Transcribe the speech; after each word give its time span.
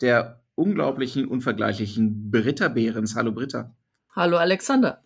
der 0.00 0.42
unglaublichen, 0.54 1.26
unvergleichlichen 1.26 2.30
Britta 2.30 2.68
Behrens. 2.68 3.14
Hallo 3.14 3.32
Britta. 3.32 3.74
Hallo 4.14 4.36
Alexander. 4.36 5.04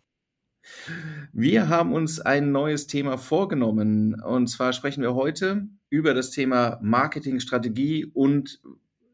Wir 1.33 1.69
haben 1.69 1.93
uns 1.93 2.21
ein 2.21 2.53
neues 2.53 2.87
Thema 2.87 3.19
vorgenommen. 3.19 4.21
Und 4.21 4.47
zwar 4.47 4.73
sprechen 4.73 5.03
wir 5.03 5.15
heute 5.15 5.69
über 5.91 6.15
das 6.15 6.31
Thema 6.31 6.79
Marketingstrategie 6.83 8.07
und 8.07 8.61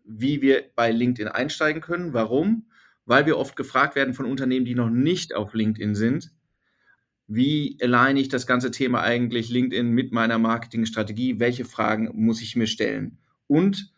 wie 0.05 0.43
wir 0.43 0.65
bei 0.75 0.91
LinkedIn 0.91 1.29
einsteigen 1.29 1.83
können. 1.83 2.13
Warum? 2.13 2.67
Weil 3.05 3.27
wir 3.27 3.39
oft 3.39 3.57
gefragt 3.57 3.95
werden 3.97 4.15
von 4.15 4.27
Unternehmen, 4.27 4.67
die 4.67 4.75
noch 4.75 4.91
nicht 4.91 5.35
auf 5.35 5.55
LinkedIn 5.55 5.95
sind. 5.95 6.31
Wie 7.27 7.79
align 7.83 8.17
ich 8.17 8.29
das 8.29 8.47
ganze 8.47 8.71
Thema 8.71 9.03
eigentlich 9.03 9.51
LinkedIn 9.51 9.91
mit 9.91 10.13
meiner 10.13 10.39
Marketingstrategie? 10.39 11.41
Welche 11.41 11.65
Fragen 11.65 12.11
muss 12.15 12.41
ich 12.41 12.57
mir 12.57 12.67
stellen? 12.67 13.19
Und 13.47 13.93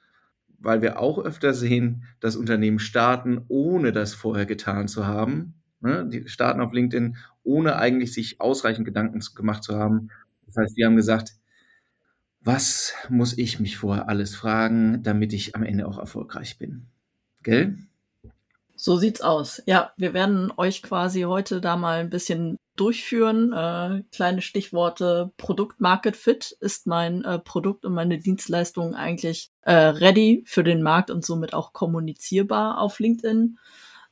weil 0.60 0.82
wir 0.82 0.98
auch 1.00 1.19
öfter 1.19 1.55
sehen, 1.55 2.05
dass 2.20 2.37
Unternehmen 2.37 2.78
starten, 2.78 3.45
ohne 3.48 3.92
das 3.92 4.14
vorher 4.14 4.46
getan 4.46 4.88
zu 4.88 5.07
haben. 5.07 5.54
Ne? 5.80 6.07
Die 6.09 6.29
starten 6.29 6.60
auf 6.60 6.73
LinkedIn, 6.73 7.16
ohne 7.43 7.76
eigentlich 7.76 8.12
sich 8.12 8.40
ausreichend 8.40 8.85
Gedanken 8.85 9.20
gemacht 9.35 9.62
zu 9.65 9.76
haben. 9.76 10.09
Das 10.46 10.57
heißt, 10.57 10.76
wir 10.76 10.87
haben 10.87 10.96
gesagt, 10.96 11.32
was 12.43 12.95
muss 13.09 13.37
ich 13.37 13.60
mich 13.60 13.76
vorher 13.76 14.09
alles 14.09 14.35
fragen, 14.35 15.02
damit 15.02 15.32
ich 15.32 15.54
am 15.54 15.62
Ende 15.62 15.87
auch 15.87 15.98
erfolgreich 15.98 16.59
bin? 16.59 16.87
Gell? 17.42 17.76
So 18.82 18.96
sieht's 18.96 19.20
aus. 19.20 19.62
Ja, 19.66 19.92
wir 19.98 20.14
werden 20.14 20.50
euch 20.56 20.82
quasi 20.82 21.20
heute 21.23 21.60
da 21.60 21.76
mal 21.76 22.00
ein 22.00 22.09
bisschen 22.09 22.56
durchführen. 22.76 23.52
Äh, 23.52 24.04
kleine 24.10 24.40
Stichworte. 24.40 25.32
Produkt 25.36 25.82
Market 25.82 26.16
Fit. 26.16 26.56
Ist 26.60 26.86
mein 26.86 27.23
äh, 27.23 27.38
Produkt 27.38 27.84
und 27.84 27.92
meine 27.92 28.16
Dienstleistung 28.16 28.95
eigentlich 28.95 29.51
äh, 29.60 29.74
ready 29.74 30.42
für 30.46 30.64
den 30.64 30.82
Markt 30.82 31.10
und 31.10 31.26
somit 31.26 31.52
auch 31.52 31.74
kommunizierbar 31.74 32.80
auf 32.80 33.01
LinkedIn? 33.01 33.58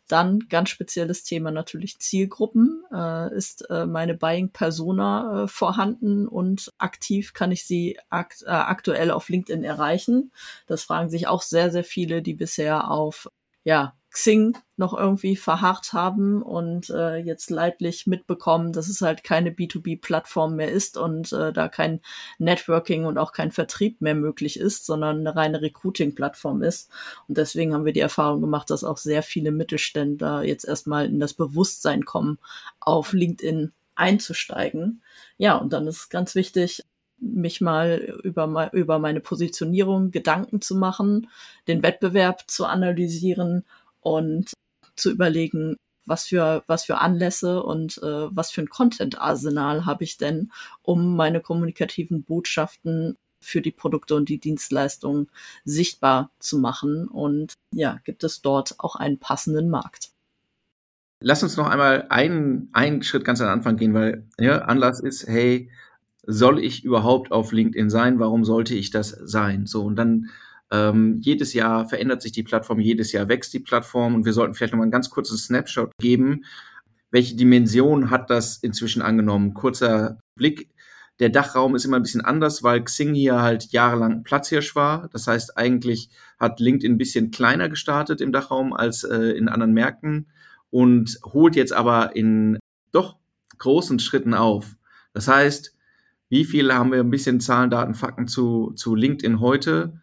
Dann 0.06 0.40
ganz 0.50 0.68
spezielles 0.68 1.24
Thema 1.24 1.50
natürlich 1.50 1.98
Zielgruppen. 1.98 2.84
Äh, 2.92 3.34
ist 3.34 3.70
äh, 3.70 3.86
meine 3.86 4.18
Buying 4.18 4.50
Persona 4.50 5.44
äh, 5.44 5.48
vorhanden 5.48 6.28
und 6.28 6.74
aktiv 6.76 7.32
kann 7.32 7.52
ich 7.52 7.64
sie 7.64 7.98
akt 8.10 8.42
äh, 8.42 8.50
aktuell 8.50 9.12
auf 9.12 9.30
LinkedIn 9.30 9.64
erreichen? 9.64 10.30
Das 10.66 10.82
fragen 10.82 11.08
sich 11.08 11.26
auch 11.26 11.40
sehr, 11.40 11.70
sehr 11.70 11.84
viele, 11.84 12.20
die 12.20 12.34
bisher 12.34 12.90
auf 12.90 13.30
ja, 13.64 13.94
Xing 14.18 14.58
noch 14.76 14.98
irgendwie 14.98 15.36
verharrt 15.36 15.92
haben 15.92 16.42
und 16.42 16.90
äh, 16.90 17.18
jetzt 17.18 17.50
leidlich 17.50 18.08
mitbekommen, 18.08 18.72
dass 18.72 18.88
es 18.88 19.00
halt 19.00 19.22
keine 19.22 19.50
B2B-Plattform 19.50 20.56
mehr 20.56 20.72
ist 20.72 20.96
und 20.96 21.32
äh, 21.32 21.52
da 21.52 21.68
kein 21.68 22.00
Networking 22.38 23.04
und 23.04 23.16
auch 23.16 23.30
kein 23.30 23.52
Vertrieb 23.52 24.00
mehr 24.00 24.16
möglich 24.16 24.58
ist, 24.58 24.86
sondern 24.86 25.20
eine 25.20 25.36
reine 25.36 25.62
Recruiting-Plattform 25.62 26.62
ist. 26.62 26.90
Und 27.28 27.38
deswegen 27.38 27.72
haben 27.72 27.84
wir 27.84 27.92
die 27.92 28.00
Erfahrung 28.00 28.40
gemacht, 28.40 28.70
dass 28.70 28.82
auch 28.82 28.96
sehr 28.96 29.22
viele 29.22 29.52
Mittelständler 29.52 30.42
jetzt 30.42 30.64
erstmal 30.64 31.06
in 31.06 31.20
das 31.20 31.34
Bewusstsein 31.34 32.04
kommen, 32.04 32.40
auf 32.80 33.12
LinkedIn 33.12 33.72
einzusteigen. 33.94 35.00
Ja, 35.36 35.56
und 35.58 35.72
dann 35.72 35.86
ist 35.86 36.08
ganz 36.08 36.34
wichtig, 36.34 36.84
mich 37.20 37.60
mal 37.60 38.18
über, 38.24 38.72
über 38.72 38.98
meine 38.98 39.20
Positionierung 39.20 40.10
Gedanken 40.10 40.60
zu 40.60 40.74
machen, 40.76 41.28
den 41.68 41.84
Wettbewerb 41.84 42.44
zu 42.48 42.66
analysieren 42.66 43.64
und 44.00 44.52
zu 44.96 45.10
überlegen, 45.10 45.76
was 46.06 46.26
für, 46.26 46.64
was 46.66 46.84
für 46.84 46.98
Anlässe 46.98 47.62
und 47.62 47.98
äh, 47.98 48.34
was 48.34 48.50
für 48.50 48.62
ein 48.62 48.70
Content-Arsenal 48.70 49.84
habe 49.84 50.04
ich 50.04 50.16
denn, 50.16 50.50
um 50.82 51.16
meine 51.16 51.40
kommunikativen 51.40 52.22
Botschaften 52.24 53.16
für 53.40 53.60
die 53.60 53.70
Produkte 53.70 54.14
und 54.14 54.28
die 54.28 54.38
Dienstleistungen 54.38 55.28
sichtbar 55.64 56.30
zu 56.38 56.58
machen. 56.58 57.06
Und 57.08 57.54
ja, 57.72 57.98
gibt 58.04 58.24
es 58.24 58.42
dort 58.42 58.74
auch 58.78 58.96
einen 58.96 59.18
passenden 59.18 59.70
Markt. 59.70 60.10
Lass 61.20 61.42
uns 61.42 61.56
noch 61.56 61.68
einmal 61.68 62.06
einen, 62.10 62.70
einen 62.72 63.02
Schritt 63.02 63.24
ganz 63.24 63.40
am 63.40 63.48
Anfang 63.48 63.76
gehen, 63.76 63.94
weil 63.94 64.26
ja, 64.38 64.62
Anlass 64.62 65.00
ist, 65.00 65.26
hey, 65.26 65.70
soll 66.26 66.62
ich 66.62 66.84
überhaupt 66.84 67.32
auf 67.32 67.52
LinkedIn 67.52 67.90
sein? 67.90 68.18
Warum 68.18 68.44
sollte 68.44 68.74
ich 68.74 68.90
das 68.90 69.10
sein? 69.10 69.66
So, 69.66 69.84
und 69.84 69.96
dann 69.96 70.28
ähm, 70.70 71.18
jedes 71.20 71.54
Jahr 71.54 71.88
verändert 71.88 72.22
sich 72.22 72.32
die 72.32 72.42
Plattform, 72.42 72.80
jedes 72.80 73.12
Jahr 73.12 73.28
wächst 73.28 73.54
die 73.54 73.60
Plattform 73.60 74.14
und 74.14 74.24
wir 74.24 74.32
sollten 74.32 74.54
vielleicht 74.54 74.72
noch 74.72 74.78
mal 74.78 74.84
einen 74.84 74.92
ganz 74.92 75.10
kurzen 75.10 75.36
Snapshot 75.36 75.92
geben. 75.98 76.44
Welche 77.10 77.36
Dimension 77.36 78.10
hat 78.10 78.28
das 78.28 78.58
inzwischen 78.58 79.00
angenommen? 79.00 79.54
Kurzer 79.54 80.18
Blick. 80.34 80.68
Der 81.20 81.30
Dachraum 81.30 81.74
ist 81.74 81.84
immer 81.84 81.96
ein 81.96 82.02
bisschen 82.02 82.24
anders, 82.24 82.62
weil 82.62 82.84
Xing 82.84 83.14
hier 83.14 83.40
halt 83.40 83.72
jahrelang 83.72 84.22
Platzhirsch 84.22 84.76
war. 84.76 85.08
Das 85.08 85.26
heißt, 85.26 85.56
eigentlich 85.56 86.10
hat 86.38 86.60
LinkedIn 86.60 86.94
ein 86.94 86.98
bisschen 86.98 87.30
kleiner 87.30 87.68
gestartet 87.68 88.20
im 88.20 88.30
Dachraum 88.30 88.72
als 88.72 89.04
äh, 89.04 89.30
in 89.32 89.48
anderen 89.48 89.72
Märkten 89.72 90.26
und 90.70 91.18
holt 91.24 91.56
jetzt 91.56 91.72
aber 91.72 92.14
in 92.14 92.58
doch 92.92 93.16
großen 93.56 93.98
Schritten 93.98 94.34
auf. 94.34 94.76
Das 95.12 95.26
heißt, 95.26 95.74
wie 96.28 96.44
viel 96.44 96.72
haben 96.72 96.92
wir 96.92 97.00
ein 97.00 97.10
bisschen 97.10 97.40
Zahlen, 97.40 97.70
Daten, 97.70 97.94
Fakten 97.94 98.28
zu, 98.28 98.72
zu 98.76 98.94
LinkedIn 98.94 99.40
heute? 99.40 100.00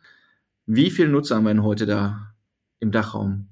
Wie 0.66 0.90
viele 0.90 1.10
Nutzer 1.10 1.36
haben 1.36 1.44
wir 1.44 1.54
denn 1.54 1.64
heute 1.64 1.86
da 1.86 2.34
im 2.80 2.92
Dachraum? 2.92 3.50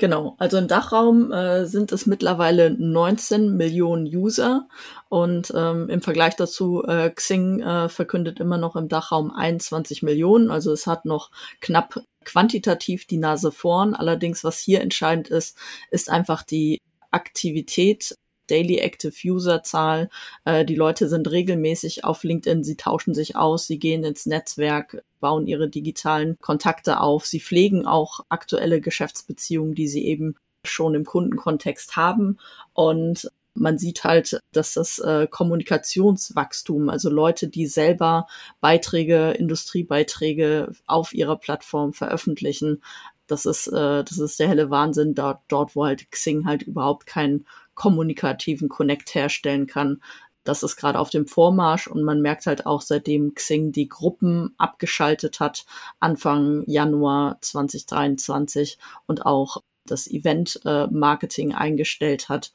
Genau, 0.00 0.36
also 0.38 0.58
im 0.58 0.68
Dachraum 0.68 1.32
äh, 1.32 1.66
sind 1.66 1.90
es 1.90 2.06
mittlerweile 2.06 2.70
19 2.70 3.56
Millionen 3.56 4.06
User 4.06 4.68
und 5.08 5.52
ähm, 5.56 5.88
im 5.88 6.02
Vergleich 6.02 6.36
dazu 6.36 6.84
äh, 6.84 7.10
Xing 7.10 7.60
äh, 7.60 7.88
verkündet 7.88 8.38
immer 8.38 8.58
noch 8.58 8.76
im 8.76 8.88
Dachraum 8.88 9.32
21 9.32 10.04
Millionen, 10.04 10.52
also 10.52 10.72
es 10.72 10.86
hat 10.86 11.04
noch 11.04 11.32
knapp 11.60 12.00
quantitativ 12.24 13.06
die 13.06 13.16
Nase 13.16 13.50
vorn. 13.50 13.94
Allerdings, 13.94 14.44
was 14.44 14.58
hier 14.58 14.82
entscheidend 14.82 15.28
ist, 15.28 15.56
ist 15.90 16.10
einfach 16.10 16.42
die 16.42 16.78
Aktivität 17.10 18.16
Daily 18.50 18.78
Active 18.78 19.14
User 19.24 19.62
Zahl. 19.62 20.10
Äh, 20.44 20.64
die 20.64 20.74
Leute 20.74 21.08
sind 21.08 21.30
regelmäßig 21.30 22.04
auf 22.04 22.24
LinkedIn, 22.24 22.64
sie 22.64 22.76
tauschen 22.76 23.14
sich 23.14 23.36
aus, 23.36 23.66
sie 23.66 23.78
gehen 23.78 24.04
ins 24.04 24.26
Netzwerk, 24.26 25.04
bauen 25.20 25.46
ihre 25.46 25.68
digitalen 25.68 26.38
Kontakte 26.40 27.00
auf, 27.00 27.26
sie 27.26 27.40
pflegen 27.40 27.86
auch 27.86 28.20
aktuelle 28.28 28.80
Geschäftsbeziehungen, 28.80 29.74
die 29.74 29.88
sie 29.88 30.04
eben 30.06 30.34
schon 30.64 30.94
im 30.94 31.04
Kundenkontext 31.04 31.96
haben 31.96 32.38
und 32.72 33.30
man 33.58 33.78
sieht 33.78 34.04
halt, 34.04 34.40
dass 34.52 34.74
das 34.74 34.98
äh, 34.98 35.26
Kommunikationswachstum, 35.28 36.88
also 36.88 37.10
Leute, 37.10 37.48
die 37.48 37.66
selber 37.66 38.26
Beiträge, 38.60 39.32
Industriebeiträge 39.32 40.72
auf 40.86 41.12
ihrer 41.12 41.36
Plattform 41.36 41.92
veröffentlichen, 41.92 42.82
das 43.26 43.46
ist, 43.46 43.66
äh, 43.68 44.04
das 44.04 44.18
ist 44.18 44.40
der 44.40 44.48
helle 44.48 44.70
Wahnsinn, 44.70 45.14
dort, 45.14 45.40
dort, 45.48 45.76
wo 45.76 45.84
halt 45.84 46.10
Xing 46.10 46.46
halt 46.46 46.62
überhaupt 46.62 47.06
keinen 47.06 47.46
kommunikativen 47.78 48.68
Connect 48.68 49.14
herstellen 49.14 49.68
kann. 49.68 50.02
Das 50.42 50.64
ist 50.64 50.76
gerade 50.76 50.98
auf 50.98 51.10
dem 51.10 51.28
Vormarsch 51.28 51.86
und 51.86 52.02
man 52.02 52.20
merkt 52.20 52.46
halt 52.46 52.66
auch, 52.66 52.80
seitdem 52.82 53.34
Xing 53.34 53.70
die 53.70 53.88
Gruppen 53.88 54.52
abgeschaltet 54.58 55.38
hat, 55.38 55.64
Anfang 56.00 56.64
Januar 56.66 57.38
2023 57.40 58.78
und 59.06 59.24
auch 59.24 59.58
das 59.86 60.08
Event-Marketing 60.08 61.52
äh, 61.52 61.54
eingestellt 61.54 62.28
hat, 62.28 62.52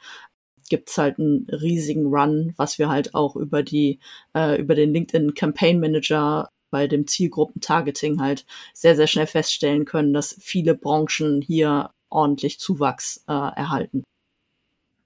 gibt's 0.70 0.98
halt 0.98 1.20
einen 1.20 1.48
riesigen 1.50 2.08
Run, 2.08 2.54
was 2.58 2.78
wir 2.78 2.90
halt 2.90 3.16
auch 3.16 3.38
über 3.38 3.64
die, 3.64 4.00
äh, 4.36 4.60
über 4.60 4.76
den 4.76 4.94
LinkedIn 4.94 5.36
Campaign 5.36 5.80
Manager 5.80 6.50
bei 6.70 6.88
dem 6.88 7.08
Zielgruppen-Targeting 7.08 8.20
halt 8.20 8.46
sehr, 8.74 8.98
sehr 8.98 9.08
schnell 9.08 9.28
feststellen 9.28 9.86
können, 9.86 10.14
dass 10.14 10.36
viele 10.42 10.76
Branchen 10.76 11.42
hier 11.42 11.92
ordentlich 12.10 12.60
Zuwachs 12.60 13.24
äh, 13.28 13.32
erhalten. 13.32 14.04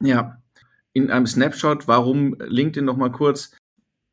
Ja, 0.02 0.42
in 0.94 1.12
einem 1.12 1.28
Snapshot, 1.28 1.88
warum 1.88 2.36
LinkedIn 2.40 2.86
nochmal 2.86 3.12
kurz, 3.12 3.56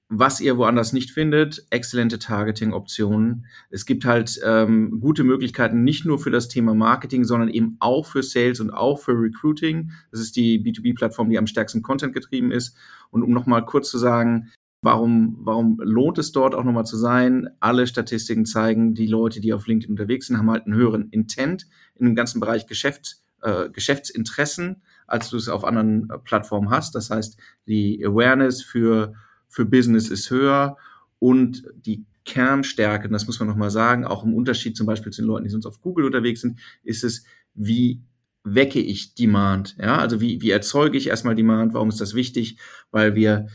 was 0.09 0.41
ihr 0.41 0.57
woanders 0.59 0.93
nicht 0.93 1.11
findet, 1.11 1.67
exzellente 1.71 2.19
Targeting-Optionen. 2.19 3.47
Es 3.71 3.87
gibt 3.87 4.05
halt 4.05 4.39
ähm, 4.45 5.01
gute 5.01 5.25
Möglichkeiten, 5.25 5.83
nicht 5.83 6.05
nur 6.05 6.19
für 6.19 6.31
das 6.31 6.49
Thema 6.49 6.75
Marketing, 6.75 7.25
sondern 7.25 7.49
eben 7.49 7.77
auch 7.81 8.07
für 8.07 8.23
Sales 8.23 8.61
und 8.61 8.71
auch 8.71 9.01
für 9.01 9.13
Recruiting. 9.13 9.93
Das 10.11 10.21
ist 10.21 10.37
die 10.37 10.63
B2B-Plattform, 10.63 11.31
die 11.31 11.39
am 11.39 11.47
stärksten 11.47 11.83
Content 11.83 12.13
getrieben 12.13 12.53
ist. 12.53 12.77
Und 13.11 13.23
um 13.23 13.31
nochmal 13.31 13.65
kurz 13.65 13.91
zu 13.91 13.99
sagen, 13.99 14.51
Warum, 14.85 15.39
warum 15.41 15.81
lohnt 15.83 16.19
es 16.19 16.31
dort 16.33 16.55
auch 16.55 16.63
nochmal 16.63 16.85
zu 16.85 16.99
sein? 16.99 17.49
Alle 17.59 17.87
Statistiken 17.87 18.45
zeigen, 18.45 18.93
die 18.93 19.07
Leute, 19.07 19.41
die 19.41 19.55
auf 19.55 19.67
LinkedIn 19.67 19.91
unterwegs 19.91 20.27
sind, 20.27 20.37
haben 20.37 20.51
halt 20.51 20.67
einen 20.67 20.75
höheren 20.75 21.09
Intent 21.09 21.67
in 21.95 22.05
dem 22.05 22.15
ganzen 22.15 22.39
Bereich 22.39 22.67
Geschäft, 22.67 23.23
äh, 23.41 23.71
Geschäftsinteressen, 23.71 24.83
als 25.07 25.31
du 25.31 25.37
es 25.37 25.49
auf 25.49 25.65
anderen 25.65 26.09
äh, 26.11 26.19
Plattformen 26.19 26.71
hast. 26.71 26.95
Das 26.95 27.11
heißt, 27.11 27.37
die 27.67 28.05
Awareness 28.05 28.63
für, 28.63 29.15
für 29.49 29.65
Business 29.65 30.09
ist 30.09 30.31
höher 30.31 30.77
und 31.19 31.65
die 31.75 32.05
Kernstärke, 32.25 33.09
das 33.09 33.27
muss 33.27 33.39
man 33.39 33.49
nochmal 33.49 33.71
sagen, 33.71 34.05
auch 34.05 34.25
im 34.25 34.35
Unterschied 34.35 34.77
zum 34.77 34.87
Beispiel 34.87 35.13
zu 35.13 35.23
den 35.23 35.29
Leuten, 35.29 35.45
die 35.45 35.51
sonst 35.51 35.67
auf 35.67 35.81
Google 35.83 36.07
unterwegs 36.07 36.41
sind, 36.41 36.59
ist 36.83 37.05
es, 37.05 37.25
wie 37.55 38.01
wecke 38.45 38.81
ich 38.81 39.15
Demand? 39.15 39.77
Ja, 39.79 39.99
also 39.99 40.21
wie, 40.21 40.41
wie 40.41 40.51
erzeuge 40.51 40.97
ich 40.99 41.09
erstmal 41.09 41.35
Demand? 41.35 41.75
Warum 41.75 41.89
ist 41.89 42.01
das 42.01 42.15
wichtig? 42.15 42.59
Weil 42.91 43.15
wir 43.15 43.49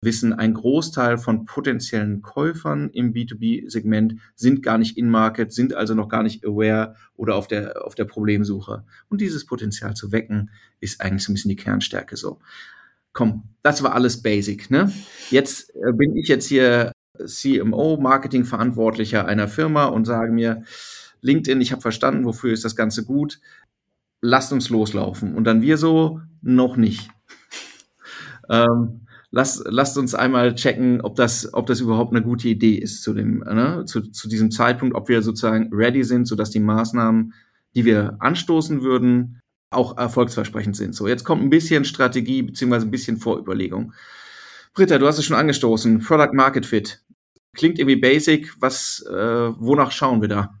wissen, 0.00 0.32
ein 0.32 0.54
Großteil 0.54 1.18
von 1.18 1.46
potenziellen 1.46 2.22
Käufern 2.22 2.90
im 2.90 3.12
B2B-Segment 3.12 4.16
sind 4.34 4.62
gar 4.62 4.78
nicht 4.78 4.96
in 4.98 5.10
Market, 5.10 5.52
sind 5.52 5.74
also 5.74 5.94
noch 5.94 6.08
gar 6.08 6.22
nicht 6.22 6.44
aware 6.44 6.94
oder 7.16 7.34
auf 7.34 7.48
der, 7.48 7.84
auf 7.84 7.94
der 7.94 8.04
Problemsuche. 8.04 8.84
Und 9.08 9.20
dieses 9.20 9.46
Potenzial 9.46 9.94
zu 9.94 10.12
wecken, 10.12 10.50
ist 10.80 11.00
eigentlich 11.00 11.24
so 11.24 11.32
ein 11.32 11.34
bisschen 11.34 11.48
die 11.48 11.56
Kernstärke 11.56 12.16
so. 12.16 12.38
Komm, 13.12 13.44
das 13.62 13.82
war 13.82 13.94
alles 13.94 14.22
basic, 14.22 14.70
ne? 14.70 14.92
Jetzt 15.30 15.74
äh, 15.74 15.92
bin 15.92 16.16
ich 16.16 16.28
jetzt 16.28 16.46
hier 16.46 16.92
CMO, 17.24 17.96
Marketingverantwortlicher 17.96 19.26
einer 19.26 19.48
Firma 19.48 19.86
und 19.86 20.04
sage 20.04 20.32
mir, 20.32 20.64
LinkedIn, 21.22 21.60
ich 21.60 21.72
habe 21.72 21.80
verstanden, 21.80 22.24
wofür 22.24 22.52
ist 22.52 22.64
das 22.64 22.76
Ganze 22.76 23.04
gut. 23.04 23.40
Lasst 24.20 24.52
uns 24.52 24.68
loslaufen. 24.68 25.34
Und 25.34 25.44
dann 25.44 25.62
wir 25.62 25.78
so, 25.78 26.20
noch 26.42 26.76
nicht. 26.76 27.10
ähm, 28.50 29.05
lasst, 29.36 29.62
lasst 29.66 29.98
uns 29.98 30.14
einmal 30.14 30.54
checken, 30.54 31.02
ob 31.02 31.14
das, 31.14 31.52
ob 31.52 31.66
das 31.66 31.80
überhaupt 31.80 32.12
eine 32.12 32.24
gute 32.24 32.48
Idee 32.48 32.74
ist 32.74 33.02
zu 33.02 33.12
dem, 33.12 33.40
ne, 33.40 33.84
zu, 33.84 34.00
zu 34.00 34.28
diesem 34.28 34.50
Zeitpunkt, 34.50 34.96
ob 34.96 35.08
wir 35.08 35.20
sozusagen 35.20 35.68
ready 35.72 36.02
sind, 36.04 36.26
sodass 36.26 36.50
die 36.50 36.60
Maßnahmen, 36.60 37.34
die 37.74 37.84
wir 37.84 38.16
anstoßen 38.20 38.82
würden, 38.82 39.40
auch 39.70 39.98
erfolgsversprechend 39.98 40.74
sind. 40.74 40.94
So, 40.94 41.06
jetzt 41.06 41.24
kommt 41.24 41.42
ein 41.42 41.50
bisschen 41.50 41.84
Strategie 41.84 42.42
beziehungsweise 42.42 42.86
ein 42.86 42.90
bisschen 42.90 43.18
Vorüberlegung. 43.18 43.92
Britta, 44.72 44.96
du 44.98 45.06
hast 45.06 45.18
es 45.18 45.26
schon 45.26 45.36
angestoßen. 45.36 46.00
Product 46.00 46.32
Market 46.32 46.64
Fit. 46.64 47.02
Klingt 47.54 47.78
irgendwie 47.78 47.96
basic. 47.96 48.54
Was, 48.60 49.04
äh, 49.08 49.14
wonach 49.14 49.92
schauen 49.92 50.22
wir 50.22 50.28
da? 50.28 50.54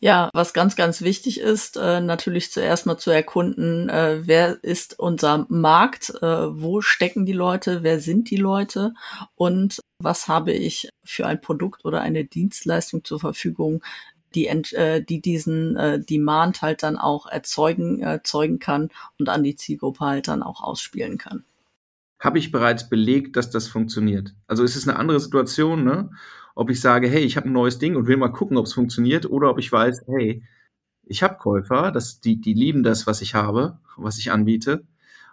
Ja, 0.00 0.30
was 0.32 0.52
ganz, 0.52 0.76
ganz 0.76 1.02
wichtig 1.02 1.40
ist, 1.40 1.76
äh, 1.76 2.00
natürlich 2.00 2.52
zuerst 2.52 2.86
mal 2.86 2.98
zu 2.98 3.10
erkunden, 3.10 3.88
äh, 3.88 4.20
wer 4.26 4.62
ist 4.62 4.96
unser 4.96 5.44
Markt, 5.48 6.10
äh, 6.22 6.26
wo 6.26 6.80
stecken 6.80 7.26
die 7.26 7.32
Leute, 7.32 7.82
wer 7.82 7.98
sind 7.98 8.30
die 8.30 8.36
Leute 8.36 8.94
und 9.34 9.80
was 10.00 10.28
habe 10.28 10.52
ich 10.52 10.88
für 11.02 11.26
ein 11.26 11.40
Produkt 11.40 11.84
oder 11.84 12.00
eine 12.00 12.24
Dienstleistung 12.24 13.02
zur 13.02 13.18
Verfügung, 13.18 13.82
die, 14.36 14.46
äh, 14.46 15.02
die 15.02 15.20
diesen 15.20 15.76
äh, 15.76 15.98
Demand 15.98 16.62
halt 16.62 16.84
dann 16.84 16.96
auch 16.96 17.26
erzeugen, 17.26 18.00
erzeugen 18.00 18.60
kann 18.60 18.90
und 19.18 19.28
an 19.28 19.42
die 19.42 19.56
Zielgruppe 19.56 20.04
halt 20.04 20.28
dann 20.28 20.44
auch 20.44 20.62
ausspielen 20.62 21.18
kann. 21.18 21.44
Habe 22.20 22.38
ich 22.38 22.52
bereits 22.52 22.88
belegt, 22.88 23.36
dass 23.36 23.50
das 23.50 23.66
funktioniert? 23.66 24.34
Also 24.46 24.62
ist 24.62 24.76
es 24.76 24.86
eine 24.86 24.98
andere 24.98 25.18
Situation, 25.18 25.84
ne? 25.84 26.10
Ob 26.58 26.70
ich 26.70 26.80
sage, 26.80 27.08
hey, 27.08 27.22
ich 27.22 27.36
habe 27.36 27.48
ein 27.48 27.52
neues 27.52 27.78
Ding 27.78 27.94
und 27.94 28.08
will 28.08 28.16
mal 28.16 28.32
gucken, 28.32 28.56
ob 28.56 28.66
es 28.66 28.72
funktioniert, 28.72 29.30
oder 29.30 29.48
ob 29.48 29.60
ich 29.60 29.70
weiß, 29.70 30.06
hey, 30.08 30.42
ich 31.06 31.22
habe 31.22 31.36
Käufer, 31.36 31.92
das, 31.92 32.20
die, 32.20 32.40
die 32.40 32.52
lieben 32.52 32.82
das, 32.82 33.06
was 33.06 33.22
ich 33.22 33.36
habe, 33.36 33.78
was 33.96 34.18
ich 34.18 34.32
anbiete. 34.32 34.84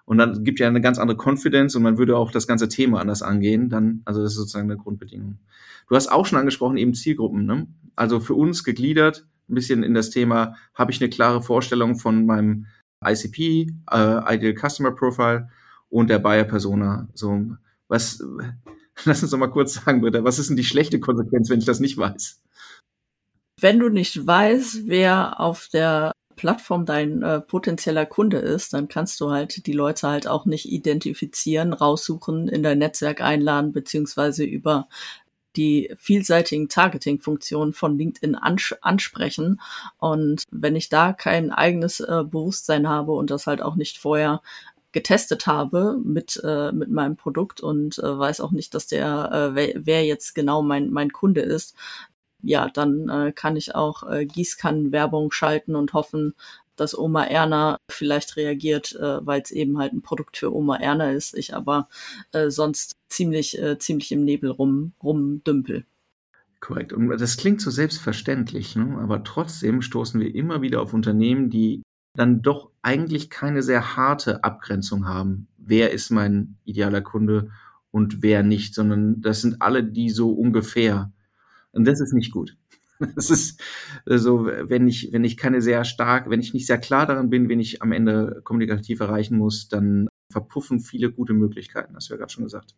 Und 0.06 0.20
dann 0.20 0.44
gibt 0.44 0.60
ja 0.60 0.68
eine 0.68 0.82
ganz 0.82 1.00
andere 1.00 1.18
Confidence 1.18 1.76
und 1.76 1.82
man 1.82 1.98
würde 1.98 2.16
auch 2.16 2.30
das 2.30 2.46
ganze 2.46 2.70
Thema 2.70 3.02
anders 3.02 3.24
angehen. 3.24 3.70
Dann, 3.70 4.04
also 4.06 4.22
das 4.22 4.34
ist 4.34 4.38
sozusagen 4.38 4.70
eine 4.70 4.80
Grundbedingung. 4.80 5.40
Du 5.90 5.96
hast 5.96 6.12
auch 6.12 6.28
schon 6.28 6.38
angesprochen, 6.38 6.78
eben 6.78 6.94
Zielgruppen. 6.94 7.48
Ne? 7.48 7.66
Also 7.96 8.20
für 8.20 8.36
uns 8.36 8.64
gegliedert, 8.64 9.26
ein 9.50 9.56
bisschen 9.56 9.82
in 9.82 9.96
das 9.96 10.12
Thema, 10.12 10.56
habe 10.76 10.92
ich 10.92 11.02
eine 11.02 11.10
klare 11.10 11.42
Vorstellung 11.42 11.98
von 11.98 12.28
meinem 12.28 12.68
ICP, 13.04 13.74
äh, 13.92 14.36
Ideal 14.36 14.54
Customer 14.54 14.92
Profile 14.92 15.50
und 15.90 16.12
der 16.12 16.20
Buyer 16.20 16.44
Persona. 16.44 17.08
So, 17.16 17.48
was, 17.88 18.24
Lass 19.06 19.22
uns 19.22 19.32
doch 19.32 19.38
mal 19.38 19.48
kurz 19.48 19.74
sagen, 19.74 20.02
bitte, 20.02 20.24
was 20.24 20.40
ist 20.40 20.50
denn 20.50 20.58
die 20.58 20.64
schlechte 20.64 21.00
Konsequenz, 21.00 21.50
wenn 21.50 21.60
ich 21.60 21.66
das 21.66 21.80
nicht 21.80 21.98
weiß? 21.98 22.42
Wenn 23.60 23.80
du 23.80 23.90
nicht 23.90 24.26
weißt, 24.26 24.88
wer 24.88 25.40
auf 25.40 25.70
der 25.72 26.12
Plattform 26.36 26.86
dein 26.86 27.22
äh, 27.22 27.42
potenzieller 27.42 28.06
Kunde 28.06 28.38
ist, 28.38 28.74
dann 28.74 28.88
kannst 28.88 29.20
du 29.22 29.32
halt 29.32 29.66
die 29.66 29.74
Leute 29.74 30.08
halt 30.08 30.28
auch 30.28 30.46
nicht 30.46 30.70
identifizieren, 30.70 31.74
raussuchen, 31.74 32.48
in 32.50 32.64
dein 32.64 32.80
Netzwerk 32.80 33.22
einladen, 33.22 33.72
beziehungsweise 33.72 34.44
über 34.44 34.88
die 35.56 35.94
vielseitigen 35.98 36.68
Targeting-Funktionen 36.68 37.72
von 37.72 37.98
LinkedIn 37.98 38.36
ans 38.36 38.76
ansprechen. 38.82 39.62
Und 39.98 40.44
wenn 40.52 40.76
ich 40.76 40.90
da 40.90 41.14
kein 41.14 41.52
eigenes 41.52 42.02
äh, 42.02 42.24
Bewusstsein 42.26 42.90
habe 42.90 43.14
und 43.14 43.32
das 43.32 43.48
halt 43.48 43.62
auch 43.62 43.76
nicht 43.76 43.98
vorher 43.98 44.42
getestet 44.96 45.46
habe 45.46 46.00
mit, 46.02 46.42
äh, 46.46 46.72
mit 46.72 46.90
meinem 46.90 47.18
Produkt 47.18 47.60
und 47.60 48.00
äh, 48.00 48.18
weiß 48.18 48.40
auch 48.40 48.52
nicht, 48.52 48.74
dass 48.74 48.88
der, 48.88 49.30
äh, 49.30 49.54
wer, 49.54 49.74
wer 49.76 50.06
jetzt 50.06 50.34
genau 50.34 50.62
mein, 50.62 50.90
mein 50.90 51.12
Kunde 51.12 51.42
ist, 51.42 51.76
ja, 52.42 52.70
dann 52.70 53.10
äh, 53.10 53.34
kann 53.34 53.58
ich 53.58 53.76
auch 53.76 54.10
äh, 54.10 54.26
Gießkannenwerbung 54.26 55.34
schalten 55.34 55.76
und 55.76 55.92
hoffen, 55.92 56.34
dass 56.78 56.98
Oma 56.98 57.26
Erna 57.26 57.78
vielleicht 57.92 58.38
reagiert, 58.38 58.96
äh, 58.96 59.26
weil 59.26 59.42
es 59.42 59.52
eben 59.52 59.78
halt 59.80 59.92
ein 59.92 60.02
Produkt 60.02 60.38
für 60.38 60.56
Oma 60.56 60.78
Erna 60.78 61.12
ist, 61.12 61.38
ich 61.38 61.54
aber 61.54 61.90
äh, 62.32 62.50
sonst 62.50 62.96
ziemlich, 63.10 63.62
äh, 63.62 63.78
ziemlich 63.78 64.14
im 64.14 64.24
Nebel 64.24 64.50
rum, 64.50 64.94
rumdümpel. 65.04 65.84
Korrekt. 66.62 66.94
Und 66.94 67.10
das 67.10 67.36
klingt 67.36 67.60
so 67.60 67.70
selbstverständlich, 67.70 68.78
ne? 68.78 68.98
aber 69.02 69.26
trotzdem 69.26 69.82
stoßen 69.82 70.22
wir 70.22 70.34
immer 70.34 70.62
wieder 70.62 70.82
auf 70.82 70.94
Unternehmen, 70.94 71.50
die 71.50 71.82
dann 72.16 72.42
doch 72.42 72.72
eigentlich 72.82 73.30
keine 73.30 73.64
sehr 73.64 73.96
harte 73.96 74.44
Abgrenzung 74.44 75.08
haben. 75.08 75.48
Wer 75.58 75.92
ist 75.92 76.12
mein 76.12 76.58
idealer 76.64 77.02
Kunde 77.02 77.52
und 77.92 78.22
wer 78.22 78.44
nicht, 78.44 78.76
sondern 78.76 79.22
das 79.22 79.42
sind 79.42 79.62
alle 79.62 79.84
die 79.84 80.10
so 80.10 80.32
ungefähr. 80.32 81.12
Und 81.72 81.86
das 81.86 82.00
ist 82.00 82.14
nicht 82.14 82.32
gut. 82.32 82.58
Das 83.16 83.30
ist 83.30 83.62
so, 84.06 84.46
wenn 84.46 84.88
ich, 84.88 85.10
wenn 85.12 85.26
ich 85.26 85.36
keine 85.36 85.62
sehr 85.62 85.84
stark, 85.84 86.30
wenn 86.30 86.40
ich 86.40 86.54
nicht 86.54 86.66
sehr 86.66 86.78
klar 86.78 87.06
daran 87.06 87.30
bin, 87.30 87.50
wen 87.50 87.60
ich 87.60 87.82
am 87.82 87.92
Ende 87.92 88.40
kommunikativ 88.46 89.02
erreichen 89.02 89.38
muss, 89.38 89.68
dann 89.68 90.08
verpuffen 90.32 90.80
viele 90.80 91.12
gute 91.12 91.34
Möglichkeiten, 91.34 91.94
hast 91.94 92.10
du 92.10 92.14
ja 92.14 92.18
gerade 92.18 92.32
schon 92.32 92.46
gesagt. 92.46 92.74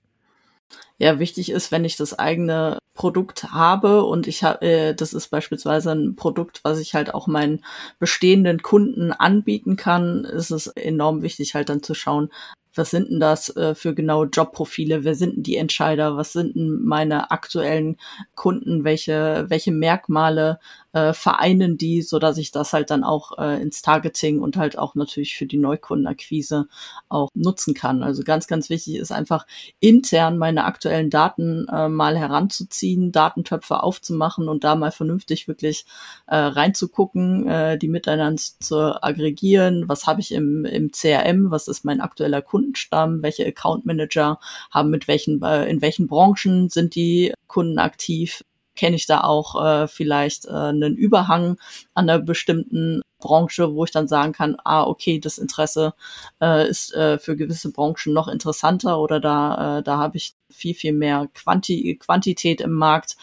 Ja, 0.98 1.20
wichtig 1.20 1.52
ist, 1.52 1.72
wenn 1.72 1.86
ich 1.86 1.96
das 1.96 2.18
eigene 2.18 2.80
Produkt 2.94 3.52
habe 3.52 4.04
und 4.04 4.28
ich 4.28 4.44
habe, 4.44 4.62
äh, 4.66 4.96
das 4.96 5.14
ist 5.14 5.30
beispielsweise 5.30 5.92
ein 5.92 6.16
Produkt, 6.16 6.62
was 6.64 6.80
ich 6.80 6.96
halt 6.96 7.14
auch 7.14 7.28
meinen 7.28 7.64
bestehenden 8.00 8.64
Kunden 8.64 9.12
anbieten 9.14 9.76
kann, 9.76 10.26
ist 10.26 10.50
es 10.50 10.68
enorm 10.68 11.22
wichtig 11.22 11.54
halt 11.54 11.70
dann 11.70 11.84
zu 11.84 11.94
schauen, 11.94 12.32
was 12.78 12.92
sind 12.92 13.10
denn 13.10 13.20
das 13.20 13.56
äh, 13.56 13.76
für 13.76 13.94
genaue 13.94 14.28
Jobprofile, 14.28 15.04
wer 15.04 15.16
sind 15.16 15.38
denn 15.38 15.44
die 15.44 15.58
Entscheider, 15.58 16.18
was 16.18 16.34
sind 16.34 16.56
denn 16.56 16.84
meine 16.84 17.32
aktuellen 17.32 17.98
Kunden, 18.36 18.84
welche, 18.84 19.46
welche 19.50 19.72
Merkmale 19.72 20.60
äh, 20.98 21.14
vereinen 21.14 21.78
die, 21.78 22.02
so 22.02 22.18
dass 22.18 22.38
ich 22.38 22.52
das 22.52 22.74
halt 22.74 22.90
dann 22.90 23.04
auch 23.04 23.38
äh, 23.38 23.62
ins 23.62 23.82
Targeting 23.82 24.40
und 24.40 24.58
halt 24.58 24.78
auch 24.78 24.96
natürlich 24.96 25.36
für 25.36 25.46
die 25.46 25.58
Neukundenakquise 25.58 26.68
auch 27.10 27.30
nutzen 27.36 27.74
kann. 27.74 28.04
Also 28.04 28.24
ganz, 28.24 28.48
ganz 28.48 28.70
wichtig 28.70 28.96
ist 28.96 29.12
einfach 29.12 29.46
intern 29.80 30.38
meine 30.38 30.66
aktuellen 30.66 31.10
Daten 31.10 31.68
äh, 31.68 31.88
mal 31.90 32.18
heranzuziehen, 32.18 33.12
Datentöpfe 33.12 33.84
aufzumachen 33.84 34.50
und 34.50 34.64
da 34.64 34.76
mal 34.76 34.92
vernünftig 34.92 35.48
wirklich 35.48 35.86
äh, 36.28 36.36
reinzugucken, 36.36 37.48
äh, 37.48 37.78
die 37.78 37.90
miteinander 37.90 38.42
zu 38.60 39.04
aggregieren. 39.04 39.88
Was 39.88 40.08
habe 40.08 40.22
ich 40.22 40.32
im, 40.32 40.66
im 40.66 40.92
CRM? 40.92 41.52
Was 41.52 41.68
ist 41.68 41.86
mein 41.86 42.02
aktueller 42.02 42.42
Kundenstamm? 42.42 43.22
Welche 43.22 43.46
Account 43.46 43.86
Manager 43.86 44.40
haben 44.72 44.90
mit 44.90 45.08
welchen, 45.08 45.42
äh, 45.44 45.66
in 45.70 45.82
welchen 45.82 46.08
Branchen 46.08 46.70
sind 46.70 46.96
die 46.96 47.34
Kunden 47.48 47.80
aktiv? 47.80 48.44
Kenne 48.78 48.96
ich 48.96 49.06
da 49.06 49.22
auch 49.22 49.62
äh, 49.62 49.88
vielleicht 49.88 50.46
äh, 50.46 50.52
einen 50.52 50.96
Überhang 50.96 51.58
an 51.94 52.10
einer 52.10 52.20
bestimmten 52.20 53.02
Branche, 53.20 53.74
wo 53.74 53.84
ich 53.84 53.92
dann 53.92 54.08
sagen 54.08 54.32
kann, 54.32 54.58
ah, 54.64 54.84
okay, 54.84 55.20
das 55.20 55.38
Interesse 55.38 55.94
äh, 56.42 56.70
ist 56.70 56.94
äh, 56.94 57.18
für 57.18 57.36
gewisse 57.36 57.72
Branchen 57.72 58.14
noch 58.14 58.28
interessanter 58.28 59.00
oder 59.00 59.20
da, 59.20 59.80
äh, 59.80 59.84
da 59.84 59.98
habe 59.98 60.18
ich 60.18 60.36
viel, 60.50 60.76
viel 60.76 60.94
mehr 60.94 61.28
Quanti 61.34 61.98
Quantität 62.00 62.62
im 62.62 62.74
Markt, 62.74 63.18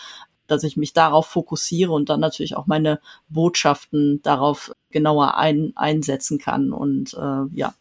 dass 0.46 0.64
ich 0.64 0.76
mich 0.76 0.92
darauf 0.92 1.26
fokussiere 1.26 1.92
und 1.92 2.08
dann 2.08 2.20
natürlich 2.20 2.56
auch 2.56 2.66
meine 2.66 3.00
Botschaften 3.28 4.20
darauf 4.22 4.72
genauer 4.90 5.36
ein, 5.38 5.72
einsetzen 5.76 6.38
kann. 6.38 6.72
Und 6.72 7.14
äh, 7.14 7.44
ja, 7.54 7.74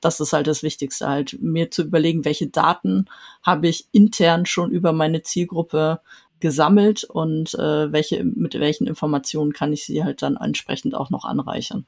das 0.00 0.20
ist 0.20 0.32
halt 0.32 0.46
das 0.46 0.62
Wichtigste, 0.62 1.08
halt 1.08 1.38
mir 1.40 1.70
zu 1.70 1.82
überlegen, 1.82 2.24
welche 2.24 2.48
Daten 2.48 3.06
habe 3.42 3.68
ich 3.68 3.88
intern 3.92 4.46
schon 4.46 4.70
über 4.70 4.92
meine 4.92 5.22
Zielgruppe 5.22 6.00
gesammelt 6.40 7.04
und 7.04 7.54
äh, 7.54 7.92
welche, 7.92 8.24
mit 8.24 8.54
welchen 8.54 8.86
Informationen 8.86 9.52
kann 9.52 9.72
ich 9.72 9.84
sie 9.84 10.04
halt 10.04 10.22
dann 10.22 10.36
entsprechend 10.36 10.94
auch 10.94 11.10
noch 11.10 11.24
anreichern. 11.24 11.86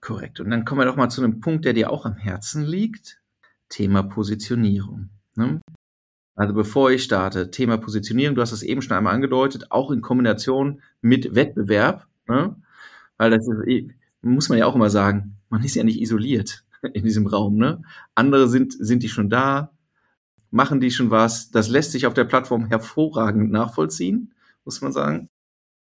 Korrekt. 0.00 0.40
Und 0.40 0.50
dann 0.50 0.64
kommen 0.64 0.80
wir 0.80 0.86
doch 0.86 0.96
mal 0.96 1.10
zu 1.10 1.22
einem 1.22 1.40
Punkt, 1.40 1.64
der 1.64 1.72
dir 1.72 1.90
auch 1.90 2.06
am 2.06 2.16
Herzen 2.16 2.64
liegt. 2.64 3.20
Thema 3.68 4.02
Positionierung. 4.02 5.10
Ne? 5.36 5.60
Also 6.34 6.54
bevor 6.54 6.90
ich 6.90 7.04
starte, 7.04 7.50
Thema 7.50 7.76
Positionierung, 7.76 8.34
du 8.34 8.42
hast 8.42 8.52
es 8.52 8.62
eben 8.62 8.82
schon 8.82 8.96
einmal 8.96 9.14
angedeutet, 9.14 9.70
auch 9.70 9.90
in 9.90 10.00
Kombination 10.00 10.80
mit 11.00 11.34
Wettbewerb, 11.34 12.06
ne? 12.26 12.56
weil 13.18 13.30
das 13.30 13.46
ist, 13.46 13.66
eh, 13.68 13.90
muss 14.22 14.48
man 14.48 14.58
ja 14.58 14.66
auch 14.66 14.74
immer 14.74 14.90
sagen, 14.90 15.36
man 15.50 15.62
ist 15.62 15.74
ja 15.74 15.84
nicht 15.84 16.00
isoliert 16.00 16.64
in 16.94 17.04
diesem 17.04 17.26
Raum. 17.26 17.56
Ne? 17.56 17.82
Andere 18.14 18.48
sind, 18.48 18.72
sind 18.72 19.02
die 19.02 19.08
schon 19.08 19.28
da, 19.28 19.70
machen 20.50 20.80
die 20.80 20.90
schon 20.90 21.10
was. 21.10 21.50
Das 21.50 21.68
lässt 21.68 21.92
sich 21.92 22.06
auf 22.06 22.14
der 22.14 22.24
Plattform 22.24 22.66
hervorragend 22.66 23.50
nachvollziehen, 23.50 24.34
muss 24.64 24.80
man 24.80 24.92
sagen, 24.92 25.28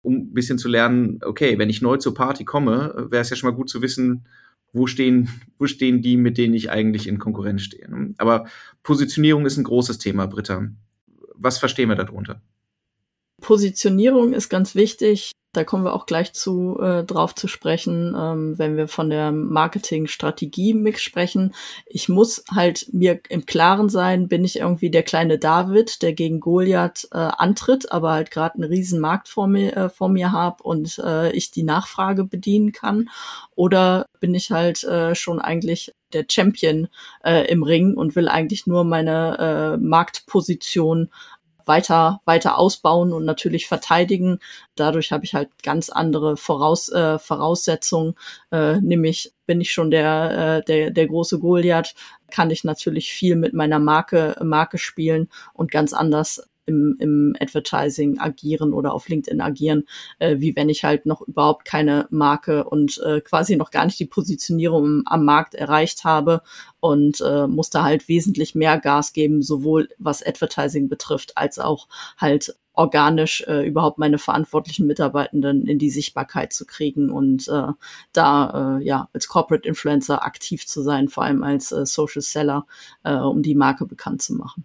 um 0.03 0.15
ein 0.15 0.35
bisschen 0.35 0.59
zu 0.59 0.69
lernen, 0.69 1.21
okay, 1.25 1.59
wenn 1.59 1.71
ich 1.71 1.83
neu 1.83 1.97
zur 1.97 2.15
Party 2.15 2.45
komme, 2.45 3.07
wäre 3.11 3.23
es 3.23 3.31
ja 3.31 3.37
schon 3.37 3.51
mal 3.51 3.57
gut 3.57 3.71
zu 3.71 3.83
wissen, 3.83 4.27
wo 4.73 4.87
stehen, 4.87 5.29
wo 5.59 5.67
stehen 5.67 6.03
die, 6.03 6.17
mit 6.17 6.39
denen 6.39 6.55
ich 6.55 6.71
eigentlich 6.71 7.07
in 7.07 7.19
Konkurrenz 7.19 7.63
stehe. 7.63 7.89
Ne? 7.89 8.15
Aber 8.19 8.47
Positionierung 8.83 9.47
ist 9.47 9.57
ein 9.57 9.65
großes 9.65 9.99
Thema, 9.99 10.27
Britta. 10.27 10.69
Was 11.35 11.59
verstehen 11.59 11.89
wir 11.89 11.97
darunter? 11.97 12.41
Positionierung 13.41 14.33
ist 14.33 14.49
ganz 14.49 14.75
wichtig. 14.75 15.33
Da 15.55 15.65
kommen 15.65 15.85
wir 15.85 15.93
auch 15.93 16.07
gleich 16.07 16.33
zu 16.33 16.79
äh, 16.81 17.05
drauf 17.05 17.35
zu 17.35 17.47
sprechen, 17.47 18.17
ähm, 18.19 18.59
wenn 18.59 18.79
wir 18.79 18.89
von 18.89 19.11
der 19.11 19.33
Marketingstrategie-Mix 19.33 21.03
sprechen. 21.03 21.55
Ich 21.85 22.09
muss 22.09 22.43
halt 22.51 22.89
mir 22.93 23.21
im 23.29 23.45
Klaren 23.45 23.91
sein, 23.91 24.29
bin 24.29 24.47
ich 24.47 24.61
irgendwie 24.61 24.89
der 24.91 25.03
kleine 25.03 25.39
David, 25.39 26.01
der 26.01 26.15
gegen 26.15 26.41
Goliath 26.41 27.07
äh, 27.13 27.19
antritt, 27.19 27.93
aber 27.93 28.13
halt 28.13 28.31
gerade 28.31 28.55
einen 28.55 28.65
riesen 28.65 28.99
Markt 28.99 29.29
vor 29.29 29.47
mir, 29.47 29.77
äh, 29.77 29.89
vor 29.91 30.09
mir 30.09 30.33
habe 30.33 30.63
und 30.63 30.99
äh, 31.05 31.31
ich 31.33 31.51
die 31.51 31.65
Nachfrage 31.65 32.25
bedienen 32.25 32.73
kann. 32.73 33.11
Oder 33.55 34.07
bin 34.21 34.35
ich 34.35 34.51
halt 34.51 34.85
äh, 34.85 35.15
schon 35.15 35.39
eigentlich 35.39 35.93
der 36.15 36.25
Champion 36.31 36.89
äh, 37.25 37.47
im 37.51 37.63
Ring 37.63 37.95
und 37.95 38.17
will 38.17 38.29
eigentlich 38.29 38.67
nur 38.67 38.85
meine 38.85 39.39
äh, 39.39 39.77
Marktposition 39.77 41.11
weiter, 41.67 42.21
weiter 42.25 42.59
ausbauen 42.59 43.13
und 43.13 43.25
natürlich 43.25 43.67
verteidigen. 43.67 44.39
Dadurch 44.75 45.13
habe 45.13 45.25
ich 45.25 45.35
halt 45.35 45.51
ganz 45.63 45.91
andere 45.91 46.37
Voraus, 46.37 46.89
äh, 46.89 47.19
Voraussetzungen, 47.19 48.15
äh, 48.51 48.81
nämlich 48.81 49.33
bin 49.47 49.61
ich 49.61 49.73
schon 49.73 49.91
der, 49.91 50.63
äh, 50.63 50.65
der, 50.65 50.91
der 50.91 51.07
große 51.07 51.39
Goliath, 51.39 51.95
kann 52.31 52.51
ich 52.51 52.65
natürlich 52.65 53.13
viel 53.13 53.37
mit 53.37 53.53
meiner 53.53 53.79
Marke, 53.79 54.37
Marke 54.43 54.79
spielen 54.79 55.29
und 55.53 55.71
ganz 55.71 55.93
anders 55.93 56.49
im, 56.67 56.97
im 56.99 57.37
Advertising 57.41 58.19
agieren 58.19 58.73
oder 58.73 58.93
auf 58.93 59.09
LinkedIn 59.09 59.41
agieren, 59.41 59.85
äh, 60.19 60.37
wie 60.39 60.55
wenn 60.57 60.69
ich 60.69 60.85
halt 60.85 61.07
noch 61.07 61.21
überhaupt 61.23 61.65
keine 61.65 62.07
Marke 62.11 62.65
und 62.65 63.01
äh, 63.05 63.21
quasi 63.21 63.57
noch 63.57 63.71
gar 63.71 63.85
nicht 63.85 63.99
die 63.99 64.07
Positionierung 64.07 65.03
am 65.07 65.25
Markt 65.25 65.55
erreicht 65.55 66.05
habe 66.05 66.43
und 66.81 67.21
äh, 67.21 67.47
muss 67.47 67.71
da 67.71 67.85
halt 67.85 68.09
wesentlich 68.09 68.55
mehr 68.55 68.79
Gas 68.79 69.13
geben, 69.13 69.43
sowohl 69.43 69.89
was 69.99 70.25
Advertising 70.25 70.89
betrifft, 70.89 71.37
als 71.37 71.59
auch 71.59 71.89
halt 72.19 72.55
organisch 72.75 73.43
äh, 73.47 73.67
überhaupt 73.67 73.99
meine 73.99 74.19
verantwortlichen 74.19 74.87
Mitarbeitenden 74.87 75.67
in 75.67 75.79
die 75.79 75.91
Sichtbarkeit 75.91 76.53
zu 76.53 76.65
kriegen 76.65 77.11
und 77.11 77.49
äh, 77.49 77.69
da 78.13 78.79
äh, 78.79 78.85
ja 78.85 79.09
als 79.13 79.29
Corporate 79.29 79.69
Influencer 79.69 80.25
aktiv 80.25 80.67
zu 80.67 80.83
sein, 80.83 81.09
vor 81.09 81.25
allem 81.25 81.43
als 81.43 81.73
äh, 81.73 81.85
Social 81.85 82.23
Seller, 82.23 82.67
äh, 83.05 83.15
um 83.15 83.43
die 83.43 83.55
Marke 83.55 83.87
bekannt 83.87 84.23
zu 84.23 84.35
machen. 84.35 84.65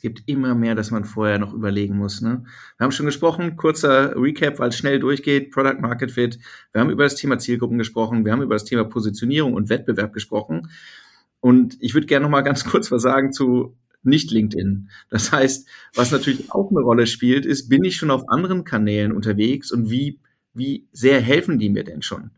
Es 0.00 0.02
gibt 0.02 0.22
immer 0.24 0.54
mehr, 0.54 0.74
dass 0.74 0.90
man 0.90 1.04
vorher 1.04 1.38
noch 1.38 1.52
überlegen 1.52 1.94
muss. 1.94 2.22
Ne? 2.22 2.42
Wir 2.78 2.84
haben 2.84 2.90
schon 2.90 3.04
gesprochen, 3.04 3.56
kurzer 3.56 4.16
Recap, 4.16 4.58
weil 4.58 4.70
es 4.70 4.78
schnell 4.78 4.98
durchgeht, 4.98 5.50
Product 5.50 5.78
Market 5.78 6.10
Fit. 6.10 6.38
Wir 6.72 6.80
haben 6.80 6.88
über 6.88 7.02
das 7.02 7.16
Thema 7.16 7.38
Zielgruppen 7.38 7.76
gesprochen, 7.76 8.24
wir 8.24 8.32
haben 8.32 8.40
über 8.40 8.54
das 8.54 8.64
Thema 8.64 8.84
Positionierung 8.84 9.52
und 9.52 9.68
Wettbewerb 9.68 10.14
gesprochen. 10.14 10.70
Und 11.40 11.76
ich 11.80 11.92
würde 11.92 12.06
gerne 12.06 12.22
noch 12.22 12.30
mal 12.30 12.40
ganz 12.40 12.64
kurz 12.64 12.90
was 12.90 13.02
sagen 13.02 13.34
zu 13.34 13.76
nicht 14.02 14.30
LinkedIn. 14.30 14.88
Das 15.10 15.32
heißt, 15.32 15.68
was 15.94 16.12
natürlich 16.12 16.50
auch 16.50 16.70
eine 16.70 16.80
Rolle 16.80 17.06
spielt, 17.06 17.44
ist, 17.44 17.68
bin 17.68 17.84
ich 17.84 17.96
schon 17.96 18.10
auf 18.10 18.26
anderen 18.30 18.64
Kanälen 18.64 19.12
unterwegs 19.12 19.70
und 19.70 19.90
wie, 19.90 20.18
wie 20.54 20.88
sehr 20.92 21.20
helfen 21.20 21.58
die 21.58 21.68
mir 21.68 21.84
denn 21.84 22.00
schon? 22.00 22.30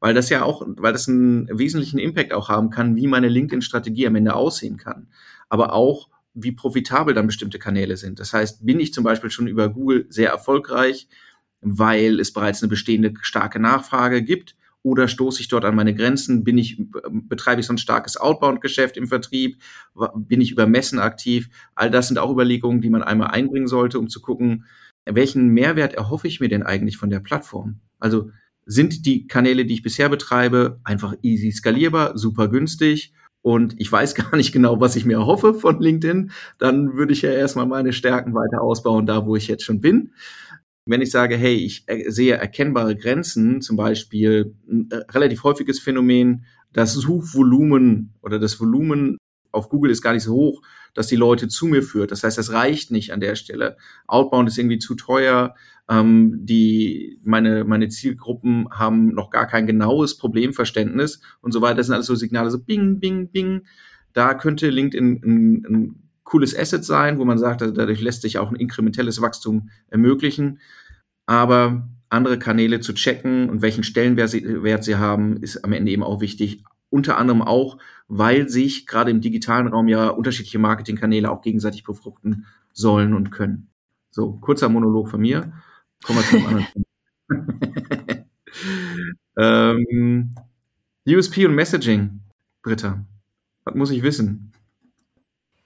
Weil 0.00 0.12
das 0.12 0.28
ja 0.28 0.42
auch, 0.42 0.62
weil 0.66 0.92
das 0.92 1.08
einen 1.08 1.48
wesentlichen 1.50 1.98
Impact 1.98 2.34
auch 2.34 2.50
haben 2.50 2.68
kann, 2.68 2.94
wie 2.94 3.06
meine 3.06 3.28
LinkedIn-Strategie 3.28 4.06
am 4.06 4.16
Ende 4.16 4.34
aussehen 4.34 4.76
kann. 4.76 5.08
Aber 5.48 5.72
auch, 5.72 6.10
wie 6.36 6.52
profitabel 6.52 7.14
dann 7.14 7.26
bestimmte 7.26 7.58
Kanäle 7.58 7.96
sind. 7.96 8.20
Das 8.20 8.32
heißt, 8.32 8.64
bin 8.64 8.78
ich 8.78 8.92
zum 8.92 9.02
Beispiel 9.02 9.30
schon 9.30 9.48
über 9.48 9.68
Google 9.68 10.06
sehr 10.10 10.30
erfolgreich, 10.30 11.08
weil 11.60 12.20
es 12.20 12.32
bereits 12.32 12.62
eine 12.62 12.68
bestehende 12.68 13.14
starke 13.22 13.58
Nachfrage 13.58 14.22
gibt, 14.22 14.54
oder 14.82 15.08
stoße 15.08 15.40
ich 15.40 15.48
dort 15.48 15.64
an 15.64 15.74
meine 15.74 15.96
Grenzen? 15.96 16.44
Bin 16.44 16.58
ich, 16.58 16.80
betreibe 17.10 17.60
ich 17.60 17.66
so 17.66 17.72
ein 17.72 17.78
starkes 17.78 18.16
Outbound-Geschäft 18.16 18.96
im 18.96 19.08
Vertrieb? 19.08 19.60
Bin 20.14 20.40
ich 20.40 20.52
über 20.52 20.68
Messen 20.68 21.00
aktiv? 21.00 21.48
All 21.74 21.90
das 21.90 22.06
sind 22.06 22.18
auch 22.18 22.30
Überlegungen, 22.30 22.80
die 22.80 22.90
man 22.90 23.02
einmal 23.02 23.32
einbringen 23.32 23.66
sollte, 23.66 23.98
um 23.98 24.08
zu 24.08 24.20
gucken, 24.20 24.64
welchen 25.04 25.48
Mehrwert 25.48 25.94
erhoffe 25.94 26.28
ich 26.28 26.38
mir 26.38 26.48
denn 26.48 26.62
eigentlich 26.62 26.98
von 26.98 27.10
der 27.10 27.18
Plattform? 27.18 27.80
Also 27.98 28.30
sind 28.64 29.06
die 29.06 29.26
Kanäle, 29.26 29.64
die 29.64 29.74
ich 29.74 29.82
bisher 29.82 30.08
betreibe, 30.08 30.78
einfach 30.84 31.14
easy 31.20 31.50
skalierbar, 31.50 32.16
super 32.16 32.46
günstig 32.46 33.12
und 33.46 33.76
ich 33.78 33.92
weiß 33.92 34.14
gar 34.16 34.34
nicht 34.34 34.50
genau, 34.50 34.80
was 34.80 34.96
ich 34.96 35.04
mir 35.04 35.18
erhoffe 35.18 35.54
von 35.54 35.80
LinkedIn, 35.80 36.32
dann 36.58 36.94
würde 36.94 37.12
ich 37.12 37.22
ja 37.22 37.30
erstmal 37.30 37.66
meine 37.66 37.92
Stärken 37.92 38.34
weiter 38.34 38.60
ausbauen, 38.60 39.06
da 39.06 39.24
wo 39.24 39.36
ich 39.36 39.46
jetzt 39.46 39.62
schon 39.62 39.80
bin. 39.80 40.12
Wenn 40.84 41.00
ich 41.00 41.12
sage, 41.12 41.36
hey, 41.36 41.54
ich 41.54 41.86
sehe 42.08 42.34
erkennbare 42.34 42.96
Grenzen, 42.96 43.60
zum 43.60 43.76
Beispiel 43.76 44.56
ein 44.68 44.88
äh, 44.90 44.96
relativ 45.12 45.44
häufiges 45.44 45.78
Phänomen, 45.78 46.44
das 46.72 46.94
Suchvolumen 46.94 48.14
oder 48.20 48.40
das 48.40 48.58
Volumen 48.58 49.16
auf 49.56 49.68
Google 49.68 49.90
ist 49.90 50.02
gar 50.02 50.12
nicht 50.12 50.22
so 50.22 50.34
hoch, 50.34 50.62
dass 50.94 51.06
die 51.08 51.16
Leute 51.16 51.48
zu 51.48 51.66
mir 51.66 51.82
führt. 51.82 52.10
Das 52.10 52.22
heißt, 52.22 52.38
das 52.38 52.52
reicht 52.52 52.90
nicht 52.90 53.12
an 53.12 53.20
der 53.20 53.34
Stelle. 53.34 53.76
Outbound 54.06 54.48
ist 54.48 54.58
irgendwie 54.58 54.78
zu 54.78 54.94
teuer. 54.94 55.54
Ähm, 55.88 56.40
die, 56.44 57.20
meine, 57.22 57.64
meine 57.64 57.88
Zielgruppen 57.88 58.68
haben 58.70 59.14
noch 59.14 59.30
gar 59.30 59.46
kein 59.46 59.66
genaues 59.66 60.16
Problemverständnis 60.16 61.20
und 61.40 61.52
so 61.52 61.60
weiter. 61.60 61.76
Das 61.76 61.86
sind 61.86 61.94
alles 61.94 62.06
so 62.06 62.14
Signale, 62.14 62.50
so 62.50 62.62
bing, 62.62 62.98
bing, 62.98 63.30
bing. 63.30 63.62
Da 64.12 64.34
könnte 64.34 64.70
LinkedIn 64.70 65.20
ein, 65.24 65.66
ein 65.68 66.10
cooles 66.24 66.58
Asset 66.58 66.84
sein, 66.84 67.18
wo 67.18 67.24
man 67.24 67.38
sagt, 67.38 67.62
also 67.62 67.74
dadurch 67.74 68.00
lässt 68.00 68.22
sich 68.22 68.38
auch 68.38 68.50
ein 68.50 68.56
inkrementelles 68.56 69.20
Wachstum 69.20 69.70
ermöglichen. 69.88 70.60
Aber 71.26 71.88
andere 72.08 72.38
Kanäle 72.38 72.80
zu 72.80 72.94
checken 72.94 73.50
und 73.50 73.62
welchen 73.62 73.84
Stellenwert 73.84 74.30
sie, 74.30 74.62
Wert 74.62 74.84
sie 74.84 74.96
haben, 74.96 75.36
ist 75.38 75.64
am 75.64 75.72
Ende 75.72 75.92
eben 75.92 76.02
auch 76.02 76.20
wichtig. 76.20 76.64
Unter 76.90 77.18
anderem 77.18 77.42
auch, 77.42 77.78
weil 78.08 78.48
sich 78.48 78.86
gerade 78.86 79.10
im 79.10 79.20
digitalen 79.20 79.68
Raum 79.68 79.88
ja 79.88 80.08
unterschiedliche 80.08 80.58
Marketingkanäle 80.58 81.30
auch 81.30 81.42
gegenseitig 81.42 81.84
befruchten 81.84 82.46
sollen 82.72 83.14
und 83.14 83.30
können. 83.30 83.68
So, 84.10 84.32
kurzer 84.34 84.68
Monolog 84.68 85.08
von 85.08 85.20
mir. 85.20 85.52
Kommen 86.04 86.18
wir 86.20 86.24
zum 86.26 86.46
anderen. 86.46 86.66
ähm, 89.36 90.34
USP 91.08 91.46
und 91.46 91.54
Messaging, 91.54 92.20
Britta. 92.62 93.04
Was 93.64 93.74
muss 93.74 93.90
ich 93.90 94.02
wissen? 94.02 94.52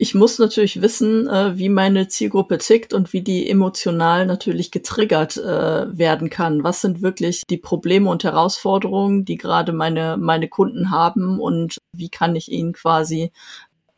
Ich 0.03 0.15
muss 0.15 0.39
natürlich 0.39 0.81
wissen, 0.81 1.29
äh, 1.29 1.59
wie 1.59 1.69
meine 1.69 2.09
Zielgruppe 2.09 2.57
tickt 2.57 2.95
und 2.95 3.13
wie 3.13 3.21
die 3.21 3.51
emotional 3.51 4.25
natürlich 4.25 4.71
getriggert 4.71 5.37
äh, 5.37 5.99
werden 5.99 6.31
kann. 6.31 6.65
Was 6.65 6.81
sind 6.81 7.03
wirklich 7.03 7.43
die 7.51 7.59
Probleme 7.59 8.09
und 8.09 8.25
Herausforderungen, 8.25 9.27
die 9.27 9.37
gerade 9.37 9.75
meine, 9.75 10.17
meine 10.17 10.49
Kunden 10.49 10.91
haben 10.91 11.39
und 11.39 11.77
wie 11.95 12.09
kann 12.09 12.35
ich 12.35 12.51
ihnen 12.51 12.73
quasi 12.73 13.31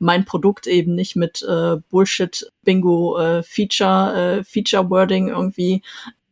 mein 0.00 0.24
Produkt 0.24 0.66
eben 0.66 0.96
nicht 0.96 1.14
mit 1.14 1.40
äh, 1.48 1.76
Bullshit 1.88 2.50
Bingo 2.64 3.16
äh, 3.20 3.44
Feature 3.44 4.40
äh, 4.40 4.42
Feature 4.42 4.90
Wording 4.90 5.28
irgendwie 5.28 5.82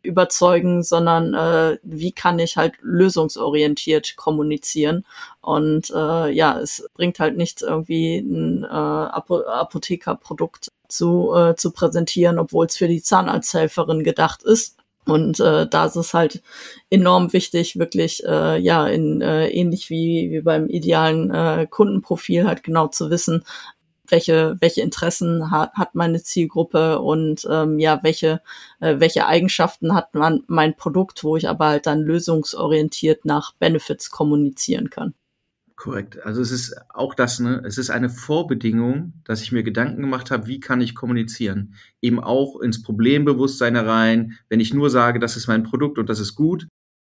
überzeugen, 0.02 0.83
sondern 0.83 1.35
äh, 1.35 1.78
wie 1.83 2.12
kann 2.12 2.38
ich 2.38 2.57
halt 2.57 2.75
lösungsorientiert 2.80 4.16
kommunizieren. 4.16 5.04
Und 5.40 5.90
äh, 5.90 6.30
ja, 6.30 6.59
es 6.59 6.88
bringt 6.95 7.19
halt 7.19 7.37
nichts, 7.37 7.62
irgendwie 7.62 8.19
ein 8.19 8.64
äh, 8.64 8.66
Apo 8.69 9.40
Apothekerprodukt 9.40 10.69
zu, 10.88 11.35
äh, 11.35 11.57
zu 11.57 11.71
präsentieren, 11.73 12.38
obwohl 12.38 12.66
es 12.66 12.76
für 12.76 12.88
die 12.88 13.02
Zahnarzthelferin 13.02 14.04
gedacht 14.04 14.42
ist. 14.42 14.76
Und 15.07 15.40
äh, 15.40 15.66
da 15.66 15.87
ist 15.87 15.97
es 15.97 16.14
halt 16.14 16.42
enorm 16.90 17.33
wichtig, 17.33 17.78
wirklich 17.78 18.23
äh, 18.25 18.59
ja 18.59 18.87
in 18.87 19.23
äh, 19.23 19.49
ähnlich 19.49 19.90
wie, 19.90 20.30
wie 20.30 20.40
beim 20.40 20.69
idealen 20.69 21.30
äh, 21.30 21.66
Kundenprofil 21.69 22.47
halt 22.47 22.62
genau 22.62 22.88
zu 22.88 23.11
wissen, 23.11 23.45
welche, 24.11 24.57
welche 24.61 24.83
Interessen 24.83 25.50
hat, 25.50 25.73
hat 25.75 25.95
meine 25.95 26.23
Zielgruppe 26.23 27.00
und 27.00 27.47
ähm, 27.50 27.79
ja, 27.79 28.00
welche, 28.02 28.40
äh, 28.81 28.99
welche 28.99 29.26
Eigenschaften 29.26 29.95
hat 29.95 30.14
man 30.14 30.43
mein 30.47 30.76
Produkt, 30.76 31.25
wo 31.25 31.37
ich 31.37 31.49
aber 31.49 31.67
halt 31.67 31.87
dann 31.87 32.00
lösungsorientiert 32.00 33.25
nach 33.25 33.55
Benefits 33.55 34.11
kommunizieren 34.11 34.90
kann. 34.90 35.14
Korrekt. 35.81 36.23
Also 36.26 36.43
es 36.43 36.50
ist 36.50 36.76
auch 36.90 37.14
das, 37.14 37.40
ne? 37.40 37.62
Es 37.64 37.79
ist 37.79 37.88
eine 37.88 38.11
Vorbedingung, 38.11 39.14
dass 39.25 39.40
ich 39.40 39.50
mir 39.50 39.62
Gedanken 39.62 40.02
gemacht 40.02 40.31
habe, 40.31 40.47
wie 40.47 40.61
kann 40.61 40.83
ich 40.83 40.95
kommunizieren? 40.95 41.75
Eben 42.02 42.21
auch 42.21 42.61
ins 42.61 42.83
Problembewusstsein 42.83 43.75
herein. 43.76 44.37
Wenn 44.50 44.61
ich 44.61 44.75
nur 44.75 44.90
sage, 44.90 45.19
das 45.19 45.38
ist 45.38 45.47
mein 45.47 45.62
Produkt 45.62 45.99
und 45.99 46.11
das 46.11 46.21
ist 46.21 46.35
gut, 46.35 46.69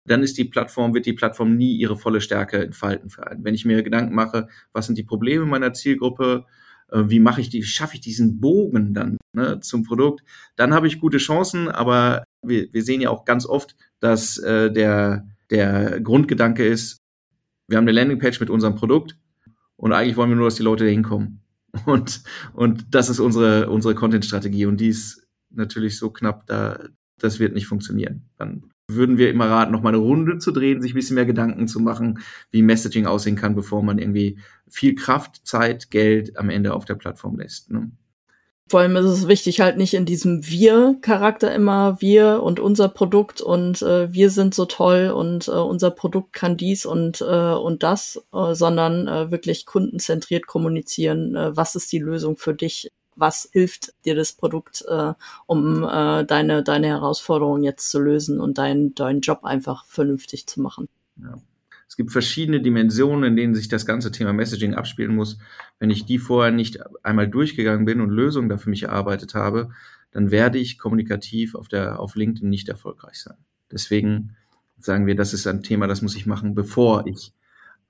dann 0.04 0.22
ist 0.22 0.38
die 0.38 0.44
Plattform, 0.44 0.94
wird 0.94 1.06
die 1.06 1.12
Plattform 1.12 1.56
nie 1.56 1.76
ihre 1.76 1.96
volle 1.96 2.20
Stärke 2.20 2.62
entfalten. 2.62 3.10
Wenn 3.38 3.54
ich 3.54 3.64
mir 3.64 3.82
Gedanken 3.82 4.14
mache, 4.14 4.46
was 4.72 4.86
sind 4.86 4.96
die 4.96 5.02
Probleme 5.02 5.44
meiner 5.44 5.72
Zielgruppe, 5.72 6.46
wie 6.94 7.20
mache 7.20 7.40
ich 7.40 7.48
die, 7.48 7.62
schaffe 7.62 7.94
ich 7.94 8.00
diesen 8.00 8.40
Bogen 8.40 8.94
dann 8.94 9.18
ne, 9.32 9.60
zum 9.60 9.82
Produkt, 9.82 10.22
dann 10.56 10.74
habe 10.74 10.86
ich 10.86 11.00
gute 11.00 11.18
Chancen, 11.18 11.68
aber 11.68 12.24
wir, 12.44 12.72
wir 12.72 12.82
sehen 12.82 13.00
ja 13.00 13.10
auch 13.10 13.24
ganz 13.24 13.46
oft, 13.46 13.76
dass 14.00 14.38
äh, 14.38 14.70
der, 14.70 15.26
der 15.50 16.00
Grundgedanke 16.00 16.66
ist, 16.66 16.98
wir 17.68 17.78
haben 17.78 17.84
eine 17.84 17.92
Landingpage 17.92 18.40
mit 18.40 18.50
unserem 18.50 18.74
Produkt 18.74 19.16
und 19.76 19.92
eigentlich 19.92 20.16
wollen 20.16 20.30
wir 20.30 20.36
nur, 20.36 20.46
dass 20.46 20.56
die 20.56 20.62
Leute 20.62 20.84
da 20.84 20.90
hinkommen. 20.90 21.38
Und, 21.86 22.22
und 22.52 22.94
das 22.94 23.08
ist 23.08 23.18
unsere, 23.18 23.70
unsere 23.70 23.94
Content-Strategie 23.94 24.66
und 24.66 24.78
die 24.78 24.88
ist 24.88 25.26
natürlich 25.48 25.96
so 25.96 26.10
knapp, 26.10 26.46
da, 26.46 26.78
das 27.18 27.38
wird 27.38 27.54
nicht 27.54 27.66
funktionieren. 27.66 28.28
Dann 28.36 28.71
würden 28.94 29.18
wir 29.18 29.30
immer 29.30 29.48
raten, 29.48 29.72
noch 29.72 29.82
mal 29.82 29.90
eine 29.90 29.98
Runde 29.98 30.38
zu 30.38 30.52
drehen, 30.52 30.82
sich 30.82 30.92
ein 30.92 30.96
bisschen 30.96 31.16
mehr 31.16 31.26
Gedanken 31.26 31.68
zu 31.68 31.80
machen, 31.80 32.20
wie 32.50 32.62
Messaging 32.62 33.06
aussehen 33.06 33.36
kann, 33.36 33.54
bevor 33.54 33.82
man 33.82 33.98
irgendwie 33.98 34.38
viel 34.68 34.94
Kraft, 34.94 35.46
Zeit, 35.46 35.90
Geld 35.90 36.38
am 36.38 36.50
Ende 36.50 36.74
auf 36.74 36.84
der 36.84 36.94
Plattform 36.94 37.38
lässt. 37.38 37.70
Ne? 37.70 37.90
Vor 38.72 38.80
allem 38.80 38.96
ist 38.96 39.04
es 39.04 39.28
wichtig, 39.28 39.60
halt 39.60 39.76
nicht 39.76 39.92
in 39.92 40.06
diesem 40.06 40.46
Wir-Charakter 40.48 41.54
immer 41.54 42.00
wir 42.00 42.42
und 42.42 42.58
unser 42.58 42.88
Produkt 42.88 43.42
und 43.42 43.82
äh, 43.82 44.10
wir 44.12 44.30
sind 44.30 44.54
so 44.54 44.64
toll 44.64 45.12
und 45.14 45.48
äh, 45.48 45.50
unser 45.50 45.90
Produkt 45.90 46.32
kann 46.32 46.56
dies 46.56 46.86
und, 46.86 47.20
äh, 47.20 47.52
und 47.52 47.82
das, 47.82 48.24
äh, 48.32 48.54
sondern 48.54 49.08
äh, 49.08 49.30
wirklich 49.30 49.66
kundenzentriert 49.66 50.46
kommunizieren. 50.46 51.36
Äh, 51.36 51.54
was 51.54 51.74
ist 51.74 51.92
die 51.92 51.98
Lösung 51.98 52.38
für 52.38 52.54
dich? 52.54 52.88
Was 53.16 53.48
hilft 53.52 53.94
dir 54.04 54.14
das 54.14 54.32
Produkt, 54.32 54.84
äh, 54.88 55.12
um 55.46 55.84
äh, 55.84 56.24
deine, 56.24 56.62
deine 56.62 56.88
Herausforderung 56.88 57.62
jetzt 57.62 57.90
zu 57.90 58.00
lösen 58.00 58.40
und 58.40 58.58
deinen 58.58 58.94
deinen 58.94 59.20
Job 59.20 59.44
einfach 59.44 59.84
vernünftig 59.84 60.46
zu 60.46 60.60
machen? 60.60 60.88
Ja. 61.16 61.40
Es 61.92 61.96
gibt 61.98 62.10
verschiedene 62.10 62.62
Dimensionen, 62.62 63.24
in 63.24 63.36
denen 63.36 63.54
sich 63.54 63.68
das 63.68 63.84
ganze 63.84 64.10
Thema 64.10 64.32
Messaging 64.32 64.74
abspielen 64.74 65.14
muss. 65.14 65.36
Wenn 65.78 65.90
ich 65.90 66.06
die 66.06 66.16
vorher 66.18 66.50
nicht 66.50 66.78
einmal 67.04 67.28
durchgegangen 67.28 67.84
bin 67.84 68.00
und 68.00 68.08
Lösungen 68.08 68.48
dafür 68.48 68.70
mich 68.70 68.84
erarbeitet 68.84 69.34
habe, 69.34 69.68
dann 70.10 70.30
werde 70.30 70.58
ich 70.58 70.78
kommunikativ 70.78 71.54
auf 71.54 71.68
der, 71.68 72.00
auf 72.00 72.14
LinkedIn 72.14 72.48
nicht 72.48 72.70
erfolgreich 72.70 73.20
sein. 73.20 73.36
Deswegen 73.70 74.36
sagen 74.78 75.06
wir, 75.06 75.14
das 75.14 75.34
ist 75.34 75.46
ein 75.46 75.62
Thema, 75.62 75.86
das 75.86 76.00
muss 76.00 76.16
ich 76.16 76.24
machen, 76.24 76.54
bevor 76.54 77.06
ich, 77.06 77.34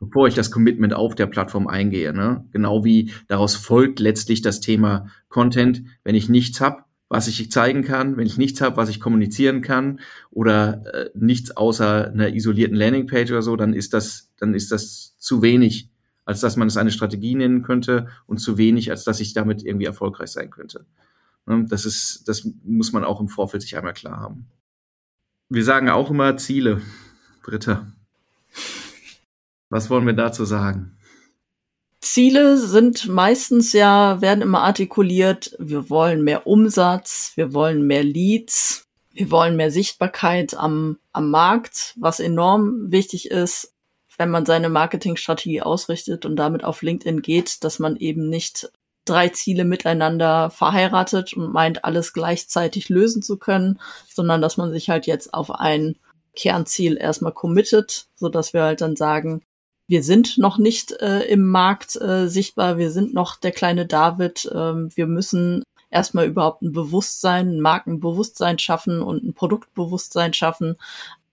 bevor 0.02 0.26
ich 0.26 0.34
das 0.34 0.50
Commitment 0.50 0.94
auf 0.94 1.14
der 1.14 1.26
Plattform 1.26 1.68
eingehe. 1.68 2.12
Ne? 2.12 2.44
Genau 2.50 2.84
wie 2.84 3.12
daraus 3.28 3.54
folgt 3.54 4.00
letztlich 4.00 4.42
das 4.42 4.58
Thema 4.58 5.06
Content. 5.28 5.84
Wenn 6.02 6.16
ich 6.16 6.28
nichts 6.28 6.60
habe, 6.60 6.82
was 7.08 7.28
ich 7.28 7.52
zeigen 7.52 7.84
kann, 7.84 8.16
wenn 8.16 8.26
ich 8.26 8.36
nichts 8.36 8.60
habe, 8.60 8.76
was 8.76 8.88
ich 8.88 8.98
kommunizieren 8.98 9.62
kann 9.62 10.00
oder 10.30 10.82
äh, 10.92 11.10
nichts 11.14 11.56
außer 11.56 12.08
einer 12.08 12.34
isolierten 12.34 12.76
Landingpage 12.76 13.30
oder 13.30 13.42
so, 13.42 13.54
dann 13.54 13.74
ist 13.74 13.94
das, 13.94 14.32
dann 14.38 14.54
ist 14.54 14.72
das 14.72 15.16
zu 15.18 15.40
wenig, 15.40 15.88
als 16.24 16.40
dass 16.40 16.56
man 16.56 16.66
es 16.66 16.76
eine 16.76 16.90
Strategie 16.90 17.36
nennen 17.36 17.62
könnte 17.62 18.08
und 18.26 18.38
zu 18.38 18.58
wenig, 18.58 18.90
als 18.90 19.04
dass 19.04 19.20
ich 19.20 19.34
damit 19.34 19.62
irgendwie 19.62 19.86
erfolgreich 19.86 20.30
sein 20.30 20.50
könnte. 20.50 20.84
Ne, 21.46 21.64
das 21.68 21.84
ist, 21.84 22.24
das 22.26 22.48
muss 22.64 22.92
man 22.92 23.04
auch 23.04 23.20
im 23.20 23.28
Vorfeld 23.28 23.62
sich 23.62 23.76
einmal 23.76 23.94
klar 23.94 24.18
haben. 24.18 24.48
Wir 25.48 25.62
sagen 25.62 25.90
auch 25.90 26.10
immer 26.10 26.36
Ziele, 26.38 26.80
Britta. 27.44 27.92
Was 29.72 29.88
wollen 29.88 30.04
wir 30.04 30.12
dazu 30.12 30.44
sagen? 30.44 30.98
Ziele 31.98 32.58
sind 32.58 33.08
meistens 33.08 33.72
ja, 33.72 34.20
werden 34.20 34.42
immer 34.42 34.60
artikuliert, 34.60 35.56
wir 35.58 35.88
wollen 35.88 36.22
mehr 36.22 36.46
Umsatz, 36.46 37.32
wir 37.36 37.54
wollen 37.54 37.86
mehr 37.86 38.04
Leads, 38.04 38.86
wir 39.12 39.30
wollen 39.30 39.56
mehr 39.56 39.70
Sichtbarkeit 39.70 40.52
am, 40.52 40.98
am 41.14 41.30
Markt, 41.30 41.94
was 41.96 42.20
enorm 42.20 42.92
wichtig 42.92 43.30
ist, 43.30 43.72
wenn 44.18 44.28
man 44.28 44.44
seine 44.44 44.68
Marketingstrategie 44.68 45.62
ausrichtet 45.62 46.26
und 46.26 46.36
damit 46.36 46.64
auf 46.64 46.82
LinkedIn 46.82 47.22
geht, 47.22 47.64
dass 47.64 47.78
man 47.78 47.96
eben 47.96 48.28
nicht 48.28 48.70
drei 49.06 49.30
Ziele 49.30 49.64
miteinander 49.64 50.50
verheiratet 50.50 51.32
und 51.32 51.50
meint, 51.50 51.82
alles 51.86 52.12
gleichzeitig 52.12 52.90
lösen 52.90 53.22
zu 53.22 53.38
können, 53.38 53.80
sondern 54.06 54.42
dass 54.42 54.58
man 54.58 54.70
sich 54.70 54.90
halt 54.90 55.06
jetzt 55.06 55.32
auf 55.32 55.50
ein 55.50 55.96
Kernziel 56.36 56.98
erstmal 56.98 57.32
committet, 57.32 58.08
so 58.16 58.28
dass 58.28 58.52
wir 58.52 58.64
halt 58.64 58.82
dann 58.82 58.96
sagen, 58.96 59.40
wir 59.92 60.02
sind 60.02 60.38
noch 60.38 60.56
nicht 60.56 60.92
äh, 61.02 61.20
im 61.24 61.44
Markt 61.44 62.00
äh, 62.00 62.26
sichtbar, 62.26 62.78
wir 62.78 62.90
sind 62.90 63.12
noch 63.12 63.36
der 63.36 63.52
kleine 63.52 63.84
David, 63.84 64.50
ähm, 64.50 64.88
wir 64.94 65.06
müssen 65.06 65.64
erstmal 65.90 66.24
überhaupt 66.24 66.62
ein 66.62 66.72
Bewusstsein, 66.72 67.50
ein 67.50 67.60
Markenbewusstsein 67.60 68.58
schaffen 68.58 69.02
und 69.02 69.22
ein 69.22 69.34
Produktbewusstsein 69.34 70.32
schaffen. 70.32 70.76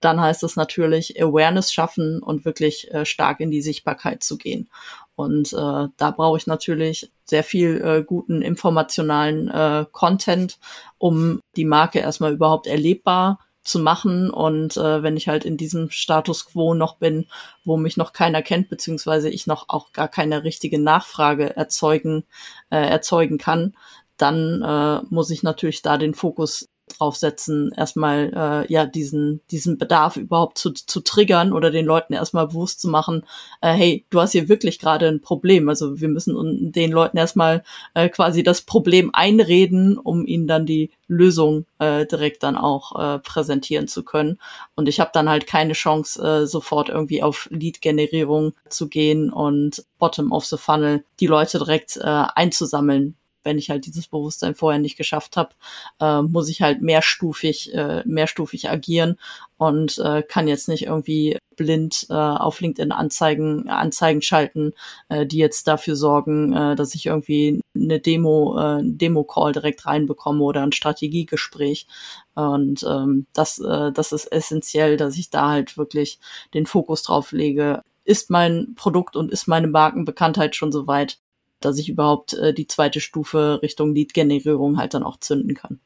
Dann 0.02 0.20
heißt 0.20 0.44
es 0.44 0.58
natürlich 0.58 1.24
Awareness 1.24 1.72
schaffen 1.72 2.22
und 2.22 2.44
wirklich 2.44 2.94
äh, 2.94 3.06
stark 3.06 3.40
in 3.40 3.50
die 3.50 3.62
Sichtbarkeit 3.62 4.24
zu 4.24 4.38
gehen. 4.38 4.70
Und 5.16 5.54
äh, 5.54 5.88
da 5.96 6.12
brauche 6.12 6.38
ich 6.38 6.46
natürlich 6.46 7.10
sehr 7.24 7.46
viel 7.46 7.82
äh, 7.82 8.04
guten 8.04 8.42
informationalen 8.42 9.48
äh, 9.48 9.86
Content, 9.94 10.60
um 10.98 11.40
die 11.56 11.64
Marke 11.64 12.00
erstmal 12.00 12.34
überhaupt 12.34 12.68
erlebbar 12.68 13.40
zu 13.70 13.80
machen. 13.80 14.30
Und 14.30 14.76
äh, 14.78 15.04
wenn 15.04 15.16
ich 15.16 15.28
halt 15.28 15.46
in 15.46 15.56
diesem 15.58 15.90
Status 15.92 16.46
quo 16.46 16.74
noch 16.74 16.98
bin, 16.98 17.28
wo 17.64 17.78
mich 17.78 17.98
noch 17.98 18.14
keiner 18.14 18.42
kennt, 18.42 18.70
beziehungsweise 18.70 19.30
ich 19.30 19.48
noch 19.48 19.70
auch 19.70 19.94
gar 19.94 20.08
keine 20.08 20.44
richtige 20.44 20.80
Nachfrage 20.80 21.56
erzeugen, 21.56 22.26
äh, 22.72 22.78
erzeugen 22.90 23.38
kann, 23.38 23.76
dann 24.18 24.62
äh, 24.62 25.06
muss 25.10 25.30
ich 25.30 25.44
natürlich 25.44 25.82
da 25.82 25.98
den 25.98 26.14
Fokus 26.14 26.68
draufsetzen, 26.90 27.72
erstmal 27.76 28.32
äh, 28.68 28.74
ja 28.74 28.86
diesen 28.86 29.42
diesen 29.52 29.78
Bedarf 29.78 30.18
überhaupt 30.18 30.58
zu, 30.58 30.72
zu 30.72 31.02
triggern 31.02 31.54
oder 31.54 31.72
den 31.72 31.86
Leuten 31.86 32.14
erstmal 32.14 32.48
bewusst 32.48 32.82
zu 32.82 32.88
machen, 32.88 33.24
äh, 33.62 33.74
hey, 33.74 34.06
du 34.10 34.20
hast 34.20 34.32
hier 34.32 34.50
wirklich 34.50 34.80
gerade 34.80 35.08
ein 35.08 35.22
Problem. 35.22 35.70
Also 35.70 36.00
wir 36.00 36.08
müssen 36.08 36.72
den 36.72 36.92
Leuten 36.92 37.18
erstmal 37.18 37.64
äh, 37.94 38.10
quasi 38.10 38.44
das 38.44 38.62
Problem 38.62 39.10
einreden, 39.14 39.98
um 39.98 40.26
ihnen 40.26 40.48
dann 40.48 40.66
die 40.66 40.92
Lösung 41.08 41.66
äh, 41.80 42.06
direkt 42.06 42.44
dann 42.44 42.56
auch 42.56 42.98
äh, 42.98 43.20
präsentieren 43.20 43.88
zu 43.88 44.04
können. 44.04 44.40
Und 44.76 44.88
ich 44.88 45.00
habe 45.00 45.10
dann 45.14 45.28
halt 45.28 45.48
keine 45.48 45.74
Chance, 45.74 46.22
äh, 46.22 46.46
sofort 46.46 46.90
irgendwie 46.90 47.24
auf 47.24 47.48
Lead-Generierung 47.52 48.54
zu 48.70 48.88
gehen 48.88 49.32
und 49.32 49.84
Bottom 49.98 50.32
of 50.32 50.46
the 50.46 50.58
Funnel 50.58 51.04
die 51.20 51.28
Leute 51.28 51.58
direkt 51.58 51.98
äh, 51.98 52.04
einzusammeln, 52.04 53.16
wenn 53.44 53.58
ich 53.58 53.70
halt 53.70 53.86
dieses 53.86 54.08
Bewusstsein 54.08 54.56
vorher 54.56 54.80
nicht 54.80 54.98
geschafft 54.98 55.38
habe, 55.38 55.52
äh, 56.00 56.22
muss 56.22 56.50
ich 56.50 56.62
halt 56.62 56.82
mehrstufig, 56.82 57.74
äh, 57.74 58.04
mehrstufig 58.06 58.70
agieren 58.70 59.18
und 59.58 59.98
äh, 60.00 60.24
kann 60.24 60.48
jetzt 60.48 60.68
nicht 60.68 60.86
irgendwie 60.86 61.38
blind 61.60 62.08
äh, 62.10 62.14
auf 62.14 62.62
LinkedIn 62.62 62.94
Anzeigen, 62.94 63.68
Anzeigen 63.68 64.22
schalten, 64.22 64.74
äh, 65.10 65.26
die 65.26 65.38
jetzt 65.38 65.68
dafür 65.68 65.98
sorgen, 65.98 66.54
äh, 66.54 66.76
dass 66.76 66.96
ich 66.96 67.06
irgendwie 67.06 67.62
eine 67.76 68.00
Demo, 68.00 68.58
äh, 68.58 68.82
Demo-Call 68.82 69.52
direkt 69.52 69.86
reinbekomme 69.86 70.42
oder 70.42 70.64
ein 70.64 70.72
Strategiegespräch. 70.72 71.88
Und 72.34 72.84
ähm, 72.90 73.28
das, 73.34 73.60
äh, 73.60 73.92
das 73.92 74.14
ist 74.14 74.32
essentiell, 74.32 74.96
dass 74.96 75.18
ich 75.18 75.30
da 75.30 75.50
halt 75.50 75.78
wirklich 75.78 76.20
den 76.54 76.66
Fokus 76.66 77.04
drauf 77.04 77.34
lege. 77.34 77.84
Ist 78.06 78.30
mein 78.30 78.74
Produkt 78.76 79.18
und 79.18 79.30
ist 79.30 79.48
meine 79.48 79.68
Markenbekanntheit 79.68 80.56
schon 80.56 80.72
so 80.72 80.88
weit, 80.88 81.20
dass 81.60 81.78
ich 81.78 81.90
überhaupt 81.90 82.34
äh, 82.34 82.54
die 82.54 82.68
zweite 82.68 83.00
Stufe 83.00 83.60
Richtung 83.62 83.94
Lead-Generierung 83.94 84.78
halt 84.78 84.94
dann 84.94 85.04
auch 85.04 85.18
zünden 85.18 85.56
kann. 85.56 85.80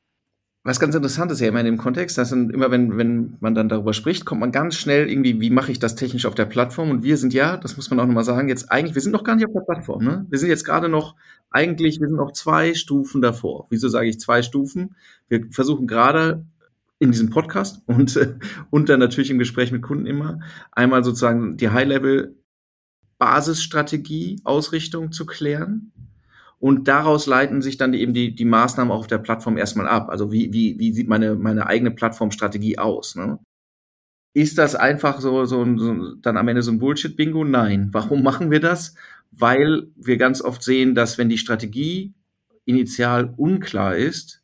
Was 0.65 0.79
ganz 0.79 0.95
interessant 0.95 1.29
ist 1.29 1.41
ja 1.41 1.49
immer 1.49 1.59
in 1.59 1.65
dem 1.65 1.77
Kontext, 1.77 2.17
dass 2.17 2.29
dann 2.29 2.49
immer, 2.49 2.71
wenn, 2.71 2.97
wenn 2.97 3.35
man 3.41 3.53
dann 3.53 3.67
darüber 3.67 3.91
spricht, 3.91 4.23
kommt 4.23 4.39
man 4.39 4.53
ganz 4.53 4.75
schnell 4.75 5.09
irgendwie, 5.09 5.41
wie 5.41 5.49
mache 5.49 5.73
ich 5.73 5.79
das 5.79 5.95
technisch 5.95 6.25
auf 6.25 6.35
der 6.35 6.45
Plattform? 6.45 6.89
Und 6.89 7.03
wir 7.03 7.17
sind 7.17 7.33
ja, 7.33 7.57
das 7.57 7.75
muss 7.75 7.89
man 7.89 7.99
auch 7.99 8.05
nochmal 8.05 8.23
sagen, 8.23 8.47
jetzt 8.47 8.71
eigentlich, 8.71 8.95
wir 8.95 9.01
sind 9.01 9.11
noch 9.11 9.25
gar 9.25 9.35
nicht 9.35 9.45
auf 9.45 9.51
der 9.51 9.59
Plattform, 9.59 10.05
ne? 10.05 10.25
Wir 10.29 10.39
sind 10.39 10.47
jetzt 10.47 10.63
gerade 10.63 10.87
noch, 10.87 11.15
eigentlich, 11.49 11.99
wir 11.99 12.07
sind 12.07 12.15
noch 12.15 12.31
zwei 12.31 12.75
Stufen 12.75 13.21
davor. 13.21 13.67
Wieso 13.71 13.89
sage 13.89 14.07
ich 14.07 14.21
zwei 14.21 14.41
Stufen? 14.41 14.95
Wir 15.27 15.45
versuchen 15.51 15.85
gerade 15.85 16.45
in 16.97 17.11
diesem 17.11 17.29
Podcast 17.29 17.81
und, 17.85 18.17
und 18.69 18.87
dann 18.87 19.01
natürlich 19.01 19.31
im 19.31 19.39
Gespräch 19.39 19.73
mit 19.73 19.81
Kunden 19.81 20.05
immer 20.05 20.39
einmal 20.71 21.03
sozusagen 21.03 21.57
die 21.57 21.69
High-Level 21.69 22.37
Basisstrategie, 23.17 24.41
Ausrichtung 24.43 25.11
zu 25.11 25.25
klären. 25.25 25.91
Und 26.59 26.87
daraus 26.87 27.25
leiten 27.25 27.61
sich 27.61 27.77
dann 27.77 27.93
eben 27.93 28.13
die, 28.13 28.33
die 28.33 28.45
Maßnahmen 28.45 28.91
auch 28.91 28.99
auf 28.99 29.07
der 29.07 29.17
Plattform 29.17 29.57
erstmal 29.57 29.87
ab. 29.87 30.09
Also 30.09 30.31
wie, 30.31 30.53
wie, 30.53 30.79
wie 30.79 30.93
sieht 30.93 31.09
meine, 31.09 31.35
meine 31.35 31.67
eigene 31.67 31.91
Plattformstrategie 31.91 32.77
aus? 32.77 33.15
Ne? 33.15 33.39
Ist 34.33 34.57
das 34.57 34.73
einfach 34.73 35.19
so, 35.19 35.45
so, 35.45 35.65
so 35.77 36.15
dann 36.15 36.37
am 36.37 36.47
Ende 36.47 36.63
so 36.63 36.71
ein 36.71 36.79
Bullshit-Bingo? 36.79 37.43
Nein. 37.43 37.89
Warum 37.91 38.23
machen 38.23 38.49
wir 38.49 38.61
das? 38.61 38.95
Weil 39.31 39.87
wir 39.95 40.17
ganz 40.17 40.41
oft 40.41 40.63
sehen, 40.63 40.95
dass 40.95 41.17
wenn 41.17 41.29
die 41.29 41.37
Strategie 41.37 42.13
initial 42.65 43.33
unklar 43.35 43.95
ist 43.95 44.41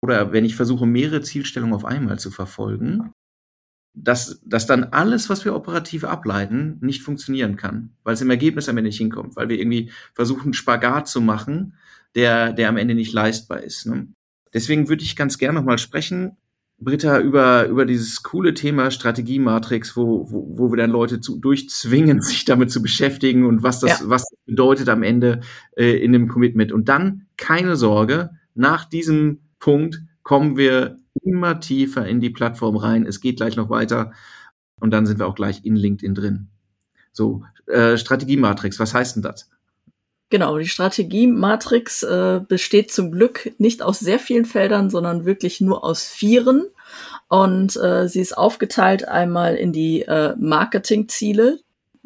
oder 0.00 0.32
wenn 0.32 0.44
ich 0.44 0.54
versuche, 0.54 0.86
mehrere 0.86 1.20
Zielstellungen 1.20 1.74
auf 1.74 1.84
einmal 1.84 2.18
zu 2.18 2.30
verfolgen, 2.30 3.12
dass, 3.96 4.40
dass 4.44 4.66
dann 4.66 4.84
alles, 4.84 5.30
was 5.30 5.44
wir 5.44 5.54
operativ 5.54 6.04
ableiten, 6.04 6.76
nicht 6.80 7.02
funktionieren 7.02 7.56
kann, 7.56 7.90
weil 8.04 8.14
es 8.14 8.20
im 8.20 8.30
Ergebnis 8.30 8.68
am 8.68 8.76
Ende 8.76 8.88
nicht 8.88 8.98
hinkommt, 8.98 9.36
weil 9.36 9.48
wir 9.48 9.58
irgendwie 9.58 9.90
versuchen, 10.14 10.52
Spagat 10.52 11.08
zu 11.08 11.20
machen, 11.20 11.74
der, 12.14 12.52
der 12.52 12.68
am 12.68 12.76
Ende 12.76 12.94
nicht 12.94 13.14
leistbar 13.14 13.62
ist. 13.62 13.86
Ne? 13.86 14.08
Deswegen 14.52 14.88
würde 14.88 15.02
ich 15.02 15.16
ganz 15.16 15.38
gerne 15.38 15.58
nochmal 15.58 15.78
sprechen, 15.78 16.36
Britta, 16.78 17.20
über, 17.20 17.66
über 17.68 17.86
dieses 17.86 18.22
coole 18.22 18.52
Thema 18.52 18.90
Strategiematrix, 18.90 19.96
wo, 19.96 20.30
wo, 20.30 20.58
wo 20.58 20.70
wir 20.70 20.76
dann 20.76 20.90
Leute 20.90 21.20
zu, 21.20 21.38
durchzwingen, 21.38 22.20
sich 22.20 22.44
damit 22.44 22.70
zu 22.70 22.82
beschäftigen 22.82 23.46
und 23.46 23.62
was 23.62 23.80
das, 23.80 24.00
ja. 24.00 24.08
was 24.08 24.28
das 24.28 24.38
bedeutet 24.44 24.90
am 24.90 25.02
Ende 25.02 25.40
äh, 25.74 25.96
in 25.96 26.12
dem 26.12 26.28
Commitment. 26.28 26.72
Und 26.72 26.90
dann, 26.90 27.26
keine 27.38 27.76
Sorge, 27.76 28.30
nach 28.54 28.84
diesem 28.84 29.40
Punkt 29.58 30.02
kommen 30.26 30.56
wir 30.56 30.98
immer 31.22 31.60
tiefer 31.60 32.04
in 32.04 32.20
die 32.20 32.30
Plattform 32.30 32.76
rein. 32.76 33.06
Es 33.06 33.20
geht 33.20 33.36
gleich 33.36 33.54
noch 33.54 33.70
weiter 33.70 34.10
und 34.80 34.90
dann 34.90 35.06
sind 35.06 35.20
wir 35.20 35.28
auch 35.28 35.36
gleich 35.36 35.64
in 35.64 35.76
LinkedIn 35.76 36.16
drin. 36.16 36.48
So, 37.12 37.44
äh, 37.68 37.96
Strategiematrix, 37.96 38.80
was 38.80 38.92
heißt 38.92 39.14
denn 39.14 39.22
das? 39.22 39.48
Genau, 40.28 40.58
die 40.58 40.66
Strategie-Matrix 40.66 42.02
äh, 42.02 42.40
besteht 42.46 42.90
zum 42.90 43.12
Glück 43.12 43.52
nicht 43.58 43.82
aus 43.82 44.00
sehr 44.00 44.18
vielen 44.18 44.46
Feldern, 44.46 44.90
sondern 44.90 45.26
wirklich 45.26 45.60
nur 45.60 45.84
aus 45.84 46.08
vieren. 46.08 46.66
Und 47.28 47.76
äh, 47.76 48.08
sie 48.08 48.20
ist 48.20 48.36
aufgeteilt 48.36 49.06
einmal 49.06 49.54
in 49.54 49.72
die 49.72 50.02
äh, 50.02 50.34
Marketingziele, 50.36 51.60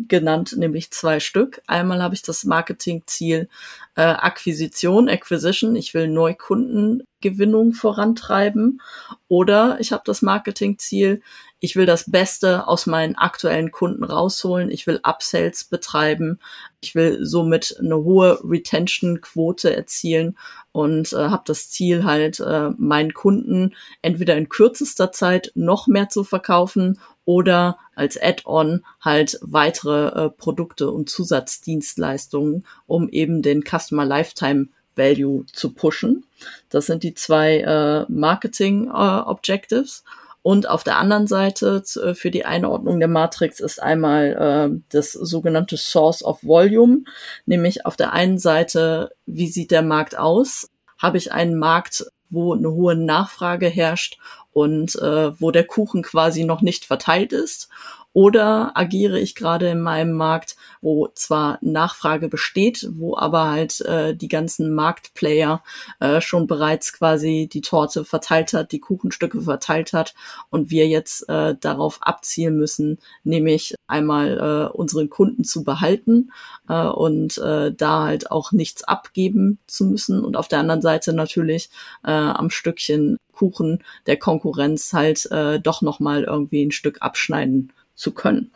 genannt 0.09 0.55
nämlich 0.57 0.91
zwei 0.91 1.21
Stück. 1.21 1.61
Einmal 1.67 2.03
habe 2.03 2.15
ich 2.15 2.23
das 2.23 2.45
Marketingziel 2.45 3.49
äh, 3.97 4.03
Akquisition, 4.03 5.09
Acquisition. 5.09 5.77
Ich 5.77 5.95
will 5.95 6.09
Neukundengewinnung 6.09 7.73
vorantreiben. 7.73 8.81
Oder 9.29 9.79
ich 9.81 9.93
habe 9.93 10.03
das 10.07 10.23
Marketingziel 10.23 11.23
ich 11.61 11.77
will 11.77 11.87
das 11.87 12.11
Beste 12.11 12.67
aus 12.67 12.87
meinen 12.87 13.17
aktuellen 13.17 13.71
Kunden 13.71 14.03
rausholen, 14.03 14.71
ich 14.71 14.87
will 14.87 15.01
Upsells 15.03 15.65
betreiben, 15.65 16.41
ich 16.81 16.95
will 16.95 17.25
somit 17.25 17.77
eine 17.79 17.97
hohe 17.97 18.41
Retention-Quote 18.43 19.77
erzielen 19.77 20.39
und 20.73 21.13
äh, 21.13 21.29
habe 21.29 21.43
das 21.47 21.71
Ziel 21.71 22.05
halt, 22.05 22.41
äh, 22.41 22.71
meinen 22.79 23.13
Kunden 23.13 23.75
entweder 24.01 24.37
in 24.37 24.49
kürzester 24.49 25.13
Zeit 25.13 25.53
noch 25.55 25.87
mehr 25.87 26.09
zu 26.09 26.25
verkaufen 26.25 26.99
oder 27.31 27.79
als 27.95 28.21
Add-on 28.21 28.85
halt 29.01 29.39
weitere 29.41 30.09
äh, 30.09 30.31
Produkte 30.31 30.91
und 30.91 31.09
Zusatzdienstleistungen, 31.09 32.67
um 32.89 33.09
eben 33.09 33.41
den 33.41 33.63
Customer 33.63 34.05
Lifetime 34.05 34.67
Value 34.97 35.47
zu 35.53 35.73
pushen. 35.73 36.25
Das 36.71 36.87
sind 36.87 37.05
die 37.05 37.15
zwei 37.15 37.59
äh, 37.61 38.05
Marketing 38.11 38.89
äh, 38.89 38.91
Objectives. 38.91 40.03
Und 40.43 40.69
auf 40.69 40.83
der 40.83 40.97
anderen 40.97 41.29
Seite 41.29 41.85
äh, 42.03 42.15
für 42.15 42.33
die 42.33 42.45
Einordnung 42.45 42.99
der 42.99 43.09
Matrix 43.09 43.61
ist 43.61 43.81
einmal 43.81 44.73
äh, 44.73 44.81
das 44.89 45.13
sogenannte 45.13 45.77
Source 45.77 46.25
of 46.25 46.43
Volume, 46.43 47.05
nämlich 47.47 47.87
auf 47.87 47.97
der 47.97 48.13
einen 48.13 48.41
Seite, 48.41 49.13
wie 49.27 49.47
sieht 49.47 49.71
der 49.71 49.83
Markt 49.83 50.19
aus? 50.19 50.69
Habe 50.99 51.19
ich 51.19 51.31
einen 51.31 51.57
Markt, 51.57 52.07
wo 52.29 52.55
eine 52.55 52.73
hohe 52.73 52.97
Nachfrage 52.97 53.69
herrscht 53.69 54.19
und 54.53 54.97
äh, 54.97 55.41
wo 55.41 55.51
der 55.51 55.65
Kuchen 55.65 56.03
quasi 56.03 56.45
noch 56.45 56.63
nicht 56.63 56.85
verteilt 56.85 57.33
ist? 57.33 57.69
Oder 58.13 58.73
agiere 58.75 59.21
ich 59.21 59.37
gerade 59.37 59.69
in 59.69 59.81
meinem 59.81 60.13
Markt, 60.13 60.57
wo 60.81 61.09
zwar 61.15 61.59
Nachfrage 61.61 62.29
besteht, 62.29 62.89
wo 62.93 63.17
aber 63.17 63.49
halt 63.49 63.81
äh, 63.83 64.17
die 64.17 64.27
ganzen 64.27 64.75
Marktplayer 64.75 65.63
äh, 66.01 66.21
schon 66.21 66.49
bereits 66.49 66.93
quasi 66.93 67.49
die 67.53 67.61
Torte 67.61 68.05
verteilt 68.05 68.53
hat, 68.53 68.73
die 68.73 68.81
Kuchenstücke 68.81 69.43
verteilt 69.43 69.93
hat 69.93 70.15
und 70.51 70.71
wir 70.71 70.89
jetzt 70.89 71.29
äh, 71.29 71.55
darauf 71.61 71.99
abzielen 72.03 72.57
müssen, 72.57 72.99
nämlich 73.23 73.77
einmal 73.87 74.71
äh, 74.73 74.77
unseren 74.77 75.09
Kunden 75.09 75.45
zu 75.45 75.63
behalten 75.63 76.33
äh, 76.69 76.87
und 76.87 77.39
äh, 77.39 77.73
da 77.73 78.05
halt 78.05 78.33
auch 78.33 78.51
nichts 78.51 78.83
abgeben 78.83 79.61
zu 79.69 79.85
müssen. 79.85 80.25
Und 80.25 80.37
auf 80.37 80.49
der 80.49 80.59
anderen 80.59 80.83
Seite 80.83 81.13
natürlich 81.13 81.71
äh, 82.05 82.11
am 82.11 82.51
Stückchen 82.51 83.19
Kuchen 83.33 83.83
der 84.07 84.19
Konkurrenz 84.19 84.93
halt 84.93 85.31
äh, 85.31 85.61
doch 85.61 85.81
noch 85.81 85.99
mal 85.99 86.25
irgendwie 86.25 86.63
ein 86.63 86.73
Stück 86.73 86.99
abschneiden 87.01 87.73
zu 88.01 88.13
können. 88.13 88.51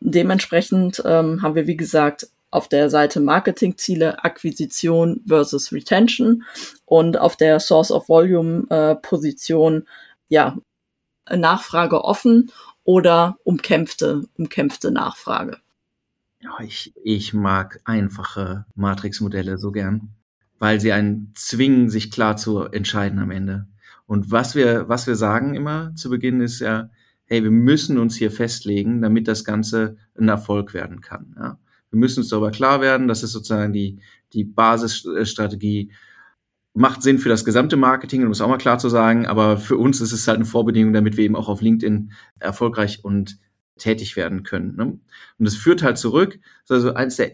Dementsprechend 0.00 1.02
ähm, 1.06 1.40
haben 1.42 1.54
wir, 1.54 1.66
wie 1.66 1.76
gesagt, 1.76 2.28
auf 2.50 2.68
der 2.68 2.90
Seite 2.90 3.20
Marketingziele, 3.20 4.22
Akquisition 4.22 5.22
versus 5.26 5.72
Retention 5.72 6.44
und 6.84 7.18
auf 7.18 7.36
der 7.36 7.58
Source 7.58 7.90
of 7.90 8.08
Volume 8.08 8.66
äh, 8.68 8.94
Position, 8.94 9.88
ja, 10.28 10.56
Nachfrage 11.28 12.04
offen 12.04 12.52
oder 12.84 13.38
umkämpfte, 13.44 14.28
umkämpfte 14.36 14.90
Nachfrage. 14.90 15.56
Ja, 16.40 16.58
ich, 16.62 16.92
ich 17.02 17.32
mag 17.32 17.80
einfache 17.84 18.66
Matrix-Modelle 18.74 19.56
so 19.56 19.72
gern, 19.72 20.10
weil 20.58 20.80
sie 20.80 20.92
einen 20.92 21.32
zwingen, 21.34 21.88
sich 21.88 22.10
klar 22.10 22.36
zu 22.36 22.64
entscheiden 22.64 23.18
am 23.18 23.30
Ende. 23.30 23.66
Und 24.06 24.30
was 24.30 24.54
wir, 24.54 24.86
was 24.90 25.06
wir 25.06 25.16
sagen 25.16 25.54
immer 25.54 25.94
zu 25.94 26.10
Beginn 26.10 26.42
ist 26.42 26.60
ja, 26.60 26.90
hey, 27.26 27.42
wir 27.42 27.50
müssen 27.50 27.98
uns 27.98 28.16
hier 28.16 28.30
festlegen, 28.30 29.00
damit 29.02 29.28
das 29.28 29.44
Ganze 29.44 29.96
ein 30.18 30.28
Erfolg 30.28 30.74
werden 30.74 31.00
kann. 31.00 31.34
Ja? 31.36 31.58
Wir 31.90 31.98
müssen 31.98 32.20
uns 32.20 32.28
darüber 32.28 32.50
klar 32.50 32.80
werden, 32.80 33.08
das 33.08 33.22
ist 33.22 33.32
sozusagen 33.32 33.72
die, 33.72 34.00
die 34.32 34.44
Basisstrategie. 34.44 35.92
Macht 36.76 37.02
Sinn 37.02 37.20
für 37.20 37.28
das 37.28 37.44
gesamte 37.44 37.76
Marketing, 37.76 38.24
um 38.24 38.32
es 38.32 38.40
auch 38.40 38.48
mal 38.48 38.58
klar 38.58 38.78
zu 38.78 38.88
sagen, 38.88 39.26
aber 39.26 39.58
für 39.58 39.76
uns 39.76 40.00
ist 40.00 40.12
es 40.12 40.26
halt 40.26 40.36
eine 40.36 40.44
Vorbedingung, 40.44 40.92
damit 40.92 41.16
wir 41.16 41.24
eben 41.24 41.36
auch 41.36 41.48
auf 41.48 41.62
LinkedIn 41.62 42.10
erfolgreich 42.40 43.04
und 43.04 43.38
tätig 43.76 44.16
werden 44.16 44.42
können. 44.42 44.74
Ne? 44.74 44.98
Und 45.38 45.46
es 45.46 45.56
führt 45.56 45.84
halt 45.84 45.98
zurück, 45.98 46.40
also 46.68 46.94
eines 46.94 47.16
der, 47.16 47.30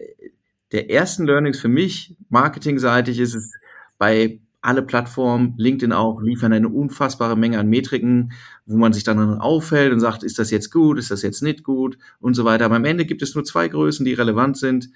der 0.71 0.91
ersten 0.91 1.25
Learnings 1.25 1.59
für 1.59 1.69
mich, 1.69 2.15
marketingseitig, 2.29 3.19
ist 3.19 3.33
es 3.33 3.53
bei 3.97 4.39
alle 4.61 4.83
Plattformen, 4.83 5.55
LinkedIn 5.57 5.91
auch, 5.91 6.21
liefern 6.21 6.53
eine 6.53 6.69
unfassbare 6.69 7.35
Menge 7.35 7.59
an 7.59 7.67
Metriken, 7.67 8.31
wo 8.65 8.77
man 8.77 8.93
sich 8.93 9.03
dann 9.03 9.39
auffällt 9.39 9.91
und 9.91 9.99
sagt, 9.99 10.23
ist 10.23 10.37
das 10.37 10.51
jetzt 10.51 10.71
gut, 10.71 10.99
ist 10.99 11.09
das 11.09 11.23
jetzt 11.23 11.41
nicht 11.41 11.63
gut 11.63 11.97
und 12.19 12.35
so 12.35 12.45
weiter. 12.45 12.65
Aber 12.65 12.75
am 12.75 12.85
Ende 12.85 13.05
gibt 13.05 13.23
es 13.23 13.33
nur 13.33 13.43
zwei 13.43 13.67
Größen, 13.67 14.05
die 14.05 14.13
relevant 14.13 14.57
sind. 14.57 14.89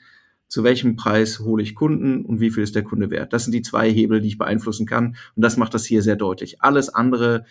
Zu 0.47 0.63
welchem 0.63 0.95
Preis 0.95 1.39
hole 1.39 1.63
ich 1.63 1.73
Kunden 1.73 2.23
und 2.23 2.39
wie 2.39 2.51
viel 2.51 2.61
ist 2.61 2.75
der 2.75 2.83
Kunde 2.83 3.09
wert? 3.09 3.33
Das 3.33 3.45
sind 3.45 3.53
die 3.53 3.63
zwei 3.63 3.91
Hebel, 3.91 4.21
die 4.21 4.27
ich 4.27 4.37
beeinflussen 4.37 4.85
kann. 4.85 5.15
Und 5.35 5.41
das 5.41 5.57
macht 5.57 5.73
das 5.73 5.85
hier 5.85 6.03
sehr 6.03 6.15
deutlich. 6.15 6.61
Alles 6.61 6.89
andere 6.89 7.45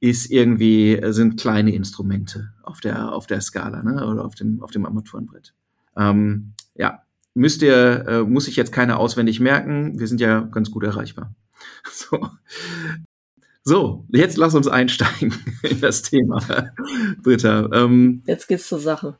ist 0.00 0.30
irgendwie, 0.30 1.00
sind 1.06 1.40
kleine 1.40 1.74
Instrumente 1.74 2.52
auf 2.62 2.80
der, 2.80 3.12
auf 3.12 3.26
der 3.26 3.40
Skala, 3.40 3.82
ne? 3.82 4.06
oder 4.06 4.26
auf 4.26 4.34
dem, 4.34 4.62
auf 4.62 4.70
dem 4.70 4.84
Armaturenbrett. 4.84 5.54
Ähm, 5.96 6.52
ja, 6.74 7.02
müsst 7.32 7.62
ihr, 7.62 8.06
äh, 8.06 8.22
muss 8.22 8.48
ich 8.48 8.56
jetzt 8.56 8.72
keine 8.72 8.98
auswendig 8.98 9.40
merken. 9.40 9.98
Wir 9.98 10.06
sind 10.06 10.20
ja 10.20 10.40
ganz 10.40 10.70
gut 10.70 10.84
erreichbar. 10.84 11.34
So. 11.90 12.30
So, 13.68 14.04
jetzt 14.10 14.36
lass 14.36 14.54
uns 14.54 14.68
einsteigen 14.68 15.34
in 15.62 15.80
das 15.80 16.02
Thema, 16.02 16.40
Britta. 17.22 17.68
Ähm, 17.72 18.22
jetzt 18.24 18.46
geht's 18.46 18.68
zur 18.68 18.78
Sache. 18.78 19.18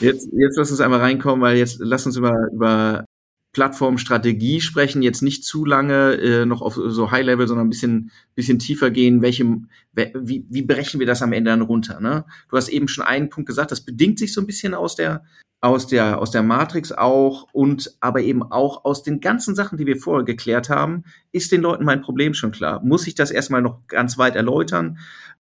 Jetzt, 0.00 0.28
jetzt 0.32 0.56
lass 0.56 0.72
uns 0.72 0.80
einmal 0.80 0.98
reinkommen, 1.00 1.40
weil 1.40 1.56
jetzt 1.56 1.78
lass 1.78 2.04
uns 2.04 2.16
über, 2.16 2.34
über 2.52 3.04
Plattformstrategie 3.54 4.60
sprechen, 4.60 5.00
jetzt 5.00 5.22
nicht 5.22 5.44
zu 5.44 5.64
lange 5.64 6.14
äh, 6.14 6.44
noch 6.44 6.60
auf 6.60 6.74
so 6.74 7.10
High 7.10 7.24
Level, 7.24 7.48
sondern 7.48 7.68
ein 7.68 7.70
bisschen, 7.70 8.10
bisschen 8.34 8.58
tiefer 8.58 8.90
gehen. 8.90 9.22
Welche, 9.22 9.44
wie, 9.94 10.44
wie 10.50 10.62
brechen 10.62 11.00
wir 11.00 11.06
das 11.06 11.22
am 11.22 11.32
Ende 11.32 11.50
dann 11.50 11.62
runter? 11.62 12.00
Ne? 12.00 12.26
Du 12.50 12.56
hast 12.56 12.68
eben 12.68 12.88
schon 12.88 13.04
einen 13.04 13.30
Punkt 13.30 13.48
gesagt, 13.48 13.70
das 13.70 13.80
bedingt 13.80 14.18
sich 14.18 14.34
so 14.34 14.42
ein 14.42 14.46
bisschen 14.46 14.74
aus 14.74 14.96
der 14.96 15.24
aus 15.60 15.86
der, 15.86 16.18
aus 16.18 16.30
der 16.30 16.42
Matrix 16.42 16.92
auch 16.92 17.48
und 17.54 17.96
aber 18.00 18.20
eben 18.20 18.42
auch 18.42 18.84
aus 18.84 19.02
den 19.02 19.20
ganzen 19.20 19.54
Sachen, 19.54 19.78
die 19.78 19.86
wir 19.86 19.96
vorher 19.96 20.22
geklärt 20.22 20.68
haben, 20.68 21.04
ist 21.32 21.52
den 21.52 21.62
Leuten 21.62 21.86
mein 21.86 22.02
Problem 22.02 22.34
schon 22.34 22.52
klar. 22.52 22.82
Muss 22.84 23.06
ich 23.06 23.14
das 23.14 23.30
erstmal 23.30 23.62
noch 23.62 23.86
ganz 23.86 24.18
weit 24.18 24.36
erläutern? 24.36 24.98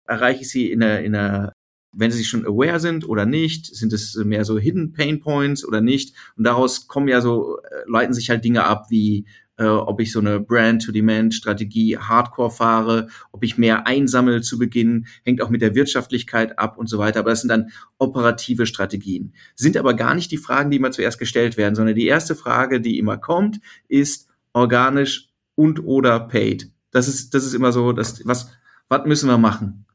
Erreiche 0.07 0.41
ich 0.41 0.51
sie 0.51 0.73
in 0.73 0.83
einer, 0.83 1.01
in 1.01 1.15
einer 1.15 1.53
wenn 1.99 2.11
sie 2.11 2.25
schon 2.25 2.47
aware 2.47 2.81
sind 2.81 3.09
oder 3.09 3.27
nicht, 3.27 3.67
sind 3.67 3.93
es 3.93 4.15
mehr 4.17 4.45
so 4.45 4.59
Hidden 4.59 4.93
Pain 4.93 5.21
Points 5.21 5.67
oder 5.67 5.81
nicht? 5.81 6.15
Und 6.37 6.45
daraus 6.45 6.87
kommen 6.87 7.09
ja 7.09 7.21
so, 7.21 7.59
äh, 7.59 7.91
leiten 7.91 8.15
sich 8.15 8.31
halt 8.31 8.45
Dinge 8.45 8.65
ab 8.65 8.87
wie 8.89 9.27
äh, 9.59 9.67
ob 9.67 10.01
ich 10.01 10.13
so 10.13 10.21
eine 10.21 10.39
Brand-to-Demand-Strategie 10.39 11.99
hardcore 11.99 12.51
fahre, 12.51 13.09
ob 13.33 13.43
ich 13.43 13.59
mehr 13.59 13.87
einsammel 13.87 14.43
zu 14.43 14.57
Beginn, 14.57 15.07
hängt 15.25 15.43
auch 15.43 15.51
mit 15.51 15.61
der 15.61 15.75
Wirtschaftlichkeit 15.75 16.59
ab 16.59 16.79
und 16.79 16.89
so 16.89 16.99
weiter. 16.99 17.21
Aber 17.21 17.31
das 17.31 17.41
sind 17.41 17.49
dann 17.49 17.71
operative 17.99 18.67
Strategien. 18.67 19.35
Sind 19.57 19.77
aber 19.77 19.95
gar 19.95 20.15
nicht 20.15 20.31
die 20.31 20.39
Fragen, 20.39 20.71
die 20.71 20.77
immer 20.77 20.93
zuerst 20.93 21.19
gestellt 21.19 21.57
werden, 21.57 21.75
sondern 21.75 21.97
die 21.97 22.07
erste 22.07 22.37
Frage, 22.37 22.81
die 22.81 22.99
immer 22.99 23.19
kommt, 23.19 23.61
ist 23.89 24.29
organisch 24.53 25.31
und 25.57 25.85
oder 25.85 26.21
paid. 26.21 26.71
Das 26.93 27.09
ist, 27.09 27.35
das 27.35 27.45
ist 27.45 27.55
immer 27.55 27.73
so, 27.73 27.93
das, 27.93 28.25
was, 28.25 28.53
was 28.89 29.07
müssen 29.07 29.29
wir 29.29 29.39
machen? 29.39 29.87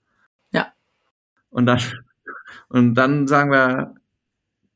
Und 1.54 1.68
dann, 1.68 1.80
und 2.70 2.96
dann 2.96 3.28
sagen 3.28 3.52
wir, 3.52 3.96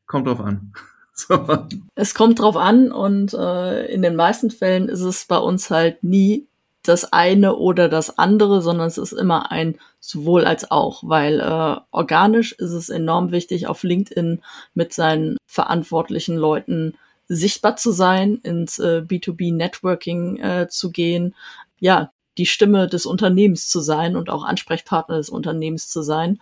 kommt 0.05 0.27
drauf 0.27 0.39
an. 0.39 0.73
So. 1.19 1.65
Es 1.95 2.13
kommt 2.13 2.37
drauf 2.37 2.55
an 2.55 2.91
und 2.91 3.33
äh, 3.33 3.87
in 3.87 4.03
den 4.03 4.15
meisten 4.15 4.51
Fällen 4.51 4.87
ist 4.87 5.01
es 5.01 5.25
bei 5.25 5.39
uns 5.39 5.71
halt 5.71 6.03
nie 6.03 6.45
das 6.83 7.11
eine 7.11 7.55
oder 7.55 7.89
das 7.89 8.19
andere, 8.19 8.61
sondern 8.61 8.85
es 8.87 8.99
ist 8.99 9.13
immer 9.13 9.51
ein 9.51 9.79
sowohl 9.99 10.45
als 10.45 10.69
auch, 10.69 11.01
weil 11.03 11.39
äh, 11.39 11.81
organisch 11.89 12.51
ist 12.51 12.71
es 12.71 12.89
enorm 12.89 13.31
wichtig, 13.31 13.65
auf 13.65 13.81
LinkedIn 13.81 14.43
mit 14.75 14.93
seinen 14.93 15.37
verantwortlichen 15.47 16.37
Leuten 16.37 16.93
sichtbar 17.27 17.77
zu 17.77 17.91
sein, 17.91 18.35
ins 18.43 18.77
äh, 18.77 19.01
B2B-Networking 19.03 20.37
äh, 20.37 20.67
zu 20.69 20.91
gehen, 20.91 21.33
ja, 21.79 22.11
die 22.38 22.45
Stimme 22.45 22.88
des 22.88 23.06
Unternehmens 23.06 23.67
zu 23.67 23.80
sein 23.82 24.15
und 24.15 24.30
auch 24.30 24.43
Ansprechpartner 24.43 25.17
des 25.17 25.30
Unternehmens 25.30 25.89
zu 25.89 26.02
sein. 26.02 26.39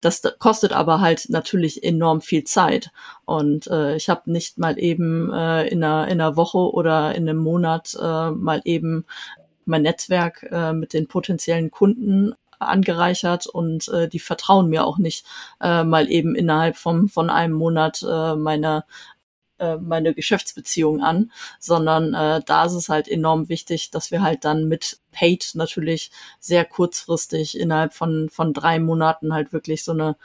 Das 0.00 0.22
kostet 0.38 0.72
aber 0.72 1.00
halt 1.00 1.26
natürlich 1.28 1.84
enorm 1.84 2.22
viel 2.22 2.44
Zeit. 2.44 2.90
Und 3.26 3.66
äh, 3.66 3.96
ich 3.96 4.08
habe 4.08 4.30
nicht 4.30 4.58
mal 4.58 4.78
eben 4.78 5.30
äh, 5.32 5.68
in, 5.68 5.84
einer, 5.84 6.08
in 6.08 6.20
einer 6.20 6.36
Woche 6.36 6.58
oder 6.58 7.14
in 7.14 7.28
einem 7.28 7.38
Monat 7.38 7.96
äh, 8.00 8.30
mal 8.30 8.62
eben 8.64 9.04
mein 9.66 9.82
Netzwerk 9.82 10.48
äh, 10.50 10.72
mit 10.72 10.94
den 10.94 11.06
potenziellen 11.06 11.70
Kunden 11.70 12.34
angereichert 12.58 13.46
und 13.46 13.88
äh, 13.88 14.08
die 14.08 14.18
vertrauen 14.18 14.68
mir 14.68 14.86
auch 14.86 14.98
nicht 14.98 15.26
äh, 15.60 15.84
mal 15.84 16.10
eben 16.10 16.34
innerhalb 16.34 16.76
vom, 16.76 17.08
von 17.08 17.30
einem 17.30 17.54
Monat 17.54 18.02
äh, 18.02 18.36
meine 18.36 18.84
äh, 19.60 19.76
meine 19.76 20.14
Geschäftsbeziehung 20.14 21.02
an, 21.02 21.30
sondern 21.58 22.14
äh, 22.14 22.40
da 22.44 22.64
ist 22.64 22.72
es 22.72 22.88
halt 22.88 23.08
enorm 23.08 23.48
wichtig, 23.48 23.90
dass 23.90 24.10
wir 24.10 24.22
halt 24.22 24.44
dann 24.44 24.66
mit 24.68 24.98
Paid 25.12 25.52
natürlich 25.54 26.10
sehr 26.38 26.64
kurzfristig 26.64 27.58
innerhalb 27.58 27.94
von, 27.94 28.28
von 28.30 28.52
drei 28.52 28.78
Monaten 28.78 29.32
halt 29.32 29.52
wirklich 29.52 29.84
so 29.84 29.92
eine 29.92 30.16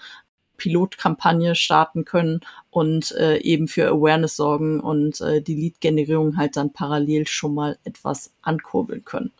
Pilotkampagne 0.58 1.56
starten 1.56 2.06
können 2.06 2.42
und 2.70 3.12
äh, 3.12 3.38
eben 3.40 3.68
für 3.68 3.88
Awareness 3.88 4.36
sorgen 4.36 4.80
und 4.80 5.22
äh, 5.22 5.42
die 5.42 5.56
Lead-Generierung 5.56 6.38
halt 6.38 6.56
dann 6.56 6.72
parallel 6.72 7.28
schon 7.28 7.54
mal 7.54 7.78
etwas 7.84 8.34
ankurbeln 8.42 9.04
können. 9.04 9.32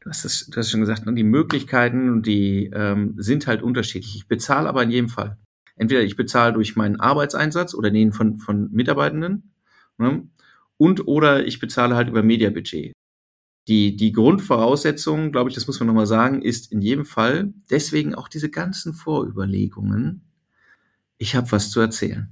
Du 0.00 0.08
hast 0.08 0.24
es, 0.24 0.46
du 0.46 0.58
hast 0.58 0.70
schon 0.70 0.80
gesagt, 0.80 1.04
ne, 1.06 1.12
die 1.12 1.24
Möglichkeiten 1.24 2.22
die 2.22 2.70
ähm, 2.72 3.14
sind 3.18 3.46
halt 3.46 3.62
unterschiedlich. 3.62 4.16
Ich 4.16 4.26
bezahle 4.26 4.68
aber 4.68 4.82
in 4.82 4.90
jedem 4.90 5.08
Fall. 5.08 5.36
Entweder 5.80 6.02
ich 6.02 6.14
bezahle 6.14 6.52
durch 6.52 6.76
meinen 6.76 7.00
Arbeitseinsatz 7.00 7.72
oder 7.72 7.90
den 7.90 8.12
von, 8.12 8.38
von 8.38 8.70
Mitarbeitenden 8.70 9.54
ne, 9.96 10.28
und 10.76 11.08
oder 11.08 11.46
ich 11.46 11.58
bezahle 11.58 11.96
halt 11.96 12.10
über 12.10 12.22
Mediabudget. 12.22 12.92
Die, 13.66 13.96
die 13.96 14.12
Grundvoraussetzung, 14.12 15.32
glaube 15.32 15.48
ich, 15.48 15.54
das 15.54 15.66
muss 15.66 15.80
man 15.80 15.86
nochmal 15.86 16.06
sagen, 16.06 16.42
ist 16.42 16.70
in 16.70 16.82
jedem 16.82 17.06
Fall 17.06 17.54
deswegen 17.70 18.14
auch 18.14 18.28
diese 18.28 18.50
ganzen 18.50 18.92
Vorüberlegungen. 18.92 20.20
Ich 21.16 21.34
habe 21.34 21.50
was 21.50 21.70
zu 21.70 21.80
erzählen, 21.80 22.28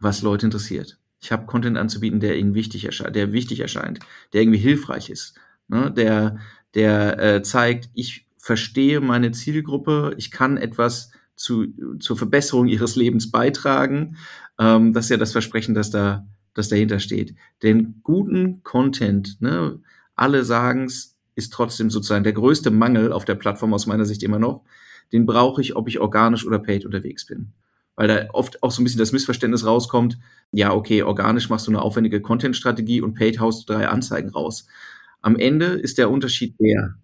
was 0.00 0.22
Leute 0.22 0.46
interessiert. 0.46 0.98
Ich 1.20 1.30
habe 1.30 1.44
Content 1.44 1.76
anzubieten, 1.76 2.20
der 2.20 2.38
ihnen 2.38 2.54
wichtig 2.54 2.86
erscheint, 2.86 3.14
der 3.14 3.34
wichtig 3.34 3.60
erscheint, 3.60 3.98
der 4.32 4.40
irgendwie 4.40 4.58
hilfreich 4.58 5.10
ist, 5.10 5.38
ne, 5.68 5.92
der, 5.92 6.38
der 6.72 7.18
äh, 7.18 7.42
zeigt, 7.42 7.90
ich 7.92 8.26
verstehe 8.38 9.02
meine 9.02 9.32
Zielgruppe, 9.32 10.14
ich 10.16 10.30
kann 10.30 10.56
etwas 10.56 11.10
zu, 11.36 11.66
zur 11.98 12.16
Verbesserung 12.16 12.68
ihres 12.68 12.96
Lebens 12.96 13.30
beitragen. 13.30 14.16
Ähm, 14.58 14.92
das 14.92 15.06
ist 15.06 15.10
ja 15.10 15.16
das 15.16 15.32
Versprechen, 15.32 15.74
das 15.74 15.90
da, 15.90 16.26
das 16.54 16.68
dahinter 16.68 16.98
steht. 16.98 17.34
Den 17.62 18.00
guten 18.02 18.62
Content, 18.62 19.40
ne, 19.40 19.80
alle 20.14 20.44
sagen 20.44 20.84
es, 20.84 21.16
ist 21.34 21.52
trotzdem 21.52 21.90
sozusagen 21.90 22.24
der 22.24 22.34
größte 22.34 22.70
Mangel 22.70 23.12
auf 23.12 23.24
der 23.24 23.34
Plattform 23.34 23.72
aus 23.72 23.86
meiner 23.86 24.04
Sicht 24.04 24.22
immer 24.22 24.38
noch. 24.38 24.64
Den 25.12 25.26
brauche 25.26 25.60
ich, 25.60 25.76
ob 25.76 25.88
ich 25.88 25.98
organisch 26.00 26.46
oder 26.46 26.58
paid 26.58 26.84
unterwegs 26.84 27.26
bin. 27.26 27.52
Weil 27.96 28.08
da 28.08 28.28
oft 28.32 28.62
auch 28.62 28.70
so 28.70 28.80
ein 28.80 28.84
bisschen 28.84 28.98
das 28.98 29.12
Missverständnis 29.12 29.66
rauskommt, 29.66 30.18
ja, 30.50 30.72
okay, 30.72 31.02
organisch 31.02 31.48
machst 31.48 31.66
du 31.66 31.70
eine 31.70 31.82
aufwendige 31.82 32.20
Content-Strategie 32.20 33.00
und 33.00 33.14
paid 33.14 33.40
haust 33.40 33.68
du 33.68 33.72
drei 33.72 33.88
Anzeigen 33.88 34.30
raus. 34.30 34.66
Am 35.20 35.36
Ende 35.36 35.66
ist 35.66 35.98
der 35.98 36.10
Unterschied 36.10 36.54
der, 36.58 36.96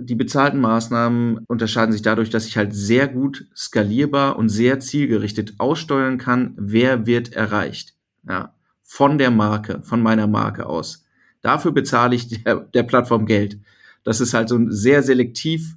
die 0.00 0.14
bezahlten 0.14 0.60
Maßnahmen 0.60 1.44
unterscheiden 1.46 1.92
sich 1.92 2.02
dadurch, 2.02 2.30
dass 2.30 2.46
ich 2.46 2.56
halt 2.56 2.74
sehr 2.74 3.08
gut 3.08 3.46
skalierbar 3.54 4.36
und 4.36 4.48
sehr 4.48 4.80
zielgerichtet 4.80 5.54
aussteuern 5.58 6.18
kann, 6.18 6.54
wer 6.56 7.06
wird 7.06 7.32
erreicht. 7.32 7.94
Ja, 8.26 8.54
von 8.82 9.18
der 9.18 9.30
Marke, 9.30 9.82
von 9.82 10.02
meiner 10.02 10.26
Marke 10.26 10.66
aus. 10.66 11.04
Dafür 11.42 11.72
bezahle 11.72 12.16
ich 12.16 12.28
der, 12.44 12.56
der 12.60 12.82
Plattform 12.82 13.26
Geld. 13.26 13.58
Das 14.04 14.20
ist 14.20 14.34
halt 14.34 14.48
so 14.48 14.58
sehr 14.68 15.02
selektiv 15.02 15.76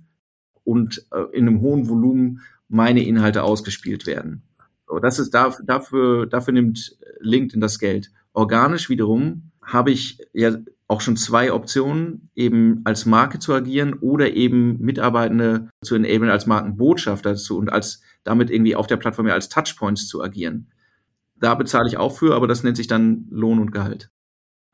und 0.64 1.06
äh, 1.12 1.24
in 1.34 1.48
einem 1.48 1.62
hohen 1.62 1.90
Volumen 1.90 2.42
meine 2.70 3.04
Inhalte 3.04 3.44
ausgespielt 3.44 4.08
werden. 4.08 4.44
So, 4.88 5.00
das 5.00 5.20
ist 5.20 5.34
dafür, 5.34 5.66
dafür, 5.66 6.26
dafür 6.26 6.54
nimmt 6.54 6.98
LinkedIn 7.20 7.62
das 7.62 7.80
Geld. 7.80 8.12
Organisch 8.34 8.90
wiederum 8.90 9.52
habe 9.62 9.92
ich 9.92 10.20
ja 10.34 10.58
auch 10.88 11.02
schon 11.02 11.18
zwei 11.18 11.52
Optionen, 11.52 12.30
eben 12.36 12.82
als 12.84 13.06
Marke 13.06 13.40
zu 13.40 13.54
agieren 13.54 13.94
oder 13.94 14.34
eben 14.34 14.80
Mitarbeitende 14.80 15.70
zu 15.82 15.96
enablen 15.96 16.30
als 16.30 16.46
Markenbotschafter 16.46 17.36
zu 17.36 17.58
und 17.58 17.72
als 17.72 18.02
damit 18.24 18.50
irgendwie 18.50 18.76
auf 18.76 18.88
der 18.88 18.98
Plattform 18.98 19.28
ja 19.28 19.34
als 19.34 19.50
Touchpoints 19.50 20.08
zu 20.08 20.22
agieren. 20.22 20.72
Da 21.36 21.56
bezahle 21.56 21.88
ich 21.88 21.98
auch 21.98 22.18
für, 22.18 22.36
aber 22.36 22.48
das 22.48 22.64
nennt 22.64 22.78
sich 22.78 22.88
dann 22.88 23.28
Lohn 23.30 23.60
und 23.60 23.72
Gehalt. 23.72 24.12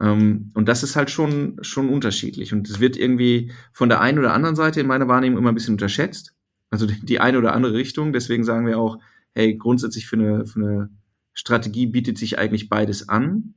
Ähm, 0.01 0.51
und 0.53 0.67
das 0.67 0.83
ist 0.83 0.95
halt 0.95 1.09
schon, 1.09 1.57
schon 1.61 1.89
unterschiedlich. 1.89 2.53
Und 2.53 2.69
es 2.69 2.79
wird 2.79 2.97
irgendwie 2.97 3.51
von 3.73 3.89
der 3.89 4.01
einen 4.01 4.19
oder 4.19 4.33
anderen 4.33 4.55
Seite 4.55 4.79
in 4.79 4.87
meiner 4.87 5.07
Wahrnehmung 5.07 5.39
immer 5.39 5.51
ein 5.51 5.55
bisschen 5.55 5.75
unterschätzt. 5.75 6.33
Also 6.69 6.85
die 6.85 7.19
eine 7.19 7.37
oder 7.37 7.53
andere 7.53 7.73
Richtung. 7.73 8.13
Deswegen 8.13 8.43
sagen 8.43 8.65
wir 8.65 8.77
auch, 8.77 8.99
hey, 9.33 9.55
grundsätzlich 9.55 10.07
für 10.07 10.17
eine, 10.17 10.45
für 10.45 10.59
eine 10.59 10.89
Strategie 11.33 11.87
bietet 11.87 12.17
sich 12.17 12.37
eigentlich 12.37 12.69
beides 12.69 13.09
an. 13.09 13.53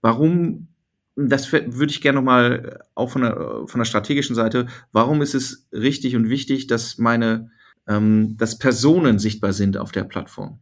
Warum 0.00 0.68
das 1.16 1.50
würde 1.50 1.90
ich 1.90 2.02
gerne 2.02 2.16
nochmal 2.16 2.78
äh, 2.80 2.84
auch 2.94 3.10
von 3.10 3.22
der, 3.22 3.64
von 3.66 3.78
der 3.78 3.86
strategischen 3.86 4.36
Seite, 4.36 4.66
warum 4.92 5.22
ist 5.22 5.34
es 5.34 5.66
richtig 5.72 6.14
und 6.14 6.28
wichtig, 6.28 6.66
dass 6.66 6.98
meine, 6.98 7.50
ähm, 7.88 8.36
dass 8.36 8.58
Personen 8.58 9.18
sichtbar 9.18 9.52
sind 9.52 9.78
auf 9.78 9.92
der 9.92 10.04
Plattform? 10.04 10.60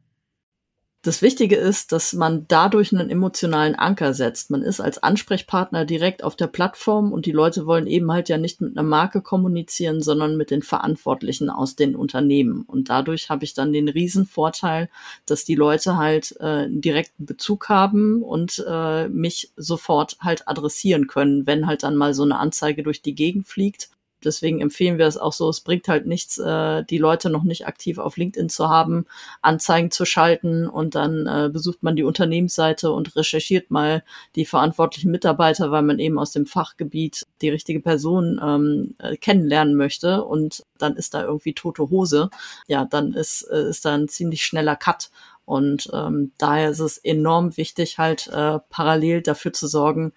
Das 1.05 1.21
Wichtige 1.21 1.57
ist, 1.57 1.93
dass 1.93 2.15
man 2.15 2.47
dadurch 2.49 2.91
einen 2.91 3.11
emotionalen 3.11 3.75
Anker 3.75 4.15
setzt. 4.15 4.51
Man 4.51 4.63
ist 4.63 4.81
als 4.81 5.03
Ansprechpartner 5.03 5.85
direkt 5.85 6.25
auf 6.25 6.35
der 6.35 6.47
Plattform 6.47 7.13
und 7.13 7.27
die 7.27 7.33
Leute 7.33 7.67
wollen 7.67 7.87
eben 7.87 8.11
halt 8.11 8.31
ja 8.31 8.39
nicht 8.39 8.63
mit 8.63 8.75
einer 8.75 8.89
Marke 8.89 9.21
kommunizieren, 9.21 10.01
sondern 10.01 10.39
mit 10.39 10.51
den 10.51 10.63
Verantwortlichen 10.63 11.51
aus 11.51 11.77
den 11.77 11.95
Unternehmen. 11.95 12.63
Und 12.63 12.89
dadurch 12.89 13.29
habe 13.29 13.45
ich 13.45 13.53
dann 13.53 13.75
den 13.75 13.91
Riesenvorteil, 13.91 14.89
dass 15.27 15.45
die 15.45 15.57
Leute 15.57 15.99
halt 15.99 16.37
äh, 16.41 16.45
einen 16.45 16.81
direkten 16.81 17.27
Bezug 17.27 17.69
haben 17.69 18.23
und 18.23 18.65
äh, 18.67 19.07
mich 19.11 19.53
sofort 19.57 20.17
halt 20.21 20.49
adressieren 20.49 21.07
können, 21.07 21.47
wenn 21.47 21.67
halt 21.67 21.83
dann 21.83 21.97
mal 21.97 22.15
so 22.15 22.23
eine 22.23 22.39
Anzeige 22.39 22.83
durch 22.83 23.03
die 23.03 23.15
Gegend 23.15 23.47
fliegt 23.47 23.91
Deswegen 24.25 24.61
empfehlen 24.61 24.99
wir 24.99 25.07
es 25.07 25.17
auch 25.17 25.33
so. 25.33 25.49
Es 25.49 25.61
bringt 25.61 25.89
halt 25.89 26.07
nichts, 26.07 26.39
äh, 26.39 26.85
die 26.85 26.99
Leute 26.99 27.31
noch 27.31 27.45
nicht 27.45 27.67
aktiv 27.67 27.99
auf 27.99 28.17
LinkedIn 28.17 28.49
zu 28.49 28.69
haben, 28.69 29.07
Anzeigen 29.43 29.91
zu 29.91 30.05
schalten 30.05 30.67
und 30.67 30.95
dann 30.95 31.27
äh, 31.27 31.49
besucht 31.53 31.83
man 31.83 31.97
die 31.97 32.05
Unternehmensseite 32.05 32.91
und 32.93 33.17
recherchiert 33.17 33.71
mal 33.71 34.03
die 34.37 34.47
verantwortlichen 34.47 35.11
Mitarbeiter, 35.11 35.71
weil 35.71 35.83
man 35.83 35.99
eben 35.99 36.19
aus 36.19 36.33
dem 36.33 36.47
Fachgebiet 36.47 37.27
die 37.43 37.51
richtige 37.51 37.81
Person 37.81 38.41
ähm, 38.43 38.95
äh, 38.99 39.17
kennenlernen 39.17 39.75
möchte 39.75 40.25
und 40.25 40.65
dann 40.79 40.97
ist 40.97 41.15
da 41.15 41.23
irgendwie 41.23 41.55
tote 41.55 41.91
Hose. 41.91 42.31
Ja, 42.67 42.85
dann 42.85 43.13
ist, 43.13 43.43
äh, 43.51 43.69
ist 43.69 43.85
da 43.85 43.95
ein 43.95 44.09
ziemlich 44.09 44.45
schneller 44.45 44.77
Cut. 44.77 45.11
Und 45.45 45.91
ähm, 45.93 46.33
daher 46.39 46.71
ist 46.71 46.81
es 46.81 46.97
enorm 46.97 47.57
wichtig, 47.57 47.99
halt 47.99 48.29
äh, 48.29 48.59
parallel 48.71 49.21
dafür 49.21 49.53
zu 49.53 49.67
sorgen, 49.67 50.13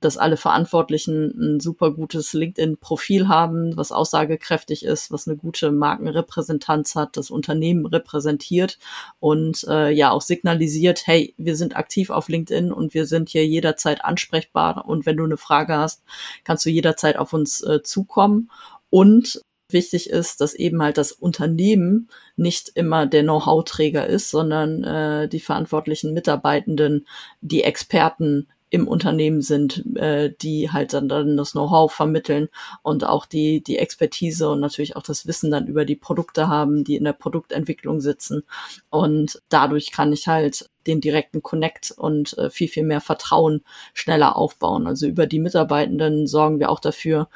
dass 0.00 0.16
alle 0.16 0.36
Verantwortlichen 0.36 1.56
ein 1.56 1.60
super 1.60 1.90
gutes 1.90 2.32
LinkedIn-Profil 2.32 3.28
haben, 3.28 3.76
was 3.76 3.90
aussagekräftig 3.90 4.84
ist, 4.84 5.10
was 5.10 5.26
eine 5.26 5.36
gute 5.36 5.72
Markenrepräsentanz 5.72 6.94
hat, 6.94 7.16
das 7.16 7.30
Unternehmen 7.30 7.86
repräsentiert 7.86 8.78
und 9.18 9.64
äh, 9.68 9.90
ja 9.90 10.10
auch 10.12 10.22
signalisiert, 10.22 11.06
hey, 11.06 11.34
wir 11.38 11.56
sind 11.56 11.76
aktiv 11.76 12.10
auf 12.10 12.28
LinkedIn 12.28 12.72
und 12.72 12.94
wir 12.94 13.06
sind 13.06 13.28
hier 13.30 13.46
jederzeit 13.46 14.04
ansprechbar. 14.04 14.86
Und 14.86 15.06
wenn 15.06 15.16
du 15.16 15.24
eine 15.24 15.36
Frage 15.36 15.76
hast, 15.76 16.04
kannst 16.44 16.64
du 16.64 16.70
jederzeit 16.70 17.16
auf 17.16 17.32
uns 17.32 17.62
äh, 17.62 17.82
zukommen. 17.82 18.50
Und 18.90 19.42
wichtig 19.70 20.10
ist, 20.10 20.40
dass 20.40 20.54
eben 20.54 20.82
halt 20.82 20.98
das 20.98 21.12
Unternehmen 21.12 22.08
nicht 22.36 22.70
immer 22.74 23.06
der 23.06 23.22
Know-how-Träger 23.22 24.06
ist, 24.06 24.30
sondern 24.30 24.84
äh, 24.84 25.28
die 25.28 25.40
verantwortlichen 25.40 26.14
Mitarbeitenden, 26.14 27.06
die 27.40 27.62
Experten 27.62 28.48
im 28.70 28.86
Unternehmen 28.86 29.40
sind, 29.40 29.84
äh, 29.96 30.32
die 30.42 30.70
halt 30.70 30.92
dann, 30.92 31.08
dann 31.08 31.36
das 31.36 31.52
Know-how 31.52 31.92
vermitteln 31.92 32.48
und 32.82 33.04
auch 33.04 33.24
die, 33.24 33.62
die 33.62 33.78
Expertise 33.78 34.50
und 34.50 34.60
natürlich 34.60 34.96
auch 34.96 35.02
das 35.02 35.26
Wissen 35.26 35.50
dann 35.50 35.66
über 35.66 35.84
die 35.84 35.96
Produkte 35.96 36.48
haben, 36.48 36.84
die 36.84 36.96
in 36.96 37.04
der 37.04 37.14
Produktentwicklung 37.14 38.00
sitzen. 38.00 38.42
Und 38.90 39.40
dadurch 39.48 39.90
kann 39.90 40.12
ich 40.12 40.28
halt 40.28 40.68
den 40.86 41.00
direkten 41.00 41.42
Connect 41.42 41.92
und 41.96 42.36
äh, 42.36 42.50
viel, 42.50 42.68
viel 42.68 42.84
mehr 42.84 43.00
Vertrauen 43.00 43.62
schneller 43.94 44.36
aufbauen. 44.36 44.86
Also 44.86 45.06
über 45.06 45.26
die 45.26 45.40
Mitarbeitenden 45.40 46.26
sorgen 46.26 46.58
wir 46.58 46.70
auch 46.70 46.80
dafür, 46.80 47.28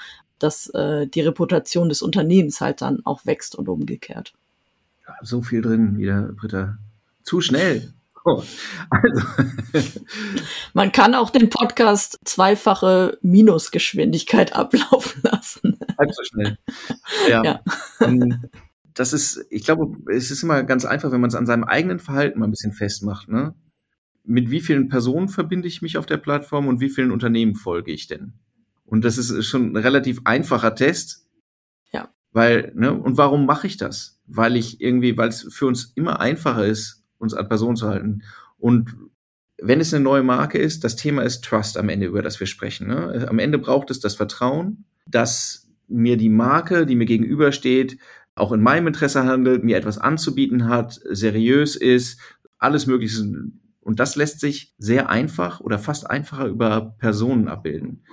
dass 0.42 0.68
äh, 0.70 1.06
die 1.06 1.20
Reputation 1.20 1.88
des 1.88 2.02
Unternehmens 2.02 2.60
halt 2.60 2.82
dann 2.82 3.00
auch 3.04 3.26
wächst 3.26 3.54
und 3.54 3.68
umgekehrt. 3.68 4.32
Ja, 5.06 5.14
so 5.22 5.42
viel 5.42 5.62
drin 5.62 5.98
wieder, 5.98 6.30
Britta. 6.32 6.78
Zu 7.22 7.40
schnell. 7.40 7.92
Oh, 8.24 8.40
also. 8.88 9.26
Man 10.74 10.92
kann 10.92 11.16
auch 11.16 11.30
den 11.30 11.50
Podcast 11.50 12.20
zweifache 12.24 13.18
Minusgeschwindigkeit 13.20 14.52
ablaufen 14.54 15.22
lassen. 15.24 15.76
Halb 15.98 16.14
so 16.14 16.22
schnell. 16.22 16.56
Ja. 17.28 17.42
ja. 17.42 17.60
Ähm, 18.00 18.44
das 18.94 19.12
ist, 19.12 19.44
ich 19.50 19.64
glaube, 19.64 19.96
es 20.08 20.30
ist 20.30 20.44
immer 20.44 20.62
ganz 20.62 20.84
einfach, 20.84 21.10
wenn 21.10 21.20
man 21.20 21.30
es 21.30 21.34
an 21.34 21.46
seinem 21.46 21.64
eigenen 21.64 21.98
Verhalten 21.98 22.38
mal 22.38 22.46
ein 22.46 22.52
bisschen 22.52 22.72
festmacht. 22.72 23.28
Ne? 23.28 23.56
Mit 24.22 24.52
wie 24.52 24.60
vielen 24.60 24.88
Personen 24.88 25.28
verbinde 25.28 25.66
ich 25.66 25.82
mich 25.82 25.98
auf 25.98 26.06
der 26.06 26.18
Plattform 26.18 26.68
und 26.68 26.80
wie 26.80 26.90
vielen 26.90 27.10
Unternehmen 27.10 27.56
folge 27.56 27.90
ich 27.90 28.06
denn? 28.06 28.34
Und 28.92 29.06
das 29.06 29.16
ist 29.16 29.46
schon 29.46 29.72
ein 29.72 29.76
relativ 29.78 30.20
einfacher 30.24 30.74
Test. 30.74 31.26
Ja. 31.94 32.10
Weil, 32.30 32.72
ne, 32.74 32.92
und 32.92 33.16
warum 33.16 33.46
mache 33.46 33.66
ich 33.66 33.78
das? 33.78 34.20
Weil 34.26 34.54
ich 34.54 34.82
irgendwie, 34.82 35.16
weil 35.16 35.30
es 35.30 35.48
für 35.50 35.64
uns 35.64 35.92
immer 35.94 36.20
einfacher 36.20 36.66
ist, 36.66 37.02
uns 37.16 37.32
an 37.32 37.48
Personen 37.48 37.76
zu 37.76 37.88
halten. 37.88 38.22
Und 38.58 38.94
wenn 39.56 39.80
es 39.80 39.94
eine 39.94 40.04
neue 40.04 40.22
Marke 40.22 40.58
ist, 40.58 40.84
das 40.84 40.94
Thema 40.94 41.22
ist 41.22 41.42
Trust 41.42 41.78
am 41.78 41.88
Ende, 41.88 42.04
über 42.04 42.20
das 42.20 42.38
wir 42.38 42.46
sprechen. 42.46 42.88
Ne? 42.88 43.26
Am 43.30 43.38
Ende 43.38 43.56
braucht 43.56 43.90
es 43.90 43.98
das 43.98 44.14
Vertrauen, 44.14 44.84
dass 45.06 45.70
mir 45.88 46.18
die 46.18 46.28
Marke, 46.28 46.84
die 46.84 46.94
mir 46.94 47.06
gegenübersteht, 47.06 47.96
auch 48.34 48.52
in 48.52 48.60
meinem 48.60 48.88
Interesse 48.88 49.24
handelt, 49.24 49.64
mir 49.64 49.78
etwas 49.78 49.96
anzubieten 49.96 50.68
hat, 50.68 51.00
seriös 51.08 51.76
ist, 51.76 52.20
alles 52.58 52.86
Mögliche. 52.86 53.22
Und 53.80 54.00
das 54.00 54.16
lässt 54.16 54.40
sich 54.40 54.74
sehr 54.76 55.08
einfach 55.08 55.60
oder 55.60 55.78
fast 55.78 56.10
einfacher 56.10 56.44
über 56.44 56.94
Personen 56.98 57.48
abbilden. 57.48 58.04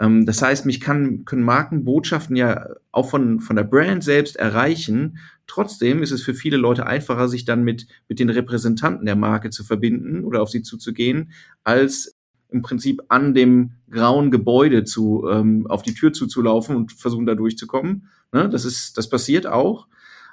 Ähm, 0.00 0.26
das 0.26 0.42
heißt, 0.42 0.66
mich 0.66 0.80
kann, 0.80 1.24
können 1.24 1.42
Markenbotschaften 1.42 2.34
ja 2.34 2.66
auch 2.90 3.10
von, 3.10 3.40
von 3.40 3.56
der 3.56 3.64
Brand 3.64 4.02
selbst 4.02 4.36
erreichen. 4.36 5.18
Trotzdem 5.46 6.02
ist 6.02 6.10
es 6.10 6.22
für 6.22 6.34
viele 6.34 6.56
Leute 6.56 6.86
einfacher, 6.86 7.28
sich 7.28 7.44
dann 7.44 7.62
mit, 7.62 7.86
mit 8.08 8.18
den 8.18 8.30
Repräsentanten 8.30 9.06
der 9.06 9.16
Marke 9.16 9.50
zu 9.50 9.62
verbinden 9.62 10.24
oder 10.24 10.42
auf 10.42 10.50
sie 10.50 10.62
zuzugehen, 10.62 11.32
als 11.62 12.16
im 12.48 12.62
Prinzip 12.62 13.02
an 13.08 13.34
dem 13.34 13.72
grauen 13.90 14.30
Gebäude 14.30 14.84
zu, 14.84 15.28
ähm, 15.30 15.66
auf 15.68 15.82
die 15.82 15.94
Tür 15.94 16.12
zuzulaufen 16.12 16.74
und 16.74 16.92
versuchen 16.92 17.26
da 17.26 17.34
durchzukommen. 17.34 18.08
Ne? 18.32 18.48
Das 18.48 18.64
ist, 18.64 18.96
das 18.96 19.08
passiert 19.08 19.46
auch. 19.46 19.86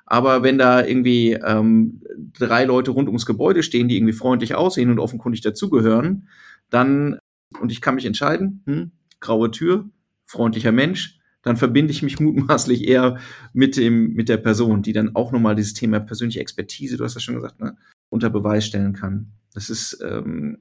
Aber 0.05 0.41
wenn 0.41 0.57
da 0.57 0.85
irgendwie 0.85 1.33
ähm, 1.33 2.01
drei 2.33 2.63
Leute 2.63 2.91
rund 2.91 3.09
ums 3.09 3.25
Gebäude 3.25 3.61
stehen, 3.61 3.89
die 3.89 3.97
irgendwie 3.97 4.13
freundlich 4.13 4.55
aussehen 4.55 4.89
und 4.89 4.99
offenkundig 4.99 5.41
dazugehören, 5.41 6.29
dann, 6.69 7.19
und 7.59 7.71
ich 7.73 7.81
kann 7.81 7.95
mich 7.95 8.05
entscheiden, 8.05 8.63
hm, 8.65 8.91
graue 9.19 9.51
Tür, 9.51 9.89
freundlicher 10.25 10.71
Mensch, 10.71 11.19
dann 11.41 11.57
verbinde 11.57 11.91
ich 11.91 12.03
mich 12.03 12.19
mutmaßlich 12.19 12.87
eher 12.87 13.17
mit 13.53 13.77
dem, 13.77 14.13
mit 14.13 14.29
der 14.29 14.37
Person, 14.37 14.81
die 14.81 14.93
dann 14.93 15.15
auch 15.15 15.31
nochmal 15.31 15.55
dieses 15.55 15.73
Thema 15.73 15.99
persönliche 15.99 16.39
Expertise, 16.39 16.97
du 16.97 17.03
hast 17.03 17.15
das 17.15 17.23
schon 17.23 17.35
gesagt, 17.35 17.59
ne, 17.59 17.77
unter 18.09 18.29
Beweis 18.29 18.65
stellen 18.65 18.93
kann. 18.93 19.31
Das 19.53 19.69
ist, 19.69 19.99
ähm, 20.03 20.59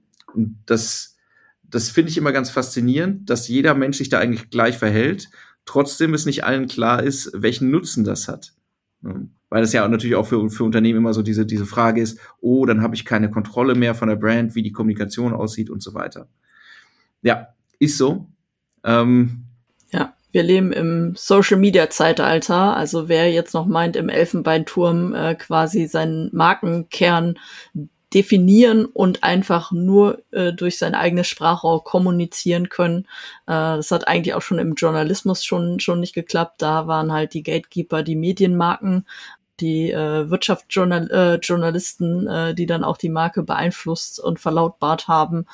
das, 0.66 1.16
das 1.62 1.90
finde 1.90 2.10
ich 2.10 2.18
immer 2.18 2.32
ganz 2.32 2.50
faszinierend, 2.50 3.28
dass 3.28 3.48
jeder 3.48 3.74
Mensch 3.74 3.98
sich 3.98 4.08
da 4.08 4.18
eigentlich 4.18 4.50
gleich 4.50 4.78
verhält, 4.78 5.30
trotzdem 5.64 6.14
es 6.14 6.26
nicht 6.26 6.44
allen 6.44 6.68
klar 6.68 7.02
ist, 7.02 7.30
welchen 7.34 7.70
Nutzen 7.70 8.04
das 8.04 8.28
hat. 8.28 8.54
Weil 9.02 9.60
das 9.60 9.72
ja 9.72 9.86
natürlich 9.86 10.16
auch 10.16 10.26
für, 10.26 10.48
für 10.50 10.64
Unternehmen 10.64 10.98
immer 10.98 11.14
so 11.14 11.22
diese, 11.22 11.46
diese 11.46 11.66
Frage 11.66 12.00
ist, 12.00 12.18
oh, 12.40 12.66
dann 12.66 12.82
habe 12.82 12.94
ich 12.94 13.04
keine 13.04 13.30
Kontrolle 13.30 13.74
mehr 13.74 13.94
von 13.94 14.08
der 14.08 14.16
Brand, 14.16 14.54
wie 14.54 14.62
die 14.62 14.72
Kommunikation 14.72 15.32
aussieht 15.32 15.70
und 15.70 15.82
so 15.82 15.94
weiter. 15.94 16.28
Ja, 17.22 17.48
ist 17.78 17.98
so. 17.98 18.30
Ähm, 18.86 19.44
ja, 19.90 20.14
wir 20.32 20.42
leben 20.42 20.72
im 20.72 21.14
Social 21.16 21.58
Media 21.58 21.90
Zeitalter. 21.90 22.76
Also 22.76 23.08
wer 23.08 23.30
jetzt 23.30 23.52
noch 23.52 23.66
meint, 23.66 23.96
im 23.96 24.08
Elfenbeinturm 24.08 25.14
äh, 25.14 25.34
quasi 25.34 25.86
seinen 25.86 26.30
Markenkern 26.32 27.38
definieren 28.14 28.86
und 28.86 29.24
einfach 29.24 29.72
nur 29.72 30.22
äh, 30.30 30.52
durch 30.52 30.78
sein 30.78 30.94
eigenes 30.94 31.26
Sprachrohr 31.26 31.82
kommunizieren 31.82 32.68
können. 32.68 33.06
Äh, 33.46 33.76
das 33.76 33.90
hat 33.90 34.06
eigentlich 34.06 34.34
auch 34.34 34.42
schon 34.42 34.58
im 34.58 34.74
Journalismus 34.74 35.44
schon 35.44 35.80
schon 35.80 36.00
nicht 36.00 36.14
geklappt. 36.14 36.62
Da 36.62 36.86
waren 36.86 37.12
halt 37.12 37.34
die 37.34 37.42
Gatekeeper, 37.42 38.02
die 38.02 38.16
Medienmarken 38.16 39.06
die 39.60 39.90
äh, 39.90 40.30
Wirtschaftsjournalisten, 40.30 42.26
äh, 42.26 42.50
äh, 42.50 42.54
die 42.54 42.66
dann 42.66 42.84
auch 42.84 42.96
die 42.96 43.08
Marke 43.08 43.42
beeinflusst 43.42 44.20
und 44.20 44.38
verlautbart 44.38 45.08
haben. 45.08 45.46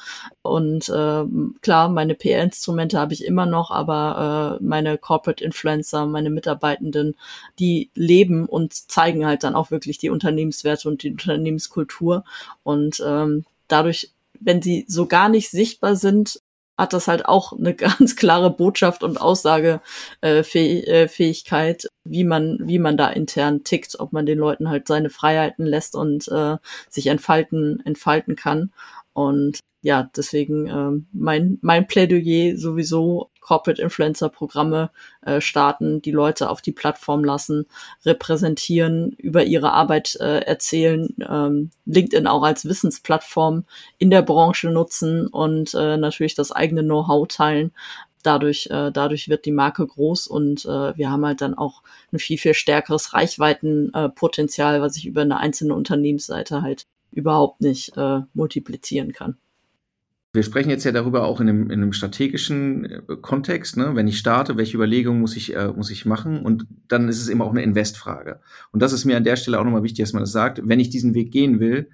Und 0.42 0.88
äh, 0.88 1.24
klar, 1.60 1.88
meine 1.88 2.14
PR-Instrumente 2.14 2.98
habe 2.98 3.14
ich 3.14 3.24
immer 3.24 3.46
noch, 3.46 3.70
aber 3.70 4.58
äh, 4.60 4.64
meine 4.64 4.98
Corporate 4.98 5.44
Influencer, 5.44 6.06
meine 6.06 6.30
Mitarbeitenden, 6.30 7.14
die 7.58 7.90
leben 7.94 8.46
und 8.46 8.74
zeigen 8.74 9.24
halt 9.26 9.44
dann 9.44 9.54
auch 9.54 9.70
wirklich 9.70 9.98
die 9.98 10.10
Unternehmenswerte 10.10 10.88
und 10.88 11.02
die 11.02 11.10
Unternehmenskultur. 11.12 12.24
Und 12.64 13.02
ähm, 13.06 13.44
dadurch, 13.68 14.10
wenn 14.40 14.60
sie 14.62 14.84
so 14.88 15.06
gar 15.06 15.28
nicht 15.28 15.50
sichtbar 15.50 15.94
sind, 15.96 16.41
hat 16.82 16.92
das 16.92 17.08
halt 17.08 17.24
auch 17.26 17.52
eine 17.52 17.74
ganz 17.74 18.16
klare 18.16 18.50
Botschaft 18.50 19.04
und 19.04 19.20
Aussagefähigkeit, 19.20 21.86
wie 22.04 22.24
man, 22.24 22.58
wie 22.60 22.80
man 22.80 22.96
da 22.96 23.08
intern 23.08 23.62
tickt, 23.64 24.00
ob 24.00 24.12
man 24.12 24.26
den 24.26 24.38
Leuten 24.38 24.68
halt 24.68 24.88
seine 24.88 25.08
Freiheiten 25.08 25.64
lässt 25.64 25.94
und 25.94 26.26
äh, 26.28 26.56
sich 26.90 27.06
entfalten, 27.06 27.80
entfalten 27.86 28.34
kann. 28.36 28.72
Und 29.12 29.60
ja, 29.82 30.08
deswegen 30.16 30.68
ähm, 30.68 31.06
mein, 31.12 31.58
mein 31.60 31.86
Plädoyer 31.86 32.56
sowieso 32.56 33.30
Corporate 33.40 33.82
Influencer 33.82 34.28
Programme 34.28 34.90
äh, 35.22 35.40
starten, 35.40 36.00
die 36.00 36.12
Leute 36.12 36.48
auf 36.48 36.62
die 36.62 36.72
Plattform 36.72 37.24
lassen, 37.24 37.66
repräsentieren, 38.06 39.10
über 39.18 39.44
ihre 39.44 39.72
Arbeit 39.72 40.16
äh, 40.20 40.38
erzählen, 40.42 41.14
ähm, 41.28 41.70
LinkedIn 41.84 42.28
auch 42.28 42.44
als 42.44 42.64
Wissensplattform 42.64 43.64
in 43.98 44.10
der 44.10 44.22
Branche 44.22 44.70
nutzen 44.70 45.26
und 45.26 45.74
äh, 45.74 45.96
natürlich 45.96 46.36
das 46.36 46.52
eigene 46.52 46.84
Know-how 46.84 47.26
teilen. 47.26 47.72
Dadurch, 48.22 48.68
äh, 48.70 48.92
dadurch 48.92 49.28
wird 49.28 49.44
die 49.46 49.52
Marke 49.52 49.84
groß 49.84 50.28
und 50.28 50.64
äh, 50.64 50.96
wir 50.96 51.10
haben 51.10 51.26
halt 51.26 51.40
dann 51.40 51.58
auch 51.58 51.82
ein 52.12 52.20
viel, 52.20 52.38
viel 52.38 52.54
stärkeres 52.54 53.14
Reichweitenpotenzial, 53.14 54.80
was 54.80 54.96
ich 54.96 55.06
über 55.06 55.22
eine 55.22 55.38
einzelne 55.38 55.74
Unternehmensseite 55.74 56.62
halt 56.62 56.86
überhaupt 57.12 57.60
nicht 57.60 57.96
äh, 57.96 58.20
multiplizieren 58.34 59.12
kann. 59.12 59.36
Wir 60.34 60.42
sprechen 60.42 60.70
jetzt 60.70 60.84
ja 60.84 60.92
darüber 60.92 61.24
auch 61.24 61.42
in 61.42 61.48
einem, 61.50 61.64
in 61.64 61.82
einem 61.82 61.92
strategischen 61.92 62.86
äh, 62.86 63.00
Kontext. 63.20 63.76
Ne? 63.76 63.94
Wenn 63.94 64.08
ich 64.08 64.16
starte, 64.16 64.56
welche 64.56 64.78
Überlegungen 64.78 65.20
muss 65.20 65.36
ich, 65.36 65.54
äh, 65.54 65.68
muss 65.68 65.90
ich 65.90 66.06
machen? 66.06 66.40
Und 66.40 66.66
dann 66.88 67.08
ist 67.08 67.20
es 67.20 67.28
immer 67.28 67.44
auch 67.44 67.50
eine 67.50 67.62
Investfrage. 67.62 68.40
Und 68.70 68.80
das 68.80 68.94
ist 68.94 69.04
mir 69.04 69.18
an 69.18 69.24
der 69.24 69.36
Stelle 69.36 69.60
auch 69.60 69.64
nochmal 69.64 69.82
wichtig, 69.82 70.04
dass 70.04 70.14
man 70.14 70.22
das 70.22 70.32
sagt. 70.32 70.62
Wenn 70.64 70.80
ich 70.80 70.88
diesen 70.88 71.12
Weg 71.14 71.32
gehen 71.32 71.60
will, 71.60 71.90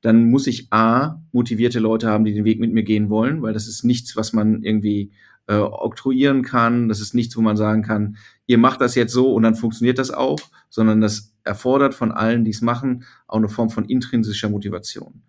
dann 0.00 0.30
muss 0.30 0.46
ich 0.46 0.72
A, 0.72 1.20
motivierte 1.32 1.80
Leute 1.80 2.08
haben, 2.08 2.24
die 2.24 2.32
den 2.32 2.44
Weg 2.44 2.60
mit 2.60 2.72
mir 2.72 2.82
gehen 2.82 3.10
wollen, 3.10 3.42
weil 3.42 3.52
das 3.52 3.68
ist 3.68 3.84
nichts, 3.84 4.16
was 4.16 4.32
man 4.32 4.62
irgendwie 4.62 5.12
äh, 5.46 5.56
oktroyieren 5.56 6.42
kann. 6.42 6.88
Das 6.88 7.00
ist 7.00 7.14
nichts, 7.14 7.36
wo 7.36 7.42
man 7.42 7.56
sagen 7.56 7.82
kann, 7.82 8.16
ihr 8.46 8.58
macht 8.58 8.80
das 8.80 8.94
jetzt 8.94 9.12
so 9.12 9.34
und 9.34 9.42
dann 9.42 9.54
funktioniert 9.54 9.98
das 9.98 10.10
auch, 10.10 10.38
sondern 10.70 11.00
das 11.00 11.31
erfordert 11.44 11.94
von 11.94 12.12
allen, 12.12 12.44
die 12.44 12.50
es 12.50 12.62
machen, 12.62 13.04
auch 13.26 13.38
eine 13.38 13.48
Form 13.48 13.70
von 13.70 13.84
intrinsischer 13.84 14.48
Motivation. 14.48 15.22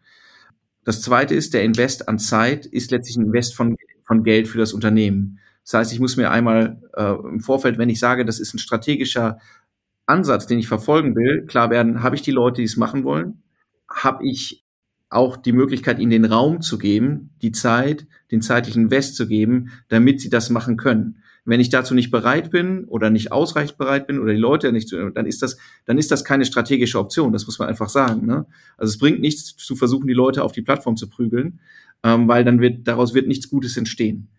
Das 0.84 1.02
zweite 1.02 1.34
ist, 1.36 1.54
der 1.54 1.64
Invest 1.64 2.08
an 2.10 2.20
Zeit 2.20 2.66
ist 2.66 2.92
letztlich 2.92 3.18
ein 3.18 3.26
Invest 3.26 3.56
von, 3.56 3.78
von 4.04 4.24
Geld 4.24 4.48
für 4.48 4.58
das 4.58 4.74
Unternehmen. 4.74 5.40
Das 5.64 5.76
heißt, 5.76 5.94
ich 5.94 6.00
muss 6.00 6.18
mir 6.18 6.30
einmal 6.30 6.82
äh, 6.94 7.14
im 7.14 7.40
Vorfeld, 7.40 7.78
wenn 7.78 7.90
ich 7.90 8.00
sage, 8.00 8.26
das 8.26 8.40
ist 8.40 8.54
ein 8.54 8.60
strategischer 8.60 9.40
Ansatz, 10.06 10.48
den 10.48 10.60
ich 10.60 10.68
verfolgen 10.68 11.16
will, 11.16 11.46
klar 11.46 11.70
werden, 11.70 12.04
habe 12.04 12.16
ich 12.16 12.22
die 12.22 12.32
Leute, 12.32 12.58
die 12.58 12.66
es 12.66 12.76
machen 12.76 13.06
wollen? 13.06 13.42
Habe 13.90 14.26
ich 14.26 14.66
auch 15.10 15.38
die 15.38 15.54
Möglichkeit, 15.54 16.00
ihnen 16.00 16.12
den 16.12 16.26
Raum 16.26 16.62
zu 16.62 16.78
geben, 16.78 17.30
die 17.42 17.52
Zeit, 17.52 18.08
den 18.32 18.42
zeitlichen 18.42 18.84
Invest 18.84 19.16
zu 19.16 19.28
geben, 19.28 19.72
damit 19.88 20.20
sie 20.20 20.30
das 20.30 20.50
machen 20.50 20.76
können? 20.76 21.23
Wenn 21.46 21.60
ich 21.60 21.70
dazu 21.70 21.94
nicht 21.94 22.10
bereit 22.10 22.52
bin 22.52 22.86
oder 22.86 23.10
nicht 23.10 23.32
ausreichend 23.32 23.78
bereit 23.78 24.08
bin 24.08 24.20
oder 24.20 24.32
die 24.32 24.40
Leute 24.40 24.72
nicht, 24.72 24.92
dann 24.92 25.26
ist 25.26 25.42
das, 25.42 25.58
dann 25.86 25.98
ist 25.98 26.10
das 26.10 26.24
keine 26.24 26.46
strategische 26.46 27.00
Option. 27.00 27.34
Das 27.34 27.46
muss 27.46 27.60
man 27.60 27.68
einfach 27.68 27.90
sagen. 27.90 28.26
Ne? 28.26 28.46
Also 28.78 28.92
es 28.92 28.98
bringt 28.98 29.20
nichts 29.20 29.56
zu 29.58 29.76
versuchen, 29.76 30.08
die 30.08 30.14
Leute 30.14 30.44
auf 30.44 30.54
die 30.54 30.62
Plattform 30.62 30.96
zu 30.96 31.10
prügeln, 31.10 31.60
ähm, 32.04 32.28
weil 32.28 32.46
dann 32.46 32.62
wird 32.62 32.88
daraus 32.88 33.14
wird 33.14 33.28
nichts 33.28 33.50
Gutes 33.50 33.76
entstehen. 33.76 34.30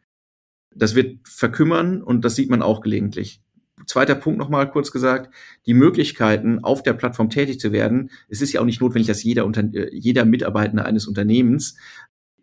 Das 0.75 0.95
wird 0.95 1.29
verkümmern 1.29 2.03
und 2.03 2.25
das 2.25 2.37
sieht 2.37 2.51
man 2.51 2.63
auch 2.63 2.81
gelegentlich. 2.81 3.43
Zweiter 3.87 4.15
Punkt 4.15 4.39
nochmal 4.39 4.71
kurz 4.71 4.93
gesagt, 4.93 5.35
die 5.67 5.75
Möglichkeiten, 5.75 6.61
auf 6.61 6.83
der 6.83 6.95
Plattform 6.95 7.29
tätig 7.29 7.61
zu 7.61 7.73
werden. 7.73 8.11
Es 8.29 8.41
ist 8.41 8.53
ja 8.53 8.61
auch 8.61 8.65
nicht 8.65 8.81
notwendig, 8.81 9.09
dass 9.09 9.23
jeder, 9.23 9.51
jeder 9.93 10.25
Mitarbeitende 10.25 10.85
eines 10.85 11.07
Unternehmens 11.07 11.77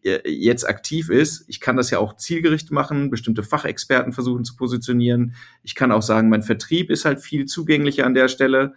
jetzt 0.03 0.67
aktiv 0.67 1.09
ist. 1.09 1.45
Ich 1.47 1.59
kann 1.59 1.77
das 1.77 1.91
ja 1.91 1.99
auch 1.99 2.15
zielgerichtet 2.15 2.71
machen, 2.71 3.09
bestimmte 3.09 3.43
Fachexperten 3.43 4.13
versuchen 4.13 4.43
zu 4.43 4.55
positionieren. 4.55 5.35
Ich 5.63 5.75
kann 5.75 5.91
auch 5.91 6.01
sagen, 6.01 6.29
mein 6.29 6.41
Vertrieb 6.41 6.89
ist 6.89 7.05
halt 7.05 7.19
viel 7.19 7.45
zugänglicher 7.45 8.05
an 8.05 8.15
der 8.15 8.27
Stelle. 8.27 8.73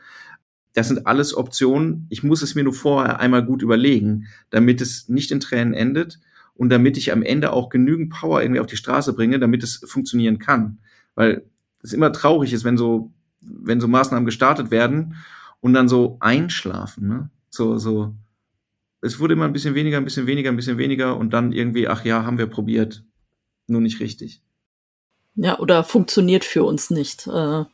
Das 0.75 0.89
sind 0.89 1.07
alles 1.07 1.35
Optionen. 1.37 2.07
Ich 2.11 2.23
muss 2.23 2.43
es 2.43 2.55
mir 2.55 2.65
nur 2.65 2.75
vorher 2.75 3.21
einmal 3.21 3.45
gut 3.45 3.63
überlegen, 3.63 4.27
damit 4.51 4.81
es 4.81 5.09
nicht 5.09 5.31
in 5.31 5.41
Tränen 5.41 5.73
endet 5.73 6.21
und 6.55 6.69
damit 6.69 6.97
ich 6.97 7.13
am 7.13 7.23
Ende 7.23 7.53
auch 7.53 7.69
genügend 7.69 8.11
Power 8.11 8.43
irgendwie 8.43 8.61
auf 8.61 8.67
die 8.67 8.77
Straße 8.77 9.15
bringe, 9.15 9.39
damit 9.39 9.63
es 9.63 9.83
funktionieren 9.87 10.39
kann. 10.39 10.79
Weil 11.15 11.45
es 11.83 11.93
immer 11.93 12.13
traurig 12.13 12.53
ist, 12.53 12.65
wenn 12.65 12.77
so, 12.77 13.13
wenn 13.41 13.81
so 13.81 13.89
Maßnahmen 13.89 14.27
gestartet 14.27 14.71
werden 14.71 15.17
und 15.61 15.75
dann 15.75 15.89
so 15.89 16.17
einschlafen, 16.21 17.09
ne? 17.09 17.31
So, 17.51 17.79
so, 17.79 18.15
es 19.05 19.21
wurde 19.21 19.35
immer 19.35 19.45
ein 19.45 19.53
bisschen 19.53 19.75
weniger, 19.75 19.99
ein 19.99 20.05
bisschen 20.05 20.27
weniger, 20.27 20.51
ein 20.51 20.57
bisschen 20.57 20.79
weniger 20.79 21.17
und 21.17 21.31
dann 21.31 21.53
irgendwie, 21.53 21.89
ach 21.89 22.05
ja, 22.05 22.25
haben 22.25 22.39
wir 22.39 22.47
probiert. 22.47 23.05
Nur 23.67 23.81
nicht 23.81 24.01
richtig. 24.01 24.43
Ja, 25.37 25.59
oder 25.59 25.83
funktioniert 25.83 26.45
für 26.45 26.65
uns 26.65 26.91
nicht. 26.91 27.27
Äh, 27.27 27.65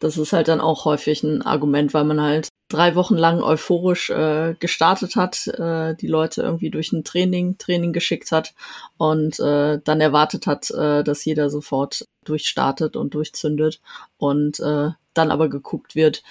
das 0.00 0.18
ist 0.18 0.32
halt 0.32 0.48
dann 0.48 0.60
auch 0.60 0.84
häufig 0.84 1.22
ein 1.22 1.42
Argument, 1.42 1.94
weil 1.94 2.04
man 2.04 2.20
halt 2.20 2.48
drei 2.68 2.94
Wochen 2.94 3.16
lang 3.16 3.42
euphorisch 3.42 4.10
äh, 4.10 4.54
gestartet 4.58 5.16
hat, 5.16 5.46
äh, 5.46 5.94
die 5.94 6.08
Leute 6.08 6.42
irgendwie 6.42 6.70
durch 6.70 6.92
ein 6.92 7.04
Training, 7.04 7.56
Training 7.58 7.92
geschickt 7.92 8.32
hat 8.32 8.54
und 8.98 9.38
dann 9.38 10.00
erwartet 10.00 10.46
hat, 10.46 10.70
dass 10.70 11.24
jeder 11.24 11.48
sofort 11.50 12.04
durchstartet 12.24 12.96
und 12.96 13.14
durchzündet 13.14 13.80
und 14.16 14.58
dann 14.58 15.30
aber 15.30 15.48
geguckt 15.48 15.94
wird, 15.94 16.22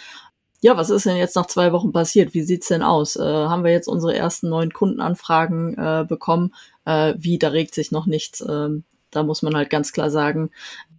ja, 0.62 0.78
was 0.78 0.89
ist 0.89 1.06
denn 1.06 1.18
jetzt 1.18 1.36
nach 1.36 1.45
zwei 1.45 1.72
Wochen 1.72 1.91
passiert? 1.91 2.34
Wie 2.34 2.43
sieht's 2.43 2.68
denn 2.68 2.82
aus? 2.82 3.16
Äh, 3.16 3.22
haben 3.22 3.64
wir 3.64 3.72
jetzt 3.72 3.88
unsere 3.88 4.16
ersten 4.16 4.49
neuen 4.49 4.74
Kundenanfragen 4.74 5.78
äh, 5.78 6.06
bekommen? 6.08 6.53
Äh, 6.86 7.14
wie, 7.18 7.38
da 7.38 7.49
regt 7.49 7.76
sich 7.76 7.91
noch 7.91 8.06
nichts. 8.06 8.41
Ähm, 8.41 8.84
da 9.12 9.24
muss 9.24 9.41
man 9.41 9.56
halt 9.56 9.70
ganz 9.70 9.93
klar 9.93 10.10
sagen, 10.10 10.51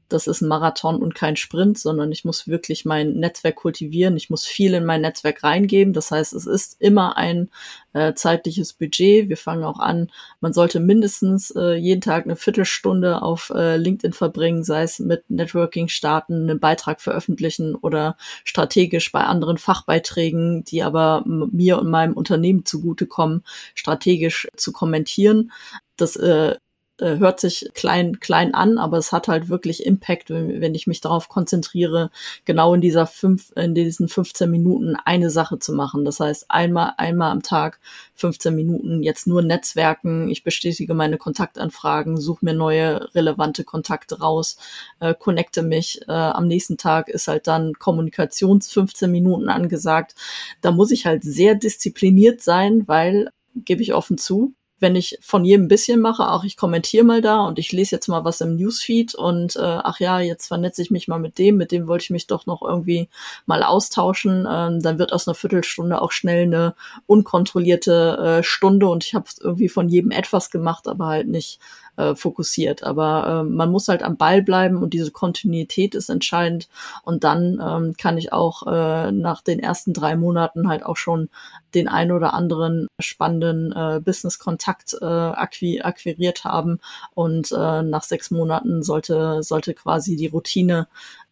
das 0.09 0.27
ist 0.27 0.41
ein 0.41 0.49
Marathon 0.49 0.97
und 0.97 1.15
kein 1.15 1.37
Sprint, 1.37 1.79
sondern 1.79 2.13
ich 2.13 2.25
muss 2.25 2.47
wirklich 2.47 2.85
mein 2.85 3.15
Netzwerk 3.15 3.57
kultivieren. 3.57 4.17
Ich 4.17 4.31
muss 4.31 4.47
viel 4.47 4.75
in 4.75 4.85
mein 4.85 5.01
Netzwerk 5.01 5.43
reingeben. 5.43 5.93
Das 5.93 6.11
heißt, 6.11 6.33
es 6.33 6.47
ist 6.47 6.77
immer 6.81 7.17
ein 7.17 7.51
äh, 7.93 8.15
zeitliches 8.15 8.73
Budget. 8.73 9.29
Wir 9.29 9.37
fangen 9.37 9.65
auch 9.65 9.79
an, 9.79 10.11
man 10.41 10.53
sollte 10.53 10.81
mindestens 10.81 11.51
äh, 11.51 11.75
jeden 11.75 12.01
Tag 12.01 12.25
eine 12.25 12.37
Viertelstunde 12.37 13.23
auf 13.23 13.51
äh, 13.55 13.77
LinkedIn 13.77 14.13
verbringen, 14.13 14.63
sei 14.63 14.83
es 14.83 14.99
mit 14.99 15.29
Networking 15.29 15.89
starten, 15.89 16.49
einen 16.49 16.61
Beitrag 16.61 17.01
veröffentlichen 17.01 17.75
oder 17.75 18.17
strategisch 18.45 19.11
bei 19.13 19.25
anderen 19.25 19.59
Fachbeiträgen, 19.59 20.65
die 20.65 20.83
aber 20.83 21.25
mir 21.25 21.79
und 21.79 21.91
meinem 21.91 22.13
Unternehmen 22.13 22.65
zugutekommen, 22.65 23.45
strategisch 23.75 24.49
zu 24.57 24.73
kommentieren. 24.73 25.51
Das 25.97 26.17
äh, 26.17 26.57
hört 26.99 27.41
sich 27.41 27.71
klein, 27.75 28.21
klein 28.21 28.55
an, 28.55 28.79
aber 28.79 28.97
es 28.99 29.13
hat 29.13 29.29
halt 29.29 29.49
wirklich 29.49 29.85
Impact, 29.85 30.31
wenn, 30.31 30.61
wenn 30.61 30.75
ich 30.75 30.87
mich 30.87 31.01
darauf 31.01 31.29
konzentriere, 31.29 32.11
genau 32.45 32.75
in 32.75 32.81
dieser 32.81 33.07
fünf, 33.07 33.53
in 33.55 33.75
diesen 33.75 34.09
15 34.09 34.51
Minuten 34.51 34.97
eine 35.05 35.31
Sache 35.31 35.59
zu 35.59 35.73
machen. 35.73 36.05
Das 36.05 36.21
heißt, 36.21 36.47
einmal, 36.49 36.95
einmal 36.97 37.33
am 37.33 37.43
Tag 37.43 37.81
15 38.15 38.55
Minuten 38.55 39.03
jetzt 39.03 39.27
nur 39.27 39.43
Netzwerken. 39.43 40.29
Ich 40.29 40.43
bestätige 40.43 40.95
meine 40.95 41.19
Kontaktanfragen, 41.19 42.19
suche 42.19 42.45
mir 42.45 42.55
neue 42.55 43.15
relevante 43.15 43.65
Kontakte 43.65 44.21
raus, 44.21 44.57
äh, 45.01 45.15
connecte 45.15 45.63
mich. 45.63 46.01
Äh, 46.09 46.13
am 46.13 46.47
nächsten 46.47 46.79
Tag 46.79 47.09
ist 47.09 47.29
halt 47.29 47.47
dann 47.47 47.75
Kommunikations 47.75 48.73
15 48.73 49.11
Minuten 49.11 49.49
angesagt. 49.49 50.15
Da 50.63 50.71
muss 50.71 50.91
ich 50.91 51.07
halt 51.07 51.25
sehr 51.25 51.55
diszipliniert 51.55 52.41
sein, 52.41 52.85
weil 52.87 53.31
gebe 53.55 53.83
ich 53.83 53.95
offen 53.95 54.19
zu, 54.19 54.55
wenn 54.79 54.95
ich 54.95 55.19
von 55.23 55.45
jedem 55.45 55.69
bisschen 55.69 56.01
mache, 56.01 56.31
auch 56.31 56.45
ich 56.45 56.57
kommentiere 56.57 57.05
mal 57.05 57.23
da 57.23 57.41
und 57.47 57.59
ich 57.59 57.73
lese 57.73 57.97
jetzt 57.97 58.09
mal 58.09 58.25
was 58.25 58.41
im 58.41 58.57
Newsfeed 58.57 59.15
und 59.15 59.57
äh, 59.57 59.61
ach 59.61 60.01
ja, 60.01 60.21
jetzt 60.21 60.49
vernetze 60.49 60.83
ich 60.83 60.91
mich 60.91 61.09
mal 61.09 61.19
mit 61.19 61.39
dem, 61.39 61.57
mit 61.57 61.73
dem 61.73 61.87
wollte 61.87 62.05
ich 62.05 62.11
mich 62.11 62.27
doch 62.27 62.47
noch 62.47 62.63
irgendwie 62.63 63.09
mal 63.47 63.63
austauschen, 63.63 64.47
ähm, 64.51 64.83
dann 64.83 64.99
wird 64.99 65.13
aus 65.13 65.27
einer 65.27 65.35
Viertelstunde 65.35 66.01
auch 66.01 66.13
schnell 66.13 66.43
eine 66.43 66.75
unkontrollierte 67.07 68.39
äh, 68.41 68.43
Stunde 68.43 68.89
und 68.89 69.05
ich 69.05 69.15
habe 69.15 69.27
irgendwie 69.41 69.69
von 69.69 69.89
jedem 69.89 70.11
etwas 70.11 70.51
gemacht, 70.51 70.89
aber 70.89 71.07
halt 71.07 71.29
nicht 71.29 71.59
äh, 71.97 72.15
fokussiert. 72.15 72.83
Aber 72.83 73.27
äh, 73.27 73.45
man 73.45 73.71
muss 73.71 73.89
halt 73.89 74.03
am 74.03 74.17
Ball 74.17 74.43
bleiben 74.43 74.83
und 74.83 74.95
diese 74.95 75.11
Kontinuität 75.11 75.95
ist 75.95 76.09
entscheidend. 76.09 76.69
Und 77.03 77.25
dann 77.25 77.61
ähm, 77.63 77.95
kann 77.97 78.19
ich 78.19 78.33
auch 78.33 78.67
äh, 78.67 79.13
nach 79.13 79.43
den 79.43 79.59
ersten 79.59 79.93
drei 79.93 80.17
Monaten 80.17 80.69
halt 80.69 80.85
auch 80.85 80.97
schon 80.97 81.29
den 81.75 81.89
ein 81.89 82.13
oder 82.13 82.35
anderen 82.35 82.87
spannenden 82.99 83.73
äh, 83.73 84.01
Business-Kontakt 84.01 84.97
äh, 85.01 85.05
acqui 85.05 85.83
akquiriert 85.83 86.45
haben. 86.45 86.81
Und 87.15 87.53
äh, 87.53 87.83
nach 87.83 88.03
sechs 88.03 88.31
Monaten 88.31 88.83
sollte, 88.83 89.43
sollte 89.43 89.75
quasi 89.75 90.17
die 90.17 90.29
Routine 90.29 90.89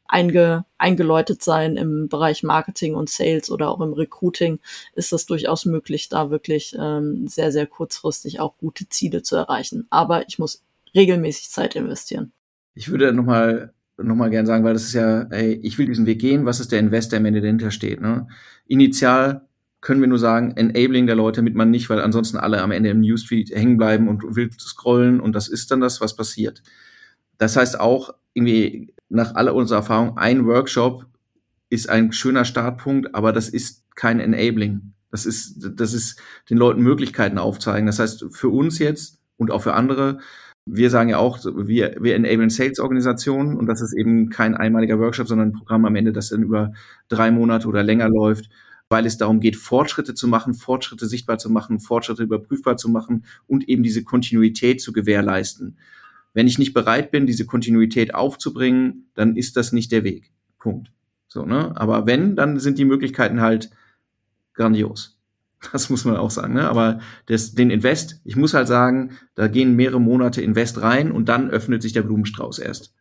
einge, 0.06 0.64
eingeläutet 0.78 1.42
sein 1.42 1.76
im 1.76 2.08
Bereich 2.08 2.42
Marketing 2.42 2.94
und 2.94 3.08
Sales 3.08 3.50
oder 3.50 3.70
auch 3.70 3.80
im 3.80 3.92
Recruiting, 3.92 4.60
ist 4.94 5.12
es 5.12 5.26
durchaus 5.26 5.64
möglich, 5.64 6.08
da 6.08 6.30
wirklich 6.30 6.76
ähm, 6.78 7.26
sehr, 7.26 7.52
sehr 7.52 7.66
kurzfristig 7.66 8.40
auch 8.40 8.56
gute 8.58 8.88
Ziele 8.88 9.22
zu 9.22 9.36
erreichen. 9.36 9.86
Aber 9.90 10.28
ich 10.28 10.38
muss 10.38 10.62
regelmäßig 10.94 11.50
Zeit 11.50 11.76
investieren. 11.76 12.32
Ich 12.74 12.90
würde 12.90 13.12
nochmal 13.12 13.72
noch 13.96 14.16
mal 14.16 14.30
gern 14.30 14.46
sagen, 14.46 14.64
weil 14.64 14.72
das 14.72 14.84
ist 14.84 14.94
ja, 14.94 15.22
ey, 15.30 15.54
ich 15.62 15.78
will 15.78 15.86
diesen 15.86 16.06
Weg 16.06 16.20
gehen, 16.20 16.46
was 16.46 16.60
ist 16.60 16.72
der 16.72 16.80
Investor, 16.80 17.10
der 17.10 17.20
am 17.20 17.26
Ende 17.26 17.40
dahinter 17.40 17.70
steht. 17.70 18.00
Ne? 18.00 18.26
Initial 18.66 19.42
können 19.80 20.00
wir 20.00 20.08
nur 20.08 20.18
sagen, 20.18 20.56
Enabling 20.56 21.06
der 21.06 21.14
Leute, 21.14 21.36
damit 21.40 21.54
man 21.54 21.70
nicht, 21.70 21.90
weil 21.90 22.00
ansonsten 22.00 22.38
alle 22.38 22.60
am 22.62 22.72
Ende 22.72 22.90
im 22.90 23.00
Newsfeed 23.00 23.50
hängen 23.50 23.76
bleiben 23.76 24.08
und 24.08 24.34
wild 24.34 24.60
scrollen 24.60 25.20
und 25.20 25.34
das 25.34 25.46
ist 25.46 25.70
dann 25.70 25.80
das, 25.80 26.00
was 26.00 26.16
passiert. 26.16 26.62
Das 27.38 27.56
heißt 27.56 27.78
auch, 27.78 28.14
irgendwie 28.32 28.94
nach 29.14 29.34
aller 29.34 29.54
unserer 29.54 29.78
Erfahrung, 29.78 30.18
ein 30.18 30.46
Workshop 30.46 31.06
ist 31.70 31.88
ein 31.88 32.12
schöner 32.12 32.44
Startpunkt, 32.44 33.14
aber 33.14 33.32
das 33.32 33.48
ist 33.48 33.84
kein 33.94 34.20
Enabling. 34.20 34.92
Das 35.10 35.26
ist, 35.26 35.70
das 35.76 35.94
ist 35.94 36.20
den 36.50 36.58
Leuten 36.58 36.82
Möglichkeiten 36.82 37.38
aufzeigen. 37.38 37.86
Das 37.86 38.00
heißt, 38.00 38.26
für 38.30 38.48
uns 38.48 38.78
jetzt 38.78 39.20
und 39.36 39.50
auch 39.50 39.62
für 39.62 39.74
andere, 39.74 40.18
wir 40.66 40.90
sagen 40.90 41.10
ja 41.10 41.18
auch, 41.18 41.38
wir, 41.44 41.96
wir 42.00 42.16
enablen 42.16 42.50
Sales-Organisationen 42.50 43.56
und 43.56 43.66
das 43.66 43.80
ist 43.80 43.92
eben 43.92 44.30
kein 44.30 44.56
einmaliger 44.56 44.98
Workshop, 44.98 45.28
sondern 45.28 45.48
ein 45.48 45.52
Programm 45.52 45.84
am 45.84 45.94
Ende, 45.94 46.12
das 46.12 46.30
dann 46.30 46.42
über 46.42 46.72
drei 47.08 47.30
Monate 47.30 47.68
oder 47.68 47.82
länger 47.82 48.08
läuft, 48.08 48.50
weil 48.88 49.06
es 49.06 49.18
darum 49.18 49.40
geht, 49.40 49.56
Fortschritte 49.56 50.14
zu 50.14 50.26
machen, 50.26 50.54
Fortschritte 50.54 51.06
sichtbar 51.06 51.38
zu 51.38 51.50
machen, 51.50 51.80
Fortschritte 51.80 52.22
überprüfbar 52.22 52.76
zu 52.76 52.88
machen 52.88 53.24
und 53.46 53.68
eben 53.68 53.82
diese 53.82 54.04
Kontinuität 54.04 54.80
zu 54.80 54.92
gewährleisten. 54.92 55.76
Wenn 56.34 56.46
ich 56.46 56.58
nicht 56.58 56.74
bereit 56.74 57.10
bin, 57.10 57.26
diese 57.26 57.46
Kontinuität 57.46 58.14
aufzubringen, 58.14 59.06
dann 59.14 59.36
ist 59.36 59.56
das 59.56 59.72
nicht 59.72 59.92
der 59.92 60.04
Weg. 60.04 60.30
Punkt. 60.58 60.90
So, 61.28 61.44
ne? 61.44 61.72
Aber 61.76 62.06
wenn, 62.06 62.36
dann 62.36 62.58
sind 62.58 62.78
die 62.78 62.84
Möglichkeiten 62.84 63.40
halt 63.40 63.70
grandios. 64.52 65.12
Das 65.72 65.88
muss 65.88 66.04
man 66.04 66.18
auch 66.18 66.30
sagen. 66.30 66.52
Ne? 66.52 66.68
Aber 66.68 67.00
das, 67.24 67.54
den 67.54 67.70
Invest, 67.70 68.20
ich 68.24 68.36
muss 68.36 68.52
halt 68.52 68.68
sagen, 68.68 69.12
da 69.34 69.48
gehen 69.48 69.74
mehrere 69.74 69.98
Monate 69.98 70.42
Invest 70.42 70.82
rein 70.82 71.10
und 71.10 71.26
dann 71.30 71.48
öffnet 71.48 71.80
sich 71.80 71.94
der 71.94 72.02
Blumenstrauß 72.02 72.58
erst. 72.58 72.92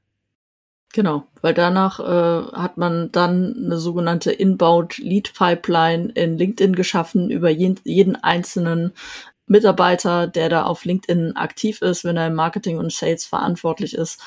Genau, 0.94 1.28
weil 1.42 1.54
danach 1.54 2.00
äh, 2.00 2.52
hat 2.54 2.78
man 2.78 3.12
dann 3.12 3.54
eine 3.66 3.80
sogenannte 3.80 4.32
Inbound 4.32 5.00
Lead 5.00 5.34
Pipeline 5.34 6.12
in 6.14 6.38
LinkedIn 6.38 6.74
geschaffen 6.74 7.30
über 7.30 7.50
jeden, 7.50 7.80
jeden 7.84 8.16
einzelnen 8.16 8.94
Mitarbeiter, 9.46 10.28
der 10.28 10.50
da 10.50 10.64
auf 10.64 10.86
LinkedIn 10.86 11.36
aktiv 11.36 11.82
ist, 11.82 12.04
wenn 12.04 12.18
er 12.18 12.28
im 12.28 12.36
Marketing 12.36 12.78
und 12.78 12.92
Sales 12.92 13.26
verantwortlich 13.26 13.94
ist, 13.94 14.22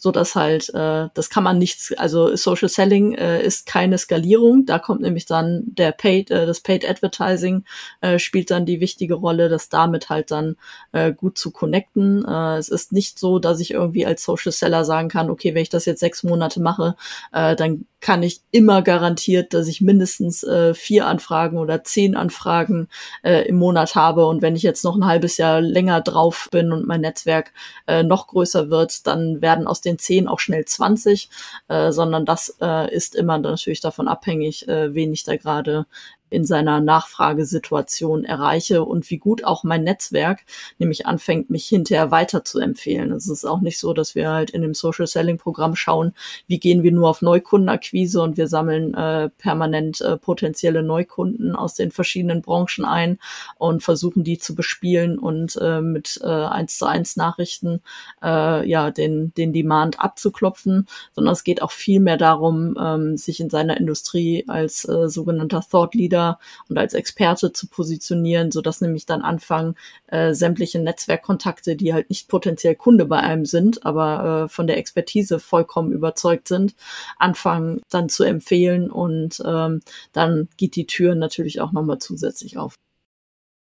so 0.00 0.10
dass 0.10 0.34
halt 0.34 0.70
äh, 0.74 1.08
das 1.12 1.28
kann 1.28 1.44
man 1.44 1.58
nichts 1.58 1.92
also 1.96 2.34
Social 2.34 2.68
Selling 2.68 3.14
äh, 3.14 3.42
ist 3.42 3.66
keine 3.66 3.98
Skalierung 3.98 4.64
da 4.64 4.78
kommt 4.78 5.02
nämlich 5.02 5.26
dann 5.26 5.62
der 5.66 5.92
Paid 5.92 6.30
äh, 6.30 6.46
das 6.46 6.60
Paid 6.60 6.88
Advertising 6.88 7.64
äh, 8.00 8.18
spielt 8.18 8.50
dann 8.50 8.64
die 8.64 8.80
wichtige 8.80 9.14
Rolle 9.14 9.50
das 9.50 9.68
damit 9.68 10.08
halt 10.08 10.30
dann 10.30 10.56
äh, 10.92 11.12
gut 11.12 11.36
zu 11.36 11.50
connecten 11.50 12.24
äh, 12.26 12.56
es 12.56 12.70
ist 12.70 12.92
nicht 12.92 13.18
so 13.18 13.38
dass 13.38 13.60
ich 13.60 13.72
irgendwie 13.72 14.06
als 14.06 14.24
Social 14.24 14.52
Seller 14.52 14.84
sagen 14.86 15.10
kann 15.10 15.30
okay 15.30 15.54
wenn 15.54 15.62
ich 15.62 15.68
das 15.68 15.84
jetzt 15.84 16.00
sechs 16.00 16.22
Monate 16.22 16.60
mache 16.60 16.96
äh, 17.32 17.54
dann 17.54 17.84
kann 18.00 18.22
ich 18.22 18.40
immer 18.50 18.82
garantiert, 18.82 19.52
dass 19.52 19.68
ich 19.68 19.80
mindestens 19.80 20.42
äh, 20.42 20.74
vier 20.74 21.06
Anfragen 21.06 21.58
oder 21.58 21.84
zehn 21.84 22.16
Anfragen 22.16 22.88
äh, 23.22 23.46
im 23.46 23.56
Monat 23.56 23.94
habe. 23.94 24.26
Und 24.26 24.40
wenn 24.42 24.56
ich 24.56 24.62
jetzt 24.62 24.84
noch 24.84 24.96
ein 24.96 25.04
halbes 25.04 25.36
Jahr 25.36 25.60
länger 25.60 26.00
drauf 26.00 26.48
bin 26.50 26.72
und 26.72 26.86
mein 26.86 27.02
Netzwerk 27.02 27.52
äh, 27.86 28.02
noch 28.02 28.26
größer 28.28 28.70
wird, 28.70 29.06
dann 29.06 29.42
werden 29.42 29.66
aus 29.66 29.82
den 29.82 29.89
zehn 29.98 30.28
auch 30.28 30.40
schnell 30.40 30.64
20, 30.64 31.30
äh, 31.68 31.92
sondern 31.92 32.24
das 32.24 32.56
äh, 32.60 32.94
ist 32.94 33.14
immer 33.14 33.38
natürlich 33.38 33.80
davon 33.80 34.08
abhängig, 34.08 34.68
äh, 34.68 34.94
wen 34.94 35.12
ich 35.12 35.24
da 35.24 35.36
gerade 35.36 35.86
in 36.30 36.44
seiner 36.44 36.80
Nachfragesituation 36.80 38.24
erreiche 38.24 38.84
und 38.84 39.10
wie 39.10 39.18
gut 39.18 39.44
auch 39.44 39.64
mein 39.64 39.84
Netzwerk 39.84 40.40
nämlich 40.78 41.06
anfängt, 41.06 41.50
mich 41.50 41.66
hinterher 41.66 42.10
weiter 42.10 42.44
zu 42.44 42.58
empfehlen. 42.60 43.12
Es 43.12 43.28
ist 43.28 43.44
auch 43.44 43.60
nicht 43.60 43.78
so, 43.78 43.92
dass 43.92 44.14
wir 44.14 44.30
halt 44.30 44.50
in 44.50 44.62
dem 44.62 44.74
Social 44.74 45.06
Selling 45.06 45.38
Programm 45.38 45.76
schauen, 45.76 46.14
wie 46.46 46.58
gehen 46.58 46.82
wir 46.82 46.92
nur 46.92 47.08
auf 47.08 47.22
Neukundenakquise 47.22 48.22
und 48.22 48.36
wir 48.36 48.46
sammeln 48.46 48.94
äh, 48.94 49.28
permanent 49.30 50.00
äh, 50.00 50.16
potenzielle 50.16 50.82
Neukunden 50.82 51.56
aus 51.56 51.74
den 51.74 51.90
verschiedenen 51.90 52.42
Branchen 52.42 52.84
ein 52.84 53.18
und 53.58 53.82
versuchen 53.82 54.24
die 54.24 54.38
zu 54.38 54.54
bespielen 54.54 55.18
und 55.18 55.56
äh, 55.60 55.80
mit 55.80 56.20
äh, 56.22 56.26
1 56.26 56.78
zu 56.78 56.86
1 56.86 57.16
Nachrichten 57.16 57.82
äh, 58.22 58.68
ja 58.68 58.90
den, 58.90 59.34
den 59.34 59.52
Demand 59.52 60.00
abzuklopfen, 60.00 60.86
sondern 61.12 61.32
es 61.32 61.44
geht 61.44 61.62
auch 61.62 61.72
viel 61.72 62.00
mehr 62.00 62.16
darum, 62.16 62.76
ähm, 62.80 63.16
sich 63.16 63.40
in 63.40 63.50
seiner 63.50 63.76
Industrie 63.76 64.44
als 64.46 64.88
äh, 64.88 65.08
sogenannter 65.08 65.62
Thought 65.68 65.94
Leader 65.94 66.19
Leader 66.20 66.38
und 66.68 66.78
als 66.78 66.94
Experte 66.94 67.52
zu 67.52 67.66
positionieren, 67.68 68.50
so 68.50 68.60
dass 68.60 68.80
nämlich 68.80 69.06
dann 69.06 69.22
anfangen, 69.22 69.74
äh, 70.08 70.34
sämtliche 70.34 70.78
Netzwerkkontakte, 70.78 71.76
die 71.76 71.92
halt 71.92 72.10
nicht 72.10 72.28
potenziell 72.28 72.74
Kunde 72.74 73.06
bei 73.06 73.18
einem 73.18 73.46
sind, 73.46 73.84
aber 73.84 74.44
äh, 74.44 74.48
von 74.48 74.66
der 74.66 74.78
Expertise 74.78 75.38
vollkommen 75.38 75.92
überzeugt 75.92 76.48
sind, 76.48 76.74
anfangen 77.18 77.80
dann 77.90 78.08
zu 78.08 78.24
empfehlen 78.24 78.90
und 78.90 79.42
ähm, 79.44 79.80
dann 80.12 80.48
geht 80.56 80.76
die 80.76 80.86
Tür 80.86 81.14
natürlich 81.14 81.60
auch 81.60 81.72
nochmal 81.72 81.98
zusätzlich 81.98 82.58
auf. 82.58 82.74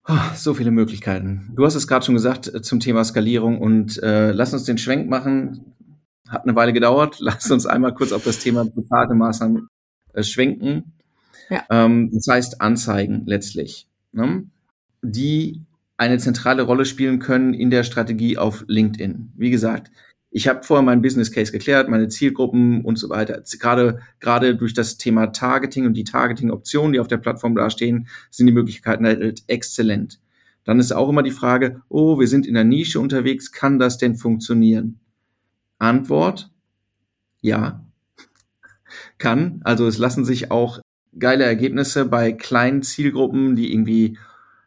Ah, 0.05 0.35
so 0.35 0.55
viele 0.55 0.71
Möglichkeiten. 0.71 1.53
Du 1.55 1.67
hast 1.67 1.75
es 1.75 1.87
gerade 1.87 2.05
schon 2.05 2.15
gesagt 2.15 2.53
äh, 2.53 2.63
zum 2.63 2.81
Thema 2.81 3.05
Skalierung 3.05 3.61
und 3.61 4.03
äh, 4.03 4.33
lass 4.33 4.55
uns 4.55 4.65
den 4.65 4.79
Schwenk 4.79 5.09
machen 5.09 5.75
hat 6.29 6.45
eine 6.45 6.55
Weile 6.55 6.75
gedauert. 6.75 7.17
Lass 7.21 7.51
uns 7.51 7.65
einmal 7.65 7.95
kurz 7.95 8.13
auf 8.13 8.23
das 8.23 8.39
Thema 8.39 8.67
bezahlte 8.67 9.15
Maßnahmen 9.15 9.67
äh, 10.13 10.23
schwenken. 10.23 10.98
Ähm, 11.71 12.11
das 12.13 12.27
heißt 12.29 12.61
Anzeigen 12.61 13.23
letztlich, 13.27 13.89
ne? 14.13 14.45
die 15.03 15.63
eine 15.97 16.19
zentrale 16.19 16.63
Rolle 16.63 16.85
spielen 16.85 17.19
können 17.19 17.55
in 17.55 17.71
der 17.71 17.83
Strategie 17.83 18.39
auf 18.39 18.65
LinkedIn. 18.69 19.33
Wie 19.37 19.51
gesagt, 19.51 19.91
ich 20.31 20.47
habe 20.47 20.63
vorher 20.63 20.85
meinen 20.85 21.03
Business 21.03 21.33
Case 21.33 21.51
geklärt, 21.51 21.89
meine 21.89 22.09
Zielgruppen 22.09 22.85
und 22.85 22.97
so 22.97 23.09
weiter. 23.09 23.43
Gerade 23.59 24.01
gerade 24.21 24.57
durch 24.57 24.75
das 24.75 24.99
Thema 24.99 25.29
Targeting 25.29 25.87
und 25.87 25.95
die 25.95 26.05
Targeting-Optionen, 26.05 26.93
die 26.93 27.01
auf 27.01 27.09
der 27.09 27.17
Plattform 27.17 27.55
dastehen, 27.55 28.09
sind 28.31 28.47
die 28.47 28.53
Möglichkeiten 28.53 29.07
halt 29.07 29.43
exzellent. 29.47 30.21
Dann 30.65 30.81
ist 30.81 30.93
auch 30.93 31.09
immer 31.09 31.23
die 31.23 31.31
Frage, 31.31 31.81
oh, 31.89 32.21
wir 32.21 32.29
sind 32.29 32.47
in 32.47 32.55
der 32.55 32.65
Nische 32.65 33.01
unterwegs, 33.01 33.53
kann 33.53 33.79
das 33.79 33.97
denn 33.97 34.17
funktionieren? 34.17 35.01
Antwort, 35.79 36.51
ja, 37.41 37.87
kann. 39.19 39.63
Also 39.65 39.87
es 39.87 39.97
lassen 39.97 40.27
sich 40.27 40.51
auch 40.51 40.81
geile 41.19 41.45
Ergebnisse 41.45 42.05
bei 42.05 42.33
kleinen 42.33 42.83
Zielgruppen, 42.83 43.57
die 43.57 43.73
irgendwie, 43.73 44.19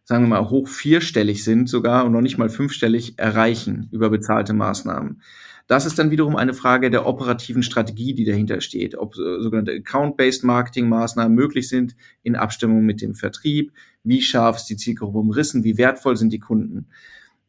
sagen 0.03 0.23
wir 0.25 0.29
mal, 0.29 0.49
hoch 0.49 0.67
vierstellig 0.67 1.43
sind 1.43 1.69
sogar 1.69 2.05
und 2.05 2.11
noch 2.11 2.21
nicht 2.21 2.37
mal 2.37 2.49
fünfstellig 2.49 3.17
erreichen 3.17 3.87
über 3.91 4.09
bezahlte 4.09 4.53
Maßnahmen. 4.53 5.21
Das 5.67 5.85
ist 5.85 5.97
dann 5.97 6.11
wiederum 6.11 6.35
eine 6.35 6.53
Frage 6.53 6.89
der 6.89 7.05
operativen 7.05 7.63
Strategie, 7.63 8.13
die 8.13 8.25
dahinter 8.25 8.59
steht, 8.59 8.95
ob 8.95 9.13
äh, 9.15 9.41
sogenannte 9.41 9.71
Account-Based 9.71 10.43
Marketing-Maßnahmen 10.43 11.33
möglich 11.33 11.69
sind 11.69 11.95
in 12.23 12.35
Abstimmung 12.35 12.85
mit 12.85 13.01
dem 13.01 13.15
Vertrieb, 13.15 13.71
wie 14.03 14.21
scharf 14.21 14.57
ist 14.57 14.65
die 14.65 14.75
Zielgruppe 14.75 15.19
umrissen, 15.19 15.63
wie 15.63 15.77
wertvoll 15.77 16.17
sind 16.17 16.33
die 16.33 16.39
Kunden. 16.39 16.87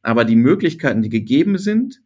Aber 0.03 0.25
die 0.25 0.37
Möglichkeiten, 0.37 1.03
die 1.03 1.09
gegeben 1.09 1.59
sind, 1.59 2.01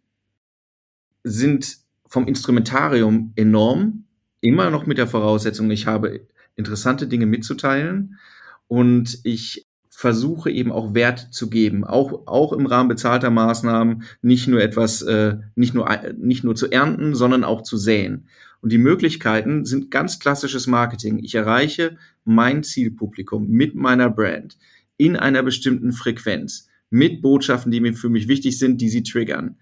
sind 1.23 1.79
vom 2.07 2.27
Instrumentarium 2.27 3.33
enorm, 3.37 4.05
immer 4.41 4.71
noch 4.71 4.87
mit 4.87 4.97
der 4.97 5.09
Voraussetzung, 5.09 5.71
ich 5.71 5.87
habe 5.87 6.27
interessante 6.57 7.07
Dinge 7.07 7.27
mitzuteilen 7.27 8.19
und 8.67 9.21
ich 9.23 9.67
versuche 9.91 10.51
eben 10.51 10.73
auch 10.73 10.93
Wert 10.93 11.29
zu 11.31 11.49
geben, 11.49 11.85
auch 11.85 12.27
auch 12.27 12.53
im 12.53 12.67
Rahmen 12.67 12.89
bezahlter 12.89 13.31
Maßnahmen 13.31 14.03
nicht 14.21 14.47
nur 14.47 14.61
etwas, 14.61 15.01
äh, 15.03 15.39
nicht 15.55 15.73
nur 15.73 15.89
nicht 16.19 16.45
nur 16.45 16.55
zu 16.55 16.71
ernten, 16.71 17.15
sondern 17.15 17.45
auch 17.45 17.63
zu 17.63 17.79
säen. 17.79 18.27
Und 18.61 18.73
die 18.73 18.79
Möglichkeiten 18.79 19.65
sind 19.65 19.91
ganz 19.91 20.19
klassisches 20.19 20.67
Marketing. 20.67 21.19
Ich 21.23 21.35
erreiche 21.35 21.97
mein 22.25 22.63
Zielpublikum 22.63 23.49
mit 23.49 23.75
meiner 23.75 24.11
Brand 24.11 24.59
in 24.97 25.17
einer 25.17 25.43
bestimmten 25.43 25.93
Frequenz 25.93 26.69
mit 26.91 27.23
Botschaften, 27.23 27.73
die 27.73 27.81
mir 27.81 27.95
für 27.95 28.09
mich 28.09 28.29
wichtig 28.29 28.59
sind, 28.59 28.81
die 28.81 28.89
sie 28.89 29.03
triggern. 29.03 29.57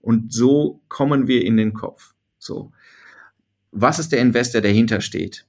Und 0.00 0.32
so 0.32 0.82
kommen 0.88 1.26
wir 1.26 1.44
in 1.44 1.56
den 1.56 1.72
Kopf. 1.72 2.14
So. 2.38 2.72
Was 3.72 3.98
ist 3.98 4.12
der 4.12 4.20
Investor, 4.20 4.60
der 4.60 4.70
dahinter 4.70 5.00
steht? 5.00 5.46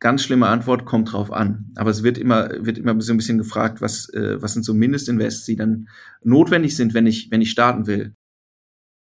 Ganz 0.00 0.22
schlimme 0.22 0.46
Antwort, 0.46 0.84
kommt 0.84 1.12
drauf 1.12 1.32
an. 1.32 1.72
Aber 1.74 1.90
es 1.90 2.04
wird 2.04 2.18
immer, 2.18 2.50
wird 2.64 2.78
immer 2.78 3.00
so 3.00 3.12
ein 3.12 3.16
bisschen 3.16 3.38
gefragt, 3.38 3.80
was, 3.80 4.08
äh, 4.14 4.40
was 4.40 4.52
sind 4.52 4.64
so 4.64 4.72
Mindestinvests, 4.72 5.44
die 5.44 5.56
dann 5.56 5.88
notwendig 6.22 6.76
sind, 6.76 6.94
wenn 6.94 7.06
ich, 7.06 7.30
wenn 7.32 7.40
ich 7.40 7.50
starten 7.50 7.86
will. 7.88 8.14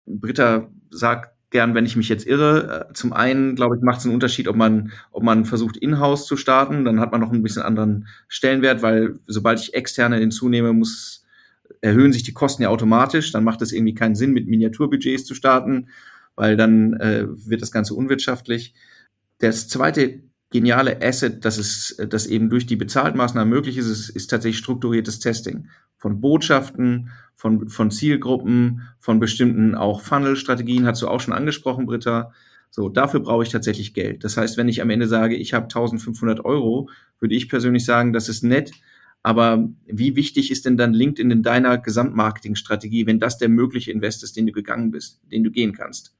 Britta 0.05 0.69
sagt 0.91 1.35
gern, 1.49 1.73
wenn 1.73 1.85
ich 1.85 1.95
mich 1.95 2.09
jetzt 2.09 2.27
irre. 2.27 2.87
Äh, 2.89 2.93
zum 2.93 3.13
einen, 3.13 3.55
glaube 3.55 3.77
ich, 3.77 3.81
macht 3.81 3.99
es 3.99 4.05
einen 4.05 4.13
Unterschied, 4.13 4.47
ob 4.47 4.57
man, 4.57 4.91
ob 5.11 5.23
man 5.23 5.45
versucht, 5.45 5.77
in-house 5.77 6.27
zu 6.27 6.37
starten. 6.37 6.85
Dann 6.85 6.99
hat 6.99 7.11
man 7.11 7.21
noch 7.21 7.31
ein 7.31 7.41
bisschen 7.41 7.63
anderen 7.63 8.07
Stellenwert, 8.27 8.83
weil 8.83 9.19
sobald 9.25 9.59
ich 9.59 9.73
externe 9.73 10.17
hinzunehme, 10.17 10.73
muss, 10.73 11.25
erhöhen 11.81 12.13
sich 12.13 12.23
die 12.23 12.33
Kosten 12.33 12.61
ja 12.61 12.69
automatisch. 12.69 13.31
Dann 13.31 13.43
macht 13.43 13.63
es 13.63 13.71
irgendwie 13.71 13.95
keinen 13.95 14.15
Sinn, 14.15 14.33
mit 14.33 14.47
Miniaturbudgets 14.47 15.25
zu 15.25 15.33
starten, 15.33 15.87
weil 16.35 16.57
dann 16.57 16.93
äh, 16.95 17.25
wird 17.27 17.63
das 17.63 17.71
Ganze 17.71 17.95
unwirtschaftlich. 17.95 18.75
Das 19.39 19.67
zweite 19.67 20.24
geniale 20.55 21.01
Asset, 21.01 21.43
dass 21.43 21.57
es, 21.57 21.97
das 22.09 22.27
eben 22.27 22.49
durch 22.49 22.65
die 22.65 22.77
Bezahltmaßnahmen 22.77 23.53
möglich 23.53 23.77
ist, 23.77 23.87
ist, 23.87 24.09
ist 24.09 24.27
tatsächlich 24.27 24.59
strukturiertes 24.59 25.19
Testing 25.19 25.67
von 25.97 26.21
Botschaften, 26.21 27.09
von, 27.35 27.67
von 27.67 27.91
Zielgruppen, 27.91 28.83
von 28.99 29.19
bestimmten 29.19 29.75
auch 29.75 29.99
Funnel-Strategien, 29.99 30.85
hast 30.85 31.01
du 31.01 31.09
auch 31.09 31.19
schon 31.19 31.33
angesprochen, 31.33 31.85
Britta. 31.85 32.31
So, 32.69 32.87
dafür 32.87 33.19
brauche 33.19 33.43
ich 33.43 33.49
tatsächlich 33.49 33.93
Geld. 33.93 34.23
Das 34.23 34.37
heißt, 34.37 34.55
wenn 34.55 34.69
ich 34.69 34.81
am 34.81 34.89
Ende 34.89 35.07
sage, 35.07 35.35
ich 35.35 35.53
habe 35.53 35.65
1500 35.65 36.45
Euro, 36.45 36.89
würde 37.19 37.35
ich 37.35 37.49
persönlich 37.49 37.83
sagen, 37.83 38.13
das 38.13 38.29
ist 38.29 38.43
nett. 38.43 38.71
Aber 39.23 39.67
wie 39.85 40.15
wichtig 40.15 40.51
ist 40.51 40.65
denn 40.65 40.77
dann 40.77 40.93
LinkedIn 40.93 41.31
in 41.31 41.43
deiner 41.43 41.77
Gesamtmarketingstrategie, 41.77 43.07
wenn 43.07 43.19
das 43.19 43.37
der 43.37 43.49
mögliche 43.49 43.91
Invest 43.91 44.23
ist, 44.23 44.37
den 44.37 44.45
du 44.45 44.53
gegangen 44.53 44.91
bist, 44.91 45.19
den 45.29 45.43
du 45.43 45.51
gehen 45.51 45.73
kannst? 45.73 46.15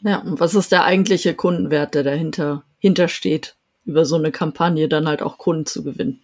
Ja, 0.00 0.18
und 0.20 0.40
was 0.40 0.54
ist 0.54 0.72
der 0.72 0.84
eigentliche 0.84 1.34
Kundenwert, 1.34 1.94
der 1.94 2.02
dahinter 2.02 2.64
hintersteht, 2.82 3.54
über 3.84 4.04
so 4.04 4.16
eine 4.16 4.32
Kampagne 4.32 4.88
dann 4.88 5.06
halt 5.06 5.22
auch 5.22 5.38
Kunden 5.38 5.66
zu 5.66 5.84
gewinnen? 5.84 6.20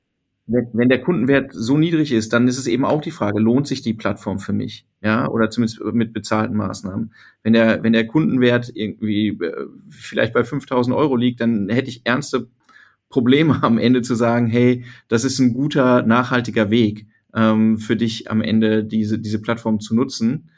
Wenn, 0.47 0.89
der 0.89 1.03
Kundenwert 1.03 1.53
so 1.53 1.77
niedrig 1.77 2.11
ist, 2.11 2.33
dann 2.33 2.49
ist 2.49 2.59
es 2.59 2.67
eben 2.67 2.85
auch 2.85 3.03
die 3.03 3.11
Frage, 3.11 3.39
lohnt 3.39 3.69
sich 3.69 3.83
die 3.83 3.93
Plattform 3.93 4.39
für 4.39 4.55
mich? 4.55 4.87
Ja, 5.03 5.29
oder 5.29 5.51
zumindest 5.51 5.81
mit 5.93 6.15
bezahlten 6.15 6.57
Maßnahmen. 6.57 7.13
Wenn 7.43 7.53
der, 7.53 7.83
wenn 7.83 7.93
der 7.93 8.07
Kundenwert 8.07 8.73
irgendwie 8.75 9.29
äh, 9.29 9.67
vielleicht 9.91 10.33
bei 10.33 10.45
5000 10.45 10.97
Euro 10.97 11.17
liegt, 11.17 11.41
dann 11.41 11.69
hätte 11.69 11.91
ich 11.91 12.01
ernste 12.05 12.49
Probleme 13.11 13.63
am 13.63 13.79
Ende 13.79 14.03
zu 14.03 14.15
sagen, 14.15 14.49
hey, 14.49 14.85
das 15.07 15.25
ist 15.25 15.39
ein 15.39 15.53
guter, 15.53 16.03
nachhaltiger 16.03 16.71
Weg 16.71 17.07
ähm, 17.35 17.79
für 17.79 17.97
dich 17.97 18.31
am 18.31 18.41
Ende 18.41 18.85
diese, 18.85 19.19
diese 19.19 19.41
Plattform 19.41 19.81
zu 19.81 19.95
nutzen 19.95 20.49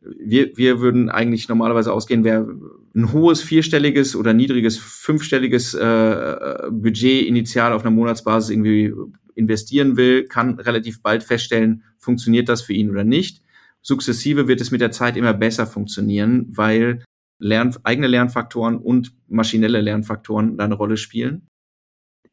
wir, 0.00 0.56
wir 0.56 0.80
würden 0.80 1.08
eigentlich 1.08 1.48
normalerweise 1.48 1.92
ausgehen, 1.92 2.24
wer 2.24 2.46
ein 2.94 3.12
hohes 3.12 3.42
vierstelliges 3.42 4.16
oder 4.16 4.32
niedriges 4.32 4.78
fünfstelliges 4.78 5.74
äh, 5.74 6.68
Budget 6.70 7.26
initial 7.26 7.72
auf 7.72 7.82
einer 7.82 7.90
Monatsbasis 7.90 8.50
irgendwie 8.50 8.92
investieren 9.34 9.96
will, 9.96 10.24
kann 10.24 10.58
relativ 10.58 11.02
bald 11.02 11.22
feststellen, 11.22 11.84
funktioniert 11.98 12.48
das 12.48 12.62
für 12.62 12.72
ihn 12.72 12.90
oder 12.90 13.04
nicht. 13.04 13.42
Sukzessive 13.80 14.48
wird 14.48 14.60
es 14.60 14.70
mit 14.70 14.80
der 14.80 14.90
Zeit 14.90 15.16
immer 15.16 15.32
besser 15.32 15.66
funktionieren, 15.66 16.46
weil 16.50 17.04
Lern, 17.38 17.74
eigene 17.84 18.08
Lernfaktoren 18.08 18.76
und 18.76 19.14
maschinelle 19.28 19.80
Lernfaktoren 19.80 20.58
da 20.58 20.64
eine 20.64 20.74
Rolle 20.74 20.96
spielen. 20.96 21.46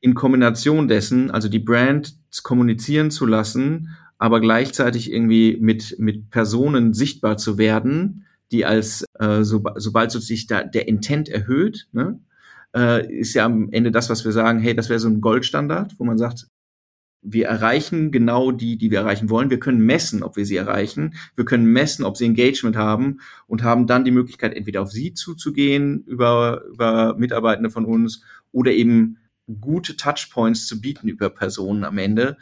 In 0.01 0.15
Kombination 0.15 0.87
dessen, 0.87 1.31
also 1.31 1.47
die 1.47 1.59
Brand 1.59 2.17
kommunizieren 2.43 3.09
zu 3.09 3.25
lassen 3.25 3.95
aber 4.17 4.41
gleichzeitig 4.41 5.11
irgendwie 5.11 5.57
mit, 5.59 5.95
mit 5.99 6.29
Personen 6.29 6.93
sichtbar 6.93 7.37
zu 7.37 7.57
werden, 7.57 8.25
die 8.51 8.65
als, 8.65 9.05
äh, 9.19 9.43
so, 9.43 9.63
sobald 9.75 10.11
so 10.11 10.19
sich 10.19 10.47
da 10.47 10.63
der 10.63 10.87
Intent 10.87 11.29
erhöht, 11.29 11.87
ne, 11.91 12.19
äh, 12.75 13.19
ist 13.19 13.33
ja 13.33 13.45
am 13.45 13.69
Ende 13.71 13.91
das, 13.91 14.09
was 14.09 14.25
wir 14.25 14.31
sagen, 14.31 14.59
hey, 14.59 14.75
das 14.75 14.89
wäre 14.89 14.99
so 14.99 15.09
ein 15.09 15.21
Goldstandard, 15.21 15.95
wo 15.97 16.03
man 16.03 16.17
sagt, 16.17 16.47
wir 17.21 17.47
erreichen 17.47 18.11
genau 18.11 18.51
die, 18.51 18.77
die 18.77 18.91
wir 18.91 18.99
erreichen 18.99 19.29
wollen. 19.29 19.49
Wir 19.49 19.59
können 19.59 19.79
messen, 19.79 20.23
ob 20.23 20.37
wir 20.37 20.45
sie 20.45 20.55
erreichen. 20.55 21.15
Wir 21.35 21.45
können 21.45 21.65
messen, 21.65 22.05
ob 22.05 22.15
sie 22.15 22.25
Engagement 22.25 22.77
haben 22.77 23.19
und 23.47 23.63
haben 23.63 23.87
dann 23.87 24.05
die 24.05 24.11
Möglichkeit, 24.11 24.53
entweder 24.55 24.81
auf 24.81 24.91
sie 24.91 25.13
zuzugehen 25.13 26.03
über, 26.05 26.63
über 26.71 27.15
Mitarbeitende 27.17 27.69
von 27.69 27.85
uns 27.85 28.23
oder 28.51 28.71
eben 28.71 29.17
gute 29.59 29.97
Touchpoints 29.97 30.67
zu 30.67 30.79
bieten 30.79 31.07
über 31.07 31.29
Personen 31.29 31.83
am 31.83 31.97
Ende, 31.97 32.37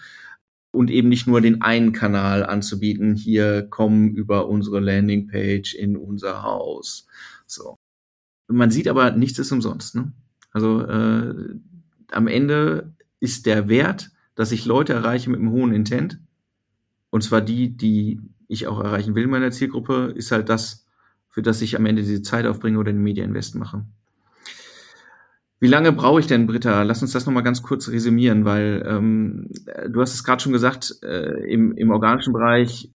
und 0.76 0.92
eben 0.92 1.10
nicht 1.10 1.28
nur 1.28 1.42
den 1.42 1.62
einen 1.62 1.92
Kanal 1.94 2.46
anzubieten, 2.46 3.16
hier 3.16 3.64
kommen 3.64 4.14
über 4.14 4.48
unsere 4.48 4.80
Landingpage 4.80 5.74
in 5.74 5.98
unser 5.98 6.44
Haus. 6.44 7.08
So. 7.46 7.78
Man 8.48 8.72
sieht 8.72 8.88
aber, 8.88 9.12
nichts 9.12 9.40
ist 9.40 9.52
umsonst. 9.52 9.96
Ne? 9.96 10.12
Also 10.52 10.82
äh, 10.82 11.34
am 12.12 12.28
Ende 12.28 12.94
ist 13.20 13.46
der 13.46 13.68
Wert, 13.68 14.12
dass 14.36 14.52
ich 14.52 14.66
Leute 14.66 14.94
erreiche 14.94 15.30
mit 15.30 15.40
einem 15.40 15.52
hohen 15.52 15.74
Intent, 15.74 16.20
und 17.10 17.24
zwar 17.24 17.42
die, 17.42 17.76
die 17.76 18.20
ich 18.48 18.68
auch 18.68 18.84
erreichen 18.84 19.16
will 19.16 19.24
in 19.24 19.30
meiner 19.30 19.52
Zielgruppe, 19.52 20.14
ist 20.16 20.32
halt 20.32 20.50
das, 20.50 20.86
für 21.30 21.42
das 21.42 21.62
ich 21.62 21.78
am 21.78 21.86
Ende 21.86 22.02
diese 22.02 22.22
Zeit 22.22 22.46
aufbringe 22.46 22.78
oder 22.78 22.92
den 22.92 23.02
Media 23.02 23.24
Invest 23.24 23.56
mache. 23.56 23.86
Wie 25.60 25.68
lange 25.68 25.94
brauche 25.94 26.20
ich 26.20 26.28
denn, 26.28 26.48
Britta? 26.48 26.84
Lass 26.84 27.02
uns 27.02 27.14
das 27.14 27.26
nochmal 27.26 27.44
ganz 27.44 27.64
kurz 27.64 27.88
resümieren, 27.88 28.44
weil 28.46 28.84
ähm, 28.88 29.50
du 29.90 30.02
hast 30.02 30.14
es 30.14 30.24
gerade 30.24 30.42
schon 30.42 30.52
gesagt, 30.52 30.98
äh, 31.02 31.52
im, 31.52 31.76
im 31.78 31.92
organischen 31.92 32.34
Bereich, 32.34 32.92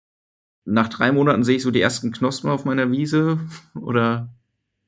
nach 0.65 0.89
drei 0.89 1.11
Monaten 1.11 1.43
sehe 1.43 1.55
ich 1.55 1.63
so 1.63 1.71
die 1.71 1.81
ersten 1.81 2.11
Knospen 2.11 2.49
auf 2.49 2.65
meiner 2.65 2.91
Wiese 2.91 3.39
oder 3.75 4.29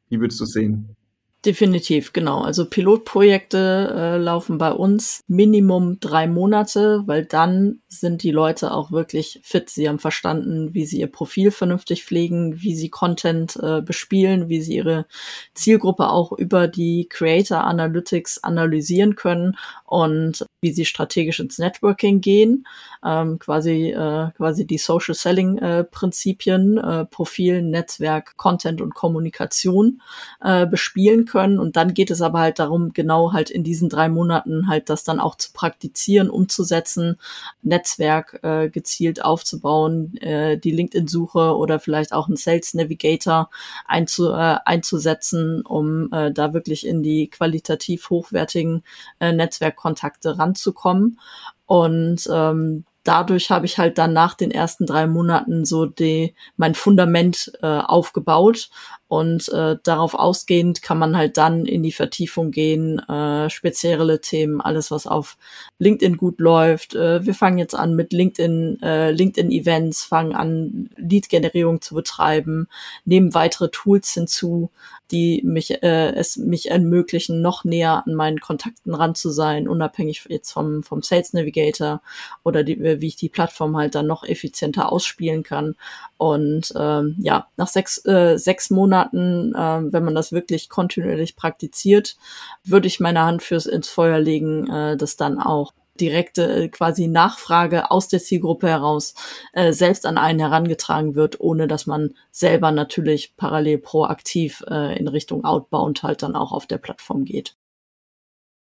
wie 0.10 0.20
würdest 0.20 0.40
du 0.40 0.44
es 0.44 0.52
sehen? 0.52 0.96
Definitiv, 1.44 2.14
genau. 2.14 2.42
Also 2.42 2.70
Pilotprojekte 2.70 3.96
äh, 3.98 4.18
laufen 4.18 4.60
bei 4.60 4.72
uns 4.72 5.24
Minimum 5.28 6.00
drei 6.00 6.28
Monate, 6.28 7.02
weil 7.08 7.26
dann 7.26 7.82
sind 7.88 8.22
die 8.22 8.30
Leute 8.30 8.72
auch 8.72 8.92
wirklich 8.92 9.40
fit. 9.42 9.68
Sie 9.72 9.90
haben 9.90 9.98
verstanden, 9.98 10.76
wie 10.76 10.86
sie 10.86 11.00
ihr 11.00 11.12
Profil 11.12 11.50
vernünftig 11.50 12.04
pflegen, 12.06 12.62
wie 12.62 12.76
sie 12.76 12.90
Content 12.90 13.56
äh, 13.56 13.82
bespielen, 13.82 14.50
wie 14.50 14.62
sie 14.62 14.76
ihre 14.76 15.08
Zielgruppe 15.56 16.10
auch 16.10 16.32
über 16.32 16.68
die 16.68 17.08
Creator 17.10 17.64
Analytics 17.64 18.44
analysieren 18.44 19.16
können 19.16 19.58
und 19.86 20.46
wie 20.62 20.72
sie 20.72 20.86
strategisch 20.86 21.40
ins 21.40 21.58
Networking 21.58 22.22
gehen, 22.22 22.68
ähm, 23.04 23.40
quasi 23.40 23.90
äh, 23.90 24.30
quasi 24.38 24.68
die 24.68 24.78
Social 24.78 25.16
Selling 25.16 25.58
äh, 25.58 25.84
Prinzipien, 25.86 26.78
äh, 26.78 27.06
Profil, 27.06 27.64
Netzwerk, 27.64 28.38
Content 28.38 28.80
und 28.80 28.94
Kommunikation 28.94 30.04
äh, 30.40 30.68
bespielen 30.68 31.26
können. 31.32 31.60
Und 31.60 31.78
dann 31.78 31.94
geht 31.94 32.12
es 32.12 32.22
aber 32.22 32.40
halt 32.40 32.60
darum, 32.60 32.92
genau 32.92 33.32
halt 33.32 33.50
in 33.50 33.64
diesen 33.64 33.88
drei 33.88 34.10
Monaten 34.10 34.68
halt 34.68 34.90
das 34.90 35.06
dann 35.06 35.22
auch 35.22 35.36
zu 35.36 35.54
praktizieren, 35.54 36.30
umzusetzen, 36.30 37.18
Netzwerk 37.62 38.40
äh, 38.44 38.70
gezielt 38.70 39.24
aufzubauen, 39.24 40.18
äh, 40.18 40.58
die 40.58 40.72
LinkedIn-Suche 40.72 41.56
oder 41.56 41.80
vielleicht 41.80 42.12
auch 42.12 42.28
einen 42.28 42.36
Sales 42.36 42.74
Navigator 42.74 43.50
einzu, 43.86 44.32
äh, 44.32 44.58
einzusetzen, 44.66 45.62
um 45.62 46.12
äh, 46.12 46.32
da 46.34 46.54
wirklich 46.54 46.86
in 46.86 47.02
die 47.02 47.30
qualitativ 47.30 48.10
hochwertigen 48.10 48.84
äh, 49.22 49.32
Netzwerkkontakte 49.32 50.38
ranzukommen. 50.38 51.18
Und 51.66 52.30
ähm, 52.30 52.84
dadurch 53.04 53.50
habe 53.50 53.66
ich 53.66 53.78
halt 53.78 53.98
dann 53.98 54.14
nach 54.14 54.36
den 54.36 54.52
ersten 54.52 54.86
drei 54.86 55.08
Monaten 55.08 55.66
so 55.66 55.86
die, 55.86 56.36
mein 56.58 56.76
Fundament 56.76 57.52
äh, 57.62 57.66
aufgebaut 57.66 58.70
und 59.12 59.50
äh, 59.50 59.76
darauf 59.84 60.14
ausgehend 60.14 60.82
kann 60.82 60.98
man 60.98 61.18
halt 61.18 61.36
dann 61.36 61.66
in 61.66 61.84
die 61.84 61.92
Vertiefung 61.92 62.50
gehen, 62.50 62.98
äh, 63.10 63.50
spezielle 63.50 64.22
Themen, 64.22 64.62
alles 64.62 64.90
was 64.90 65.06
auf 65.06 65.38
LinkedIn 65.80 66.16
gut 66.16 66.40
läuft. 66.40 66.96
Äh, 66.96 67.26
wir 67.26 67.34
fangen 67.34 67.58
jetzt 67.58 67.76
an 67.76 67.94
mit 67.94 68.14
LinkedIn, 68.14 68.82
äh, 68.82 69.12
LinkedIn-Events, 69.12 70.06
fangen 70.06 70.34
an, 70.34 70.90
Lead-Generierung 70.96 71.82
zu 71.82 71.94
betreiben, 71.94 72.70
nehmen 73.04 73.34
weitere 73.34 73.68
Tools 73.68 74.14
hinzu, 74.14 74.72
die 75.12 75.42
mich 75.44 75.84
äh, 75.84 76.14
es 76.14 76.38
mich 76.38 76.72
ermöglichen, 76.72 77.42
noch 77.42 77.66
näher 77.66 78.04
an 78.08 78.16
meinen 78.16 78.40
Kontakten 78.40 78.96
ran 78.96 79.14
zu 79.14 79.30
sein, 79.30 79.68
unabhängig 79.68 80.26
jetzt 80.30 80.54
vom 80.54 80.84
vom 80.84 81.02
Sales 81.02 81.34
Navigator 81.34 82.02
oder 82.46 82.64
die, 82.64 82.80
wie 83.02 83.08
ich 83.08 83.18
die 83.18 83.28
Plattform 83.28 83.76
halt 83.76 83.96
dann 83.96 84.08
noch 84.08 84.24
effizienter 84.24 84.90
ausspielen 84.90 85.44
kann. 85.44 85.76
Und 86.22 86.72
ähm, 86.78 87.16
ja, 87.18 87.48
nach 87.58 87.68
sechs 87.68 88.06
äh, 88.06 88.38
sechs 88.38 88.70
Monaten, 88.70 89.56
äh, 89.56 89.92
wenn 89.92 90.06
man 90.06 90.14
das 90.14 90.32
wirklich 90.32 90.70
kontinuierlich 90.70 91.36
praktiziert, 91.36 92.16
würde 92.64 92.86
ich 92.86 93.00
meine 93.00 93.24
Hand 93.24 93.42
fürs 93.42 93.66
ins 93.66 93.90
Feuer 93.90 94.20
legen, 94.20 94.70
äh, 94.70 94.98
dass 94.98 95.18
dann 95.18 95.40
auch 95.40 95.74
direkte 96.00 96.44
äh, 96.44 96.68
quasi 96.70 97.08
Nachfrage 97.08 97.90
aus 97.90 98.08
der 98.08 98.20
Zielgruppe 98.20 98.68
heraus 98.68 99.16
äh, 99.54 99.74
selbst 99.74 100.06
an 100.06 100.20
einen 100.20 100.38
herangetragen 100.38 101.16
wird, 101.16 101.40
ohne 101.40 101.68
dass 101.68 101.88
man 101.88 102.14
selber 102.30 102.72
natürlich 102.72 103.36
parallel 103.36 103.80
proaktiv 103.80 104.64
äh, 104.70 105.00
in 105.00 105.08
Richtung 105.08 105.44
Outbound 105.44 106.04
halt 106.04 106.22
dann 106.22 106.36
auch 106.36 106.52
auf 106.52 106.68
der 106.68 106.78
Plattform 106.78 107.26
geht. 107.26 107.56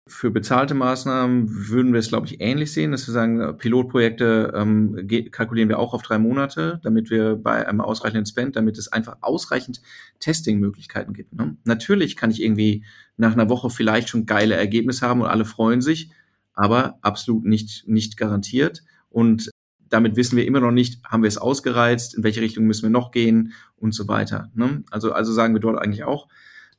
Für 0.08 0.32
bezahlte 0.32 0.74
Maßnahmen 0.74 1.70
würden 1.70 1.94
wir 1.94 2.00
es, 2.00 2.10
glaube 2.10 2.26
ich, 2.26 2.42
ähnlich 2.42 2.74
sehen, 2.74 2.92
dass 2.92 3.08
wir 3.08 3.14
sagen, 3.14 3.58
Pilotprojekte 3.58 4.52
ähm, 4.56 5.08
kalkulieren 5.32 5.70
wir 5.70 5.78
auch 5.78 5.94
auf 5.94 6.02
drei 6.02 6.18
Monate, 6.18 6.80
damit 6.84 7.12
wir 7.12 7.36
bei 7.36 7.68
einem 7.68 7.82
ausreichenden 7.82 8.26
Spend, 8.26 8.56
damit 8.56 8.80
es 8.80 8.92
einfach 8.92 9.18
ausreichend 9.22 9.82
Testing-Möglichkeiten 10.20 11.14
gibt. 11.14 11.34
Ne? 11.34 11.56
Natürlich 11.66 12.16
kann 12.16 12.32
ich 12.32 12.42
irgendwie 12.42 12.84
nach 13.16 13.34
einer 13.34 13.48
Woche 13.50 13.70
vielleicht 13.70 14.10
schon 14.10 14.26
geile 14.26 14.56
Ergebnisse 14.56 15.08
haben 15.08 15.22
und 15.22 15.28
alle 15.28 15.46
freuen 15.46 15.82
sich, 15.82 16.10
aber 16.56 16.98
absolut 17.04 17.46
nicht, 17.46 17.88
nicht 17.88 18.18
garantiert. 18.18 18.84
Und 19.10 19.52
damit 19.92 20.16
wissen 20.16 20.36
wir 20.36 20.48
immer 20.48 20.62
noch 20.62 20.72
nicht, 20.72 21.04
haben 21.06 21.22
wir 21.22 21.28
es 21.28 21.38
ausgereizt, 21.38 22.16
in 22.16 22.24
welche 22.24 22.42
Richtung 22.42 22.66
müssen 22.66 22.84
wir 22.84 22.90
noch 22.90 23.12
gehen 23.12 23.54
und 23.76 23.94
so 23.94 24.08
weiter. 24.08 24.50
Ne? 24.56 24.84
Also, 24.90 25.12
also 25.12 25.32
sagen 25.32 25.54
wir 25.54 25.60
dort 25.62 25.78
eigentlich 25.78 26.06
auch, 26.06 26.28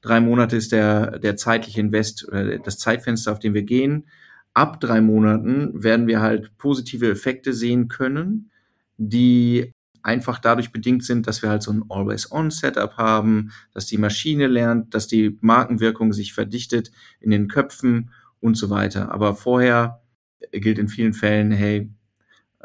drei 0.02 0.20
Monate 0.20 0.56
ist 0.56 0.72
der, 0.72 1.18
der 1.18 1.36
zeitliche 1.36 1.80
Invest 1.80 2.28
oder 2.28 2.58
das 2.58 2.78
Zeitfenster, 2.78 3.32
auf 3.32 3.38
dem 3.38 3.54
wir 3.54 3.62
gehen. 3.62 4.08
Ab 4.52 4.80
drei 4.80 5.00
Monaten 5.00 5.82
werden 5.82 6.06
wir 6.06 6.20
halt 6.20 6.56
positive 6.58 7.10
Effekte 7.10 7.54
sehen 7.54 7.88
können, 7.88 8.50
die 8.98 9.72
einfach 10.02 10.38
dadurch 10.38 10.72
bedingt 10.72 11.04
sind, 11.04 11.26
dass 11.26 11.42
wir 11.42 11.48
halt 11.48 11.62
so 11.62 11.72
ein 11.72 11.84
Always-On-Setup 11.88 12.96
haben, 12.96 13.52
dass 13.72 13.86
die 13.86 13.98
Maschine 13.98 14.48
lernt, 14.48 14.94
dass 14.94 15.06
die 15.06 15.38
Markenwirkung 15.40 16.12
sich 16.12 16.34
verdichtet 16.34 16.90
in 17.20 17.30
den 17.30 17.48
Köpfen 17.48 18.10
und 18.40 18.56
so 18.56 18.68
weiter. 18.68 19.12
Aber 19.12 19.34
vorher 19.34 20.02
gilt 20.50 20.78
in 20.78 20.88
vielen 20.88 21.14
Fällen, 21.14 21.52
hey, 21.52 21.90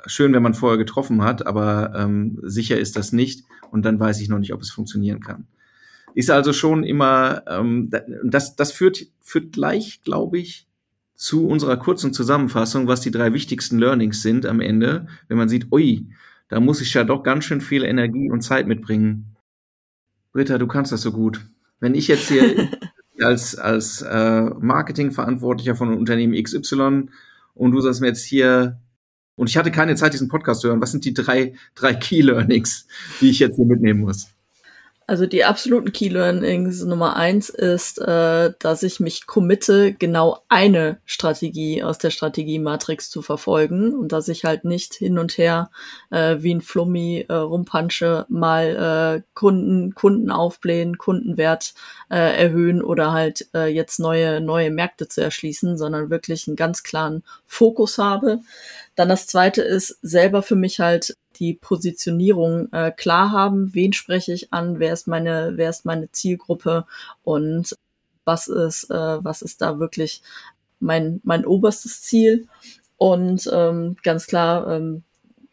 schön, 0.07 0.33
wenn 0.33 0.43
man 0.43 0.55
vorher 0.55 0.77
getroffen 0.77 1.21
hat, 1.21 1.45
aber 1.45 1.93
ähm, 1.95 2.39
sicher 2.41 2.79
ist 2.79 2.95
das 2.95 3.11
nicht 3.11 3.43
und 3.71 3.83
dann 3.85 3.99
weiß 3.99 4.19
ich 4.19 4.29
noch 4.29 4.39
nicht, 4.39 4.53
ob 4.53 4.61
es 4.61 4.71
funktionieren 4.71 5.19
kann. 5.19 5.47
Ist 6.17 6.31
also 6.31 6.51
schon 6.51 6.83
immer, 6.83 7.43
ähm, 7.47 7.91
das, 8.23 8.55
das 8.55 8.71
führt, 8.71 9.05
führt 9.21 9.53
gleich, 9.53 10.01
glaube 10.03 10.39
ich, 10.39 10.65
zu 11.13 11.47
unserer 11.47 11.77
kurzen 11.77 12.11
Zusammenfassung, 12.11 12.87
was 12.87 13.01
die 13.01 13.11
drei 13.11 13.33
wichtigsten 13.33 13.77
Learnings 13.77 14.23
sind 14.23 14.47
am 14.47 14.59
Ende, 14.59 15.05
wenn 15.27 15.37
man 15.37 15.47
sieht, 15.47 15.71
ui, 15.71 16.07
da 16.49 16.59
muss 16.59 16.81
ich 16.81 16.91
ja 16.95 17.03
doch 17.03 17.21
ganz 17.21 17.45
schön 17.45 17.61
viel 17.61 17.83
Energie 17.83 18.31
und 18.31 18.41
Zeit 18.41 18.65
mitbringen. 18.65 19.35
Britta, 20.31 20.57
du 20.57 20.65
kannst 20.65 20.91
das 20.91 21.03
so 21.03 21.11
gut. 21.11 21.45
Wenn 21.79 21.93
ich 21.93 22.07
jetzt 22.07 22.29
hier 22.29 22.67
als, 23.21 23.53
als 23.53 24.01
äh, 24.01 24.41
Marketingverantwortlicher 24.41 25.75
von 25.75 25.95
Unternehmen 25.95 26.33
XY 26.33 27.09
und 27.53 27.71
du 27.73 27.79
sagst 27.79 28.01
mir 28.01 28.07
jetzt 28.07 28.25
hier, 28.25 28.79
und 29.35 29.51
ich 29.51 29.57
hatte 29.57 29.69
keine 29.69 29.93
Zeit, 29.93 30.13
diesen 30.13 30.29
Podcast 30.29 30.61
zu 30.61 30.69
hören, 30.69 30.81
was 30.81 30.89
sind 30.89 31.05
die 31.05 31.13
drei, 31.13 31.53
drei 31.75 31.93
Key 31.93 32.21
Learnings, 32.21 32.87
die 33.21 33.29
ich 33.29 33.37
jetzt 33.37 33.57
hier 33.57 33.67
mitnehmen 33.67 33.99
muss? 33.99 34.29
Also 35.09 35.25
die 35.25 35.45
absoluten 35.45 35.93
Key 35.93 36.09
Learnings 36.09 36.83
Nummer 36.83 37.15
eins 37.15 37.47
ist, 37.47 37.97
äh, 37.97 38.51
dass 38.59 38.83
ich 38.83 38.99
mich 38.99 39.25
committe, 39.25 39.93
genau 39.93 40.43
eine 40.49 40.99
Strategie 41.05 41.81
aus 41.81 41.97
der 41.97 42.09
Strategie-Matrix 42.09 43.09
zu 43.09 43.21
verfolgen 43.21 43.95
und 43.95 44.11
dass 44.11 44.27
ich 44.27 44.43
halt 44.43 44.65
nicht 44.65 44.95
hin 44.95 45.17
und 45.17 45.37
her 45.37 45.71
äh, 46.09 46.35
wie 46.39 46.53
ein 46.53 46.59
Flummi 46.59 47.25
äh, 47.29 47.33
rumpunche, 47.33 48.25
mal 48.27 49.21
äh, 49.23 49.23
Kunden, 49.33 49.95
Kunden 49.95 50.29
aufblähen, 50.29 50.97
Kundenwert 50.97 51.73
äh, 52.09 52.43
erhöhen 52.43 52.83
oder 52.83 53.13
halt 53.13 53.47
äh, 53.53 53.67
jetzt 53.73 53.99
neue, 53.99 54.41
neue 54.41 54.71
Märkte 54.71 55.07
zu 55.07 55.21
erschließen, 55.21 55.77
sondern 55.77 56.09
wirklich 56.09 56.47
einen 56.47 56.57
ganz 56.57 56.83
klaren 56.83 57.23
Fokus 57.45 57.97
habe. 57.97 58.39
Dann 58.95 59.07
das 59.07 59.25
zweite 59.27 59.61
ist, 59.61 59.99
selber 60.01 60.41
für 60.41 60.55
mich 60.55 60.81
halt 60.81 61.15
die 61.39 61.53
Positionierung 61.53 62.71
äh, 62.71 62.91
klar 62.91 63.31
haben, 63.31 63.73
wen 63.73 63.93
spreche 63.93 64.33
ich 64.33 64.53
an, 64.53 64.79
wer 64.79 64.93
ist 64.93 65.07
meine, 65.07 65.53
wer 65.55 65.69
ist 65.69 65.85
meine 65.85 66.11
Zielgruppe 66.11 66.85
und 67.23 67.75
was 68.25 68.47
ist, 68.47 68.89
äh, 68.91 69.23
was 69.23 69.41
ist 69.41 69.61
da 69.61 69.79
wirklich 69.79 70.21
mein, 70.79 71.21
mein 71.23 71.45
oberstes 71.45 72.01
Ziel. 72.01 72.47
Und 72.97 73.49
ähm, 73.53 73.95
ganz 74.03 74.27
klar, 74.27 74.67
ähm, 74.75 75.03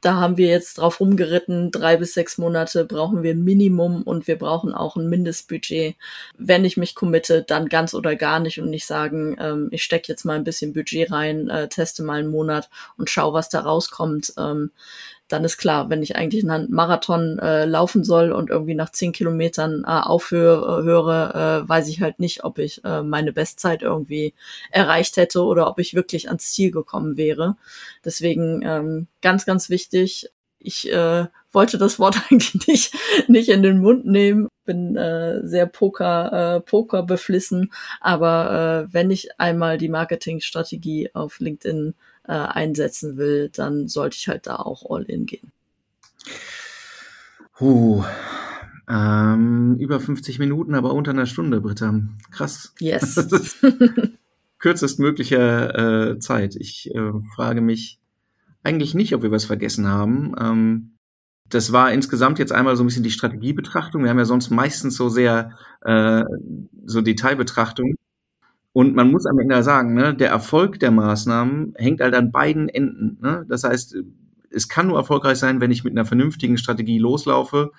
da 0.05 0.17
haben 0.17 0.37
wir 0.37 0.49
jetzt 0.49 0.75
drauf 0.75 1.01
rumgeritten, 1.01 1.71
drei 1.71 1.97
bis 1.97 2.13
sechs 2.13 2.37
Monate 2.37 2.85
brauchen 2.85 3.23
wir 3.23 3.35
Minimum 3.35 4.03
und 4.03 4.27
wir 4.27 4.37
brauchen 4.37 4.75
auch 4.75 4.97
ein 4.97 5.09
Mindestbudget. 5.09 5.97
Wenn 6.37 6.67
ich 6.67 6.77
mich 6.77 6.95
committe, 6.95 7.43
dann 7.43 7.71
ganz 7.71 7.95
oder 7.95 8.15
gar 8.15 8.39
nicht 8.39 8.61
und 8.61 8.69
nicht 8.69 8.85
sagen, 8.85 9.37
ähm, 9.41 9.69
ich 9.71 9.83
stecke 9.83 10.13
jetzt 10.13 10.25
mal 10.25 10.37
ein 10.37 10.45
bisschen 10.45 10.75
Budget 10.75 11.11
rein, 11.11 11.49
äh, 11.49 11.69
teste 11.69 12.03
mal 12.03 12.19
einen 12.19 12.31
Monat 12.31 12.69
und 12.99 13.09
schau, 13.09 13.33
was 13.33 13.49
da 13.49 13.61
rauskommt. 13.61 14.35
Ähm, 14.37 14.73
dann 15.29 15.45
ist 15.45 15.57
klar, 15.57 15.89
wenn 15.89 16.03
ich 16.03 16.17
eigentlich 16.17 16.49
einen 16.49 16.71
Marathon 16.71 17.39
äh, 17.39 17.65
laufen 17.65 18.05
soll 18.05 18.31
und 18.31 18.51
irgendwie 18.51 18.75
nach 18.75 18.91
zehn 18.91 19.13
Kilometern 19.13 19.85
äh, 19.87 19.91
aufhöre, 19.91 21.65
äh, 21.65 21.69
weiß 21.69 21.89
ich 21.89 22.03
halt 22.03 22.19
nicht, 22.19 22.45
ob 22.45 22.59
ich 22.59 22.85
äh, 22.85 23.03
meine 23.03 23.33
Bestzeit 23.33 23.83
irgendwie 23.83 24.35
erreicht 24.71 25.17
hätte 25.17 25.43
oder 25.43 25.69
ob 25.69 25.79
ich 25.79 25.95
wirklich 25.95 26.29
ans 26.29 26.53
Ziel 26.53 26.71
gekommen 26.71 27.17
wäre. 27.17 27.57
Deswegen 28.05 28.63
ähm, 28.63 29.07
ganz, 29.23 29.47
ganz 29.47 29.71
wichtig. 29.71 30.31
Ich 30.59 30.91
äh, 30.93 31.27
wollte 31.53 31.79
das 31.79 31.99
Wort 31.99 32.17
eigentlich 32.31 32.67
nicht, 32.67 32.95
nicht 33.29 33.49
in 33.49 33.63
den 33.63 33.81
Mund 33.81 34.05
nehmen. 34.05 34.49
Bin 34.67 34.97
äh, 34.97 35.47
sehr 35.47 35.67
Poker, 35.67 36.57
äh, 36.57 36.61
Poker 36.61 37.03
beflissen. 37.03 37.73
Aber 38.01 38.87
äh, 38.89 38.93
wenn 38.93 39.11
ich 39.11 39.41
einmal 39.41 39.79
die 39.79 39.89
Marketingstrategie 39.89 41.11
auf 41.15 41.41
LinkedIn 41.41 41.95
äh, 42.27 42.33
einsetzen 42.33 43.17
will, 43.17 43.51
dann 43.51 43.89
sollte 43.89 44.17
ich 44.17 44.29
halt 44.29 44.47
da 44.47 44.57
auch 44.57 44.91
all 44.91 45.05
in 45.05 45.27
gehen. 45.27 45.53
Huh. 47.61 48.05
Ähm, 48.89 49.77
über 49.79 50.01
50 50.01 50.39
Minuten, 50.39 50.75
aber 50.75 50.93
unter 50.93 51.13
einer 51.13 51.27
Stunde, 51.27 51.61
Britta. 51.61 52.01
Krass. 52.31 52.75
Yes. 52.81 53.17
Kürzestmöglicher 54.59 56.13
äh, 56.13 56.19
Zeit. 56.19 56.57
Ich 56.57 56.95
äh, 56.95 57.13
frage 57.35 57.61
mich 57.61 58.01
eigentlich 58.63 58.95
nicht, 58.95 59.15
ob 59.15 59.23
wir 59.23 59.31
was 59.31 59.45
vergessen 59.45 59.89
haben. 59.89 60.35
Ähm, 60.41 60.97
Das 61.51 61.73
war 61.73 61.93
insgesamt 61.93 62.39
jetzt 62.39 62.53
einmal 62.53 62.77
so 62.77 62.85
ein 62.85 62.87
bisschen 62.89 63.03
die 63.05 63.11
Strategiebetrachtung. 63.11 64.03
Wir 64.03 64.11
haben 64.11 64.19
ja 64.19 64.25
sonst 64.27 64.51
meistens 64.51 64.97
so 64.97 65.09
sehr 65.11 65.53
äh, 65.83 66.25
so 66.87 67.03
Detailbetrachtung. 67.03 67.97
Und 68.75 68.97
man 68.97 69.13
muss 69.13 69.25
am 69.25 69.39
Ende 69.39 69.63
sagen, 69.63 69.95
ne, 69.95 70.17
der 70.17 70.31
Erfolg 70.31 70.81
der 70.81 70.91
Maßnahmen 70.91 71.75
hängt 71.77 72.01
halt 72.01 72.13
an 72.13 72.33
beiden 72.33 72.69
Enden. 72.69 73.19
Ne? 73.23 73.47
Das 73.49 73.63
heißt, 73.63 73.97
es 74.51 74.69
kann 74.69 74.89
nur 74.89 74.99
erfolgreich 74.99 75.39
sein, 75.39 75.61
wenn 75.61 75.71
ich 75.71 75.85
mit 75.85 75.93
einer 75.93 76.05
vernünftigen 76.05 76.59
Strategie 76.59 76.99
loslaufe. 76.99 77.71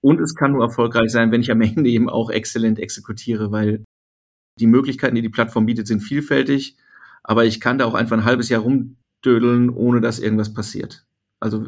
Und 0.00 0.18
es 0.18 0.34
kann 0.34 0.52
nur 0.52 0.62
erfolgreich 0.62 1.10
sein, 1.10 1.30
wenn 1.30 1.42
ich 1.42 1.50
am 1.50 1.60
Ende 1.60 1.90
eben 1.90 2.08
auch 2.08 2.30
exzellent 2.30 2.78
exekutiere, 2.78 3.52
weil 3.52 3.84
die 4.58 4.66
Möglichkeiten, 4.66 5.14
die 5.14 5.20
die 5.20 5.28
Plattform 5.28 5.66
bietet, 5.66 5.86
sind 5.86 6.00
vielfältig. 6.00 6.78
Aber 7.22 7.44
ich 7.44 7.60
kann 7.60 7.76
da 7.76 7.84
auch 7.84 7.94
einfach 7.94 8.16
ein 8.16 8.24
halbes 8.24 8.48
Jahr 8.48 8.62
rumdödeln, 8.62 9.68
ohne 9.68 10.00
dass 10.00 10.18
irgendwas 10.18 10.54
passiert. 10.54 11.04
Also 11.38 11.66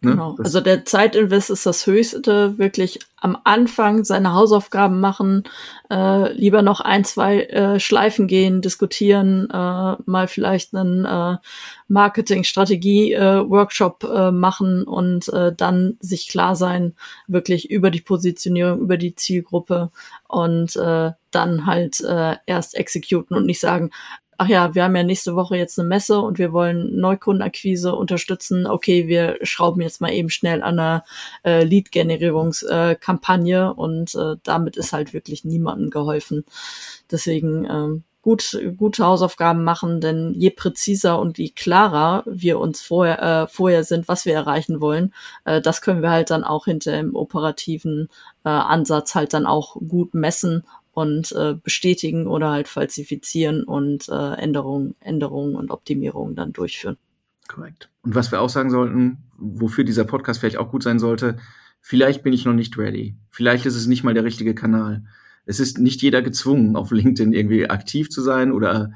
Ne? 0.00 0.12
Genau. 0.12 0.36
Also 0.38 0.60
der 0.60 0.84
Zeitinvest 0.84 1.50
ist 1.50 1.66
das 1.66 1.84
Höchste, 1.84 2.56
wirklich 2.56 3.00
am 3.16 3.36
Anfang 3.42 4.04
seine 4.04 4.32
Hausaufgaben 4.32 5.00
machen, 5.00 5.42
äh, 5.90 6.32
lieber 6.34 6.62
noch 6.62 6.80
ein, 6.80 7.04
zwei 7.04 7.40
äh, 7.42 7.80
Schleifen 7.80 8.28
gehen, 8.28 8.62
diskutieren, 8.62 9.50
äh, 9.50 9.96
mal 10.06 10.28
vielleicht 10.28 10.72
einen 10.72 11.04
äh, 11.04 11.38
Marketing-Strategie-Workshop 11.88 14.04
äh, 14.04 14.30
machen 14.30 14.84
und 14.84 15.28
äh, 15.30 15.52
dann 15.52 15.96
sich 15.98 16.28
klar 16.28 16.54
sein, 16.54 16.94
wirklich 17.26 17.68
über 17.68 17.90
die 17.90 18.02
Positionierung, 18.02 18.78
über 18.78 18.98
die 18.98 19.16
Zielgruppe 19.16 19.90
und 20.28 20.76
äh, 20.76 21.10
dann 21.32 21.66
halt 21.66 22.00
äh, 22.02 22.36
erst 22.46 22.76
exekuten 22.76 23.36
und 23.36 23.46
nicht 23.46 23.60
sagen, 23.60 23.90
ach 24.38 24.48
ja, 24.48 24.74
wir 24.74 24.84
haben 24.84 24.96
ja 24.96 25.02
nächste 25.02 25.34
Woche 25.34 25.56
jetzt 25.56 25.78
eine 25.78 25.88
Messe 25.88 26.20
und 26.20 26.38
wir 26.38 26.52
wollen 26.52 26.98
Neukundenakquise 26.98 27.94
unterstützen. 27.94 28.66
Okay, 28.66 29.08
wir 29.08 29.38
schrauben 29.42 29.82
jetzt 29.82 30.00
mal 30.00 30.12
eben 30.12 30.30
schnell 30.30 30.62
an 30.62 30.78
einer 30.78 31.04
äh, 31.44 31.64
Lead-Generierungskampagne 31.64 33.58
äh, 33.58 33.80
und 33.80 34.14
äh, 34.14 34.36
damit 34.44 34.76
ist 34.76 34.92
halt 34.92 35.12
wirklich 35.12 35.44
niemandem 35.44 35.90
geholfen. 35.90 36.44
Deswegen 37.10 37.64
ähm, 37.64 38.04
gut, 38.22 38.56
gute 38.76 39.04
Hausaufgaben 39.04 39.64
machen, 39.64 40.00
denn 40.00 40.34
je 40.34 40.50
präziser 40.50 41.18
und 41.18 41.38
je 41.38 41.50
klarer 41.50 42.22
wir 42.26 42.60
uns 42.60 42.80
vorher, 42.80 43.22
äh, 43.22 43.46
vorher 43.48 43.84
sind, 43.84 44.06
was 44.06 44.24
wir 44.24 44.34
erreichen 44.34 44.80
wollen, 44.80 45.14
äh, 45.46 45.60
das 45.60 45.82
können 45.82 46.02
wir 46.02 46.10
halt 46.10 46.30
dann 46.30 46.44
auch 46.44 46.66
hinter 46.66 46.96
im 46.98 47.16
operativen 47.16 48.08
äh, 48.44 48.50
Ansatz 48.50 49.14
halt 49.14 49.34
dann 49.34 49.46
auch 49.46 49.76
gut 49.76 50.14
messen 50.14 50.64
und 50.98 51.30
äh, 51.30 51.54
bestätigen 51.54 52.26
oder 52.26 52.50
halt 52.50 52.66
falsifizieren 52.66 53.62
und 53.62 54.08
äh, 54.08 54.34
Änderungen, 54.34 54.96
Änderungen 54.98 55.54
und 55.54 55.70
Optimierungen 55.70 56.34
dann 56.34 56.52
durchführen. 56.52 56.96
Korrekt. 57.46 57.88
Und 58.02 58.16
was 58.16 58.32
wir 58.32 58.40
auch 58.40 58.48
sagen 58.48 58.70
sollten, 58.70 59.18
wofür 59.36 59.84
dieser 59.84 60.04
Podcast 60.04 60.40
vielleicht 60.40 60.56
auch 60.56 60.72
gut 60.72 60.82
sein 60.82 60.98
sollte, 60.98 61.38
vielleicht 61.80 62.24
bin 62.24 62.32
ich 62.32 62.44
noch 62.44 62.52
nicht 62.52 62.76
ready. 62.76 63.16
Vielleicht 63.30 63.64
ist 63.64 63.76
es 63.76 63.86
nicht 63.86 64.02
mal 64.02 64.12
der 64.12 64.24
richtige 64.24 64.56
Kanal. 64.56 65.04
Es 65.46 65.60
ist 65.60 65.78
nicht 65.78 66.02
jeder 66.02 66.20
gezwungen, 66.20 66.74
auf 66.74 66.90
LinkedIn 66.90 67.32
irgendwie 67.32 67.70
aktiv 67.70 68.10
zu 68.10 68.20
sein 68.20 68.50
oder 68.50 68.90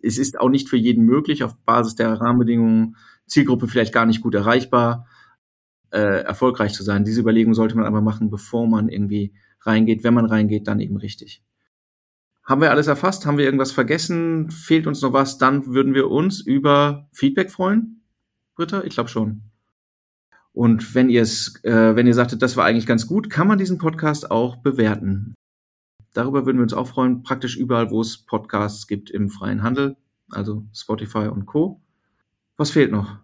es 0.00 0.18
ist 0.18 0.38
auch 0.38 0.48
nicht 0.48 0.68
für 0.68 0.76
jeden 0.76 1.04
möglich, 1.04 1.42
auf 1.42 1.56
Basis 1.64 1.96
der 1.96 2.12
Rahmenbedingungen, 2.12 2.94
Zielgruppe 3.26 3.66
vielleicht 3.66 3.92
gar 3.92 4.06
nicht 4.06 4.20
gut 4.20 4.36
erreichbar, 4.36 5.08
äh, 5.92 6.22
erfolgreich 6.22 6.72
zu 6.72 6.82
sein. 6.82 7.04
Diese 7.04 7.20
Überlegung 7.20 7.54
sollte 7.54 7.76
man 7.76 7.86
aber 7.86 8.00
machen, 8.00 8.30
bevor 8.30 8.66
man 8.66 8.88
irgendwie 8.88 9.34
reingeht. 9.60 10.04
Wenn 10.04 10.14
man 10.14 10.26
reingeht, 10.26 10.66
dann 10.66 10.80
eben 10.80 10.96
richtig. 10.96 11.42
Haben 12.44 12.60
wir 12.60 12.70
alles 12.70 12.88
erfasst? 12.88 13.24
Haben 13.24 13.38
wir 13.38 13.44
irgendwas 13.44 13.72
vergessen? 13.72 14.50
Fehlt 14.50 14.86
uns 14.86 15.00
noch 15.02 15.12
was? 15.12 15.38
Dann 15.38 15.66
würden 15.66 15.94
wir 15.94 16.10
uns 16.10 16.40
über 16.40 17.08
Feedback 17.12 17.50
freuen. 17.50 18.02
Britta, 18.56 18.82
ich 18.84 18.94
glaube 18.94 19.08
schon. 19.08 19.42
Und 20.52 20.94
wenn 20.94 21.08
ihr 21.08 21.22
es, 21.22 21.62
äh, 21.64 21.96
wenn 21.96 22.06
ihr 22.06 22.14
sagtet, 22.14 22.42
das 22.42 22.56
war 22.56 22.64
eigentlich 22.64 22.86
ganz 22.86 23.06
gut, 23.06 23.30
kann 23.30 23.46
man 23.48 23.58
diesen 23.58 23.78
Podcast 23.78 24.30
auch 24.30 24.56
bewerten. 24.56 25.34
Darüber 26.12 26.44
würden 26.44 26.58
wir 26.58 26.64
uns 26.64 26.74
auch 26.74 26.88
freuen, 26.88 27.22
praktisch 27.22 27.56
überall, 27.56 27.90
wo 27.90 28.00
es 28.00 28.18
Podcasts 28.18 28.86
gibt 28.86 29.10
im 29.10 29.30
freien 29.30 29.62
Handel, 29.62 29.96
also 30.30 30.66
Spotify 30.74 31.28
und 31.28 31.46
Co. 31.46 31.80
Was 32.58 32.70
fehlt 32.70 32.92
noch? 32.92 33.18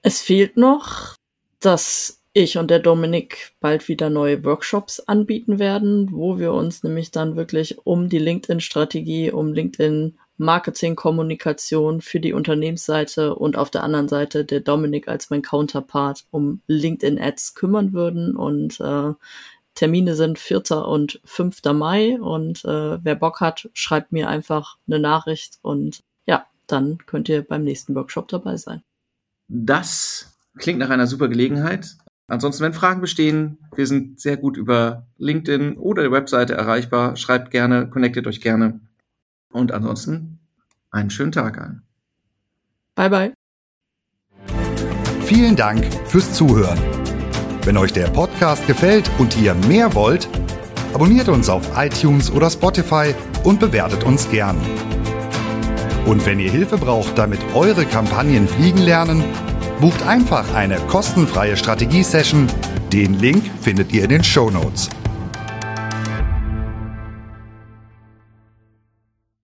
Es 0.00 0.22
fehlt 0.22 0.56
noch, 0.56 1.14
dass 1.60 2.20
ich 2.32 2.58
und 2.58 2.70
der 2.70 2.78
Dominik 2.78 3.52
bald 3.60 3.88
wieder 3.88 4.08
neue 4.08 4.44
Workshops 4.44 5.00
anbieten 5.00 5.58
werden, 5.58 6.08
wo 6.12 6.38
wir 6.38 6.52
uns 6.52 6.82
nämlich 6.82 7.10
dann 7.10 7.36
wirklich 7.36 7.78
um 7.84 8.08
die 8.08 8.18
LinkedIn-Strategie, 8.18 9.32
um 9.32 9.52
LinkedIn 9.52 10.16
Marketing-Kommunikation 10.40 12.00
für 12.00 12.18
die 12.18 12.32
Unternehmensseite 12.32 13.34
und 13.34 13.56
auf 13.56 13.70
der 13.70 13.82
anderen 13.82 14.08
Seite 14.08 14.44
der 14.44 14.60
Dominik 14.60 15.06
als 15.06 15.28
mein 15.28 15.42
Counterpart 15.42 16.24
um 16.30 16.62
LinkedIn-Ads 16.66 17.54
kümmern 17.54 17.92
würden. 17.92 18.36
Und 18.36 18.80
äh, 18.80 19.12
Termine 19.74 20.14
sind 20.14 20.38
4. 20.38 20.86
und 20.86 21.20
5. 21.24 21.62
Mai. 21.74 22.18
Und 22.20 22.64
äh, 22.64 23.04
wer 23.04 23.14
Bock 23.16 23.40
hat, 23.40 23.68
schreibt 23.74 24.12
mir 24.12 24.28
einfach 24.28 24.78
eine 24.86 24.98
Nachricht 24.98 25.58
und 25.62 26.02
ja, 26.26 26.46
dann 26.66 26.98
könnt 27.06 27.28
ihr 27.28 27.42
beim 27.42 27.64
nächsten 27.64 27.94
Workshop 27.94 28.28
dabei 28.28 28.56
sein. 28.56 28.82
Das 29.48 30.29
klingt 30.58 30.78
nach 30.78 30.90
einer 30.90 31.06
super 31.06 31.28
Gelegenheit. 31.28 31.96
Ansonsten, 32.26 32.62
wenn 32.62 32.72
Fragen 32.72 33.00
bestehen, 33.00 33.58
wir 33.74 33.86
sind 33.86 34.20
sehr 34.20 34.36
gut 34.36 34.56
über 34.56 35.08
LinkedIn 35.18 35.76
oder 35.76 36.02
der 36.02 36.12
Webseite 36.12 36.54
erreichbar. 36.54 37.16
Schreibt 37.16 37.50
gerne, 37.50 37.88
connectet 37.88 38.26
euch 38.26 38.40
gerne. 38.40 38.80
Und 39.52 39.72
ansonsten 39.72 40.38
einen 40.92 41.10
schönen 41.10 41.32
Tag 41.32 41.58
allen. 41.60 41.82
Bye 42.94 43.10
bye. 43.10 43.34
Vielen 45.24 45.56
Dank 45.56 45.84
fürs 46.06 46.32
Zuhören. 46.34 46.78
Wenn 47.64 47.76
euch 47.76 47.92
der 47.92 48.08
Podcast 48.08 48.66
gefällt 48.66 49.10
und 49.18 49.36
ihr 49.40 49.54
mehr 49.54 49.94
wollt, 49.94 50.28
abonniert 50.94 51.28
uns 51.28 51.48
auf 51.48 51.76
iTunes 51.76 52.30
oder 52.30 52.48
Spotify 52.48 53.14
und 53.44 53.60
bewertet 53.60 54.04
uns 54.04 54.30
gern. 54.30 54.56
Und 56.06 56.24
wenn 56.26 56.40
ihr 56.40 56.50
Hilfe 56.50 56.78
braucht, 56.78 57.18
damit 57.18 57.40
eure 57.54 57.84
Kampagnen 57.84 58.48
fliegen 58.48 58.78
lernen, 58.78 59.22
Bucht 59.80 60.02
einfach 60.02 60.52
eine 60.54 60.76
kostenfreie 60.76 61.56
Strategie-Session. 61.56 62.48
Den 62.92 63.14
Link 63.14 63.44
findet 63.62 63.92
ihr 63.92 64.02
in 64.04 64.10
den 64.10 64.24
Show 64.24 64.50
Notes. 64.50 64.90